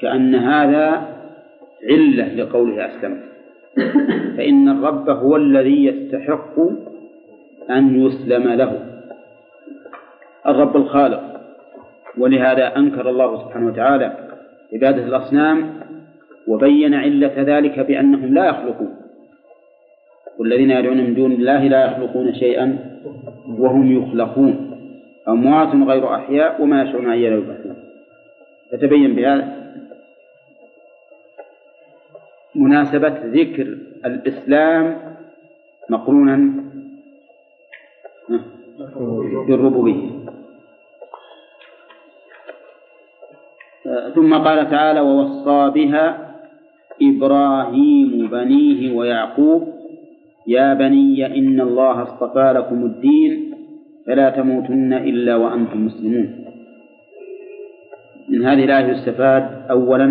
[0.00, 1.13] كأن هذا
[1.90, 3.20] علة لقوله أسلمت.
[4.36, 6.60] فإن الرب هو الذي يستحق
[7.70, 8.86] أن يسلم له.
[10.46, 11.40] الرب الخالق.
[12.18, 14.16] ولهذا أنكر الله سبحانه وتعالى
[14.74, 15.80] عبادة الأصنام
[16.48, 18.96] وبين علة ذلك بأنهم لا يخلقون.
[20.38, 22.78] والذين يدعون من دون الله لا يخلقون شيئا
[23.58, 24.74] وهم يخلقون.
[25.28, 27.76] أموات غير أحياء وما يشعرون أيان يبعثون
[28.72, 29.63] فتبين بهذا
[32.64, 33.68] مناسبة ذكر
[34.04, 34.96] الإسلام
[35.90, 36.36] مقرونا
[39.48, 40.08] بالربوبية.
[44.14, 46.06] ثم قال تعالى ووصى بها
[47.02, 49.62] إبراهيم بنيه ويعقوب
[50.46, 53.54] يا بني إن الله اصطفى لكم الدين
[54.06, 56.44] فلا تموتن إلا وأنتم مسلمون.
[58.28, 60.08] من هذه الآية يستفاد أولا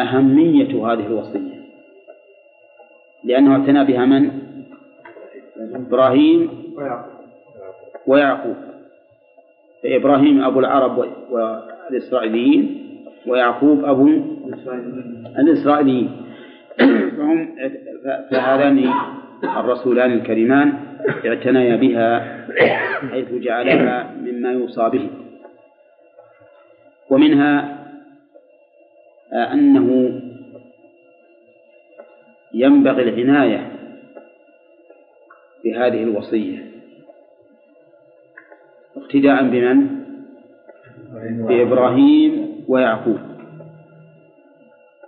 [0.00, 1.55] أهمية هذه الوصية.
[3.26, 4.30] لأنه اعتنى بها من؟
[5.74, 6.50] إبراهيم
[8.06, 8.56] ويعقوب.
[9.82, 12.86] فإبراهيم أبو العرب والإسرائيليين
[13.26, 14.08] ويعقوب أبو
[15.38, 16.10] الإسرائيليين.
[17.16, 17.48] فهم
[18.30, 18.90] فهذان
[19.44, 20.72] الرسولان الكريمان
[21.26, 22.38] اعتنيا بها
[23.10, 25.08] حيث جعلها مما يوصى به.
[27.10, 27.78] ومنها
[29.32, 30.20] أنه
[32.56, 33.72] ينبغي العناية
[35.64, 36.58] بهذه الوصية.
[38.96, 39.86] اقتداء بمن؟
[41.48, 42.46] بإبراهيم.
[42.68, 43.18] ويعقوب.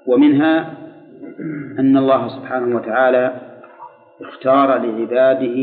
[0.07, 0.75] ومنها
[1.79, 3.41] أن الله سبحانه وتعالى
[4.21, 5.59] اختار لعباده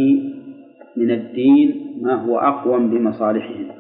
[0.95, 3.72] من الدين ما هو أقوم بمصالحهم.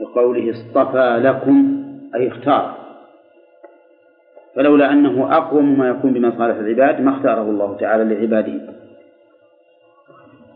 [0.00, 2.73] بقوله اصطفى لكم أي اختار.
[4.56, 8.74] فلولا أنه أقوم ما يكون بمصالح العباد ما اختاره الله تعالى لعباده.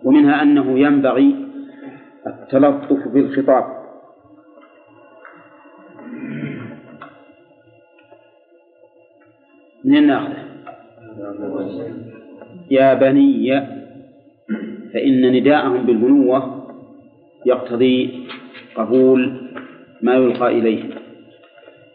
[0.04, 1.34] ومنها أنه ينبغي
[2.26, 3.64] التلطف بالخطاب.
[9.84, 10.44] من ناخذه؟
[12.70, 13.60] يا بني
[14.94, 16.68] فإن نداءهم بالبنوة
[17.46, 18.26] يقتضي
[18.74, 19.32] قبول
[20.02, 20.90] ما يلقى إليهم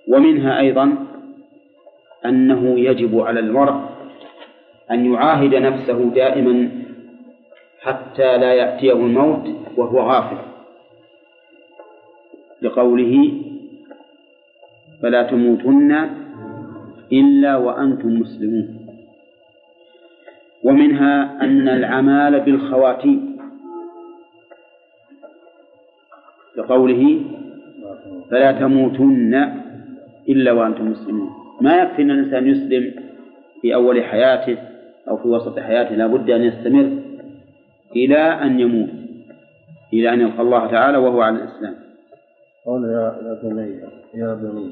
[0.08, 0.96] ومنها أيضا
[2.26, 3.90] أنه يجب على المرء
[4.92, 6.70] أن يعاهد نفسه دائما
[7.82, 9.48] حتى لا يأتيه الموت
[9.78, 10.38] وهو غافل.
[12.62, 13.32] لقوله
[15.02, 16.10] فلا تموتن
[17.12, 18.88] إلا وأنتم مسلمون
[20.64, 23.38] ومنها أن العمال بالخواتيم.
[26.58, 27.22] لقوله
[28.32, 29.54] فلا تموتن
[30.30, 32.84] إلا وأنتم مسلمون ما يكفي أن الإنسان يسلم
[33.62, 34.58] في أول حياته
[35.10, 36.88] أو في وسط حياته لا بد أن يستمر
[37.96, 38.90] إلى أن يموت
[39.94, 41.76] إلى أن يلقى الله تعالى وهو على الإسلام.
[42.66, 43.80] قول يا بني
[44.14, 44.68] يا بني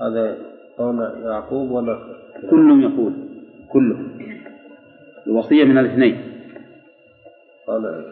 [0.00, 0.36] هذا
[0.78, 1.98] قول يعقوب ولا
[2.50, 3.12] كلهم يقول
[3.72, 4.08] كلهم.
[5.26, 6.16] الوصية من الاثنين.
[7.66, 8.04] قال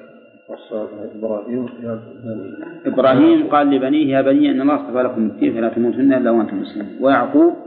[0.49, 0.87] وصى
[1.19, 2.53] إبراهيم يا بني.
[2.87, 6.97] إبراهيم قال لبنيه يا بني إن الله اصطفى لكم الدين فلا تموتن إلا وأنتم مسلمون.
[7.01, 7.66] ويعقوب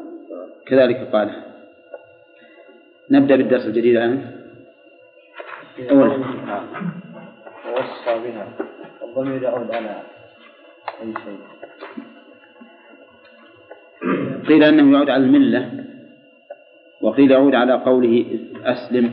[0.69, 1.29] كذلك قال.
[3.11, 4.31] نبدأ بالدرس الجديد الآن.
[5.91, 6.13] أولا.
[7.65, 8.47] ووصى بها.
[9.03, 10.01] الضمير يعود على
[11.01, 11.39] أي شيء.
[14.47, 15.83] قيل أنه يعود على الملة
[17.01, 19.11] وقيل يعود على قوله أسلم.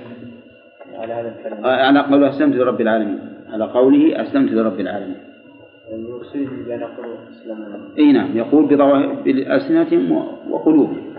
[0.95, 1.66] على هذا الكلام.
[1.66, 3.20] على قوله أسلمت لرب العالمين.
[3.53, 5.20] على قوله أسلمت لرب العالمين.
[5.91, 8.65] يرسله بأن يقول اسلام أي نعم يقول
[9.24, 10.12] بألسنتهم
[10.51, 11.15] وقلوبهم.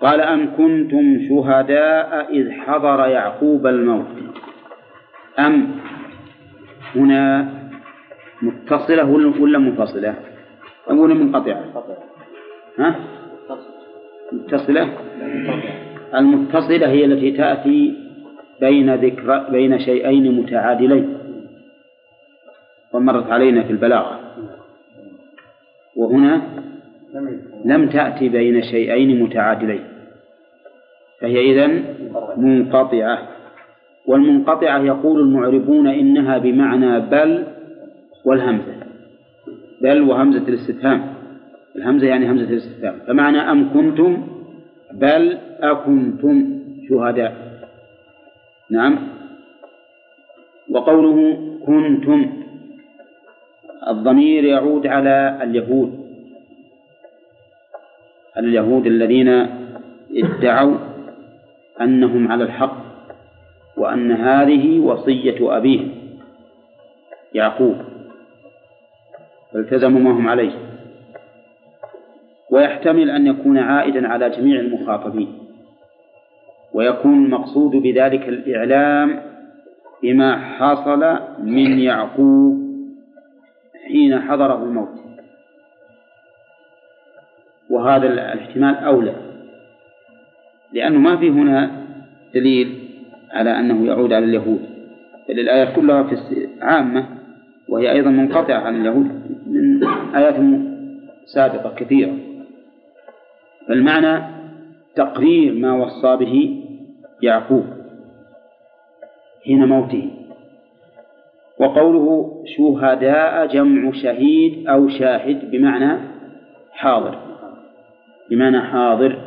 [0.00, 4.06] قال أم كنتم شهداء إذ حضر يعقوب الموت
[5.38, 5.70] أم
[6.96, 7.48] هنا
[8.42, 9.04] متصلة
[9.40, 10.14] ولا منفصلة؟
[10.90, 11.64] أم ولا منقطعة؟
[12.78, 12.94] ها؟
[14.32, 14.88] متصلة؟
[16.14, 17.94] المتصلة هي التي تأتي
[18.60, 21.18] بين ذكر بين شيئين متعادلين
[22.92, 24.20] ومرت علينا في البلاغة
[25.96, 26.42] وهنا
[27.64, 29.84] لم تأتي بين شيئين متعادلين
[31.20, 31.84] فهي إذن
[32.36, 33.28] منقطعة
[34.06, 37.44] والمنقطعة يقول المعربون إنها بمعنى بل
[38.24, 38.74] والهمزة
[39.82, 41.14] بل وهمزة الاستفهام
[41.76, 44.26] الهمزة يعني همزة الاستفهام فمعنى أم كنتم
[44.92, 47.50] بل أكنتم شهداء.
[48.70, 48.98] نعم.
[50.70, 52.26] وقوله كنتم
[53.88, 55.99] الضمير يعود على اليهود.
[58.38, 59.46] اليهود الذين
[60.16, 60.76] ادعوا
[61.80, 62.76] أنهم على الحق
[63.76, 65.90] وأن هذه وصية أبيهم
[67.34, 67.76] يعقوب
[69.52, 70.52] فالتزموا ما هم عليه.
[72.50, 75.38] ويحتمل أن يكون عائدا على جميع المخاطبين
[76.74, 79.22] ويكون المقصود بذلك الإعلام
[80.02, 82.60] بما حصل من يعقوب
[83.88, 85.09] حين حضره الموت.
[87.70, 89.14] وهذا الاحتمال أولى.
[90.72, 91.70] لأنه ما في هنا
[92.34, 92.78] دليل
[93.30, 94.60] على أنه يعود على اليهود.
[95.28, 96.16] بل الآيات كلها في
[96.60, 97.06] عامة
[97.68, 99.06] وهي أيضا منقطعة عن اليهود
[99.46, 99.84] من
[100.14, 100.34] آيات
[101.26, 102.16] سابقة كثيرة.
[103.68, 104.22] فالمعنى
[104.94, 106.64] تقرير ما وصى به
[107.22, 107.64] يعقوب
[109.44, 110.10] حين موته.
[111.58, 115.98] وقوله شهداء جمع شهيد أو شاهد بمعنى
[116.72, 117.19] حاضر.
[118.30, 119.18] بمعنى حاضر.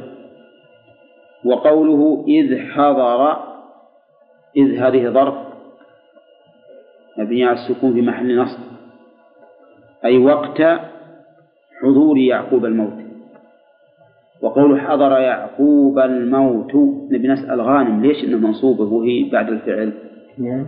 [1.46, 3.38] وقوله إذ حضر
[4.58, 5.36] إذ هذه ظرف.
[7.18, 8.60] مبني على السكون في محل نصب.
[10.06, 10.62] أي وقت
[11.82, 13.04] حضور يعقوب الموت.
[14.42, 16.76] وقول حضر يعقوب الموت
[17.12, 19.94] نبي نسأل غانم ليش إنه منصوبه وهي بعد الفعل؟
[20.38, 20.68] نعم.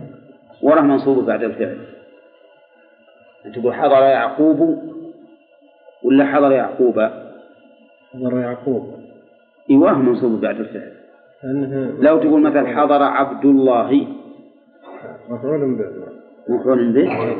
[0.62, 1.78] وراه منصوبه بعد الفعل.
[3.54, 4.82] تقول حضر يعقوب
[6.02, 7.25] ولا حضر يعقوب؟
[8.16, 8.94] حضر يعقوب.
[9.70, 10.92] إيواه منصوب بعد الفعل.
[12.00, 14.06] لو تقول مثلا حضر عبد الله.
[15.28, 15.90] مفعول به.
[16.48, 17.36] مفعول به؟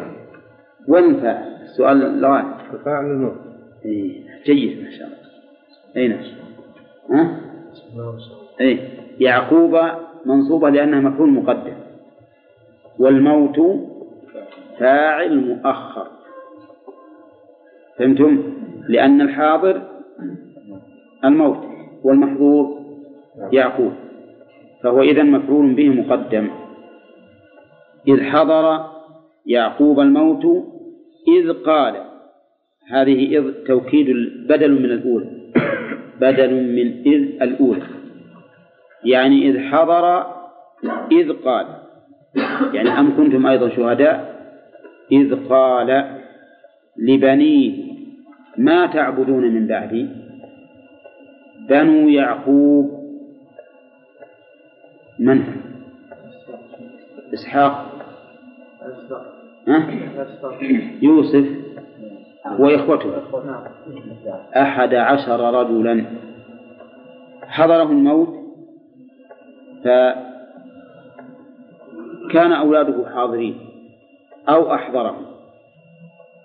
[0.88, 2.46] وين الفاعل؟ السؤال الغالب
[2.84, 3.36] فاعل نور
[3.84, 5.16] إيه، جيد ما شاء الله.
[5.96, 6.20] أي نعم
[7.10, 7.40] ها؟
[8.60, 8.80] أي
[9.20, 9.78] يعقوب
[10.26, 11.76] منصوبة لأنها مفعول مقدم.
[12.98, 13.60] والموت
[14.78, 16.06] فاعل مؤخر.
[17.98, 18.42] فهمتم؟
[18.88, 19.82] لأن الحاضر
[21.24, 21.58] الموت
[22.04, 22.80] والمحظور
[23.52, 23.92] يعقوب.
[24.82, 26.48] فهو إذا مفعول به مقدم.
[28.08, 28.86] إذ حضر
[29.46, 30.44] يعقوب الموت
[31.28, 31.94] إذ قال
[32.90, 34.06] هذه إذ توكيد
[34.48, 35.30] بدل من الأولى
[36.20, 37.82] بدل من إذ الأولى
[39.04, 40.26] يعني إذ حضر
[41.12, 41.66] إذ قال.
[42.72, 44.36] يعني أم كنتم أيضا شهداء؟
[45.12, 46.18] إذ قال
[46.98, 47.86] لبنيه
[48.58, 50.25] ما تعبدون من بعدي؟
[51.68, 53.06] بنو يعقوب.
[55.18, 55.44] من؟
[57.34, 57.92] إسحاق؟
[61.02, 61.46] يوسف.
[62.58, 63.12] وإخوته.
[64.56, 66.04] أحد عشر رجلا.
[67.42, 68.36] حضره الموت.
[69.84, 70.12] فكان
[72.52, 73.58] أولاده حاضرين.
[74.48, 75.26] أو أحضرهم.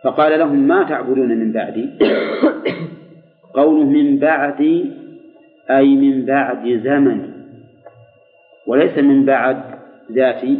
[0.03, 1.89] فقال لهم ما تعبدون من بعدي؟
[3.57, 5.00] قوله من بعدي
[5.77, 7.31] أي من بعد زمن
[8.67, 9.57] وليس من بعد
[10.11, 10.57] ذاتي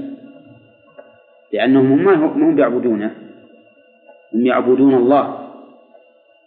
[1.53, 3.11] لأنهم ما هم يعبدونه
[4.33, 5.38] هم يعبدون الله.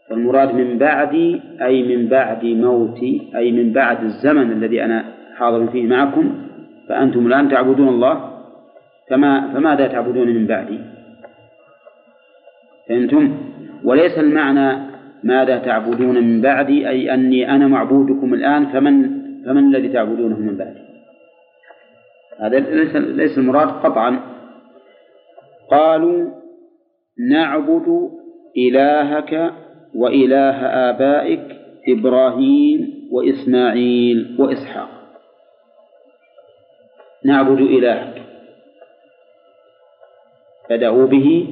[0.09, 5.05] فالمراد من بعدي أي من بعد موتي أي من بعد الزمن الذي أنا
[5.37, 6.35] حاضر فيه معكم.
[6.89, 8.31] فأنتم الآن تعبدون الله
[9.11, 10.81] فما فماذا تعبدون من بعدي؟
[12.89, 13.35] فهمتم؟
[13.85, 14.94] وليس المعنى
[15.25, 20.85] ماذا تعبدون من بعدي؟ أي أني أنا معبودكم الآن فمن فمن الذي تعبدونه من بعدي؟
[22.41, 24.21] هذا ليس ليس المراد قطعا.
[25.71, 26.31] قالوا
[27.31, 28.11] نعبد
[28.57, 29.53] إلهك
[29.95, 30.57] وإله
[30.91, 31.45] آبائك
[31.89, 34.89] إبراهيم وإسماعيل وإسحاق.
[37.25, 38.23] نعبد إلهك.
[40.71, 41.49] بدأوا به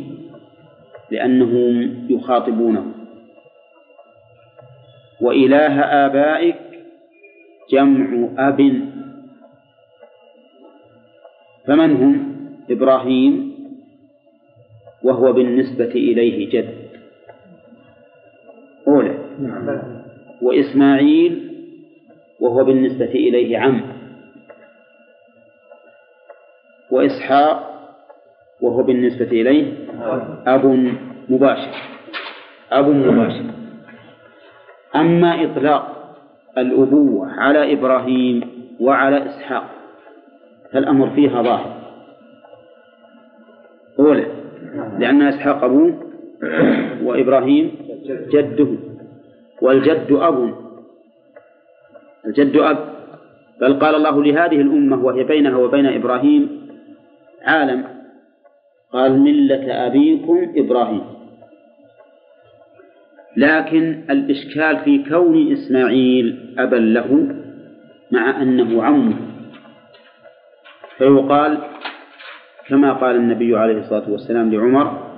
[1.11, 3.02] لأنهم يخاطبونه.
[5.23, 6.57] وإله آبائك
[7.71, 8.61] جمع أب.
[11.67, 12.15] فمن هم؟
[12.71, 13.53] إبراهيم
[15.03, 16.75] وهو بالنسبة إليه جد.
[18.89, 19.15] أولى.
[20.43, 21.33] وإسماعيل
[22.41, 23.81] وهو بالنسبة إليه عم.
[26.91, 27.59] وإسحاق
[28.61, 29.73] وهو بالنسبة إليه
[30.47, 30.67] أب
[31.29, 31.75] مباشر.
[32.73, 33.62] أب مباشر.
[34.97, 36.15] أما إطلاق
[36.59, 38.37] الأبوة على إبراهيم
[38.81, 39.65] وعلى إسحاق
[40.73, 41.73] فالأمر فيها ظاهر.
[43.99, 44.27] أولى
[44.99, 45.95] لأن إسحاق أبوه
[47.03, 47.71] وإبراهيم
[48.33, 48.69] جده
[49.63, 50.55] والجد أب.
[52.27, 52.79] الجد أب
[53.61, 56.69] بل قال الله لهذه الأمة وهي بينها وبين إبراهيم
[57.43, 57.85] عالم.
[58.93, 61.05] قال ملة أبيكم إبراهيم.
[63.37, 67.37] لكن الإشكال في كون إسماعيل أبا له
[68.11, 69.15] مع أنه عمه
[70.99, 71.59] فيقال
[72.69, 75.13] كما قال النبي عليه الصلاة والسلام لعمر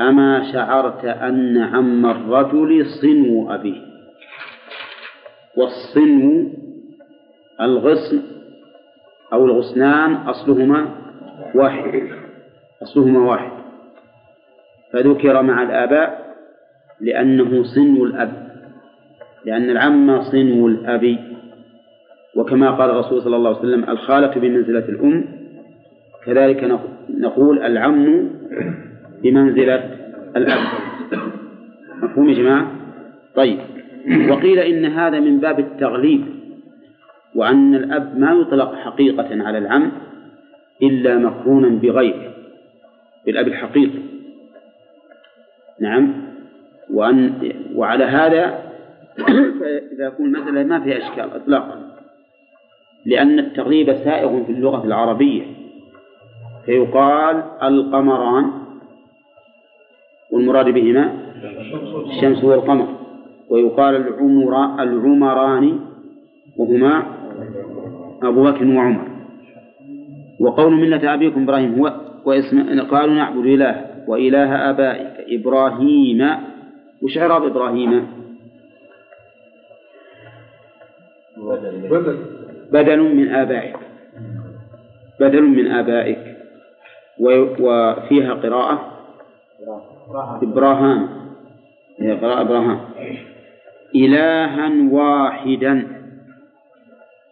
[0.00, 3.80] أما شعرت أن عم الرجل صنو أبيه.
[5.56, 6.48] والصنو
[7.60, 8.22] الغصن
[9.32, 10.88] أو الغصنان أصلهما
[11.54, 12.08] واحد
[12.82, 13.50] أصلهما واحد.
[14.92, 16.19] فذكر مع الآباء
[17.00, 18.50] لأنه صنو الأب
[19.44, 21.18] لأن العم صنو الأب.
[22.36, 25.24] وكما قال الرسول صلى الله عليه وسلم الخالة بمنزلة الأم.
[26.26, 28.30] كذلك نقول العم
[29.22, 29.96] بمنزلة
[30.36, 30.60] الأب.
[32.02, 32.72] مفهوم يا جماعة؟
[33.34, 33.58] طيب.
[34.28, 36.24] وقيل إن هذا من باب التغليب
[37.34, 39.92] وأن الأب ما يطلق حقيقة على العم
[40.82, 42.34] إلا مقرونا بغيره
[43.26, 44.00] بالأب الحقيقي.
[45.80, 46.29] نعم.
[46.94, 48.70] وأن وعلى هذا
[49.60, 51.80] فإذا يكون المسألة ما فيها إشكال إطلاقا.
[53.06, 55.42] لأن التغليب سائغ في اللغة العربية.
[56.66, 58.50] فيقال القمران
[60.32, 61.12] والمراد بهما
[62.06, 62.88] الشمس والقمر.
[63.50, 65.80] ويقال العمر العمران
[66.56, 67.02] وهما
[68.22, 69.10] أبو بكر وعمر.
[70.40, 71.92] وقول ملة أبيكم إبراهيم هو
[72.24, 76.49] واسم قالوا نعبد إله وإله آبائك إبراهيم
[77.02, 78.20] وش إعراب إبراهيم؟
[82.72, 83.00] بدل.
[83.14, 83.76] من آبائك.
[85.20, 86.36] بدل من آبائك.
[87.20, 88.96] وفيها قراءة.
[90.42, 91.08] إبراهام
[92.00, 92.80] هي قراءة إبراهام
[93.94, 95.86] إلها واحدا.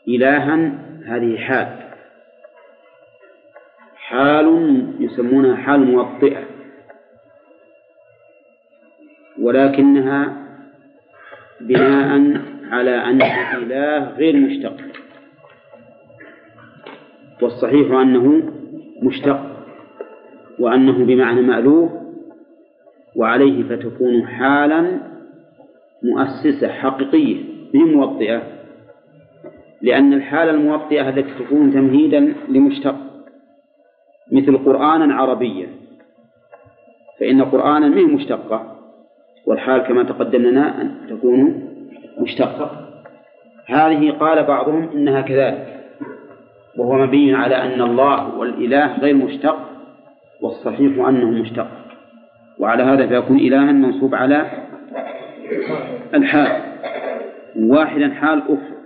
[0.09, 0.73] إلها
[1.07, 1.69] هذه حال.
[3.97, 4.49] حال
[5.01, 6.58] يسمونها حال موطئة.
[9.41, 10.37] ولكنها
[11.61, 12.41] بناء
[12.71, 14.77] على أن الإله غير مشتق.
[17.43, 18.53] والصحيح أنه
[19.03, 19.41] مشتق
[20.59, 22.15] وأنه بمعنى مألوه
[23.17, 25.01] وعليه فتكون حالا
[26.03, 27.45] مؤسسة حقيقية
[27.75, 28.43] موطئة.
[29.83, 32.97] لأن الحالة الموطئة التي تكون تمهيدا لمشتق
[34.33, 35.69] مثل قرآنا عربيا
[37.21, 38.78] فإن قرآنا منه مشتقة.
[39.49, 41.63] والحال كما تقدم لنا أن تكون
[42.19, 42.71] مشتقة.
[43.67, 45.79] هذه قال بعضهم إنها كذلك
[46.79, 49.59] وهو مبين على أن الله والإله غير مشتق
[50.43, 51.69] والصحيح أنه مشتق
[52.59, 54.47] وعلى هذا فيكون إلها منصوب على
[56.15, 56.63] الحال
[57.57, 58.79] واحدا حال أخرى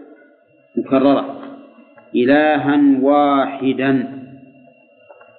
[0.77, 1.39] مكررة
[2.15, 4.09] إلها واحدا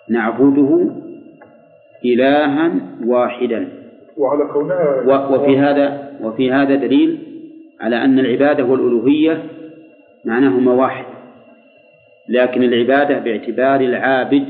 [0.09, 0.91] نعبده
[2.05, 2.71] إلها
[3.05, 3.82] واحدا.
[4.17, 7.19] وعلى كونها وفي هذا وفي هذا دليل
[7.81, 9.43] على أن العبادة والألوهية
[10.25, 11.05] معناهما واحد
[12.29, 14.45] لكن العبادة باعتبار العابد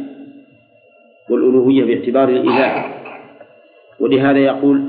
[1.30, 2.85] والألوهية باعتبار الإله.
[3.99, 4.84] ولهذا يقول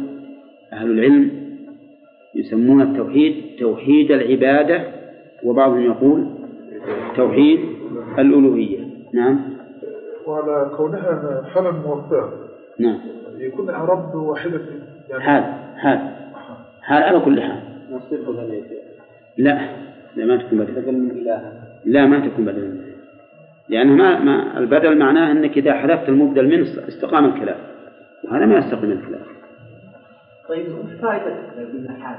[0.72, 1.30] أهل العلم
[2.34, 4.84] يسمون التوحيد توحيد العبادة
[5.44, 6.26] وبعضهم يقول
[7.16, 7.60] توحيد
[8.18, 8.78] الألوهية.
[9.12, 9.40] نعم.
[10.26, 12.30] وعلى كونها حالا موفاة
[12.78, 13.13] نعم.
[13.46, 14.60] يكون رب واحدة
[15.10, 15.44] يعني حال
[15.76, 16.10] حال
[16.82, 17.60] حال على كل حال
[19.38, 19.58] لا
[20.16, 20.72] لا ما تكون بدل.
[20.72, 21.52] بدل من إله.
[21.84, 22.60] لا ما تكون بدل.
[22.60, 22.84] منه
[23.68, 27.56] لأنه ما, ما البدل معناه أنك إذا حذفت المبدل منه استقام الكلام.
[28.24, 29.20] وهذا ما يستقيم الكلام.
[30.48, 31.36] طيب وش فائدة
[31.72, 32.18] بالنحاة؟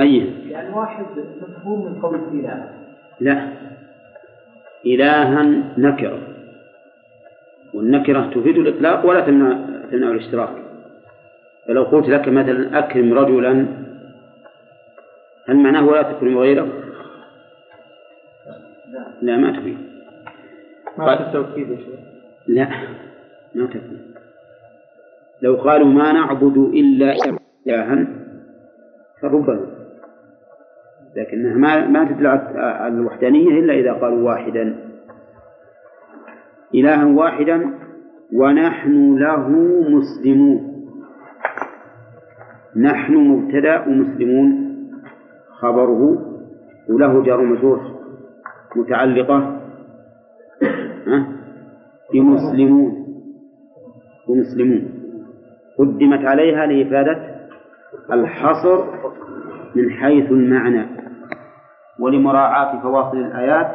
[0.00, 1.04] أي؟ يعني واحد
[1.48, 2.70] مفهوم من قول إله
[3.20, 3.48] لا.
[4.86, 5.42] إلها
[5.78, 6.18] نكرة
[7.74, 9.58] والنكرة تفيد الإطلاق ولا تمنع
[9.90, 10.48] تمنع الاشتراك.
[11.66, 13.66] فلو قلت لك مثلا أكرم رجلا
[15.48, 16.68] هل معناه ولا تكرم غيره؟
[19.22, 19.78] لا ما تفيد
[20.98, 22.00] ما في التوكيد يا شيخ.
[22.46, 22.68] لا
[23.54, 24.14] ما تكون
[25.42, 27.14] لو قالوا ما نعبد إلا
[27.66, 28.06] إلها
[29.22, 29.66] فربما
[31.16, 34.76] لكنها ما ما تدل على الوحدانية إلا إذا قالوا واحدا.
[36.74, 37.74] إلها واحدا
[38.32, 39.48] ونحن له
[39.88, 40.72] مسلمون.
[42.76, 44.48] نحن مبتدأ ومسلمون.
[45.60, 46.18] خبره
[46.88, 47.80] وله جار مجرور
[48.76, 49.60] متعلقة؟
[52.12, 53.06] بمسلمون.
[54.28, 54.88] ومسلمون.
[55.78, 57.16] قدمت عليها لإفادة
[58.12, 58.84] الحصر
[59.76, 60.86] من حيث المعنى.
[62.00, 63.72] ولمراعاة فواصل الآيات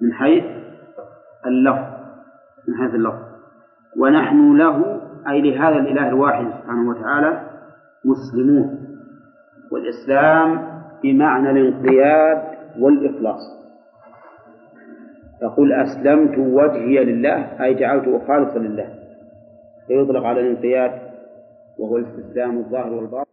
[0.00, 0.44] من حيث
[1.46, 2.00] اللفظ
[2.68, 3.18] من حيث اللفظ.
[3.98, 7.42] ونحن له أي لهذا الإله الواحد سبحانه وتعالى
[8.04, 8.86] مسلمون.
[9.72, 10.68] والإسلام
[11.02, 12.42] بمعنى الانقياد
[12.78, 13.60] والإخلاص.
[15.40, 18.94] تقول أسلمت وجهي لله أي جعلته خالصا لله.
[19.86, 20.92] فيطلق على الانقياد
[21.78, 23.30] وهو الاستسلام الظاهر والباطن.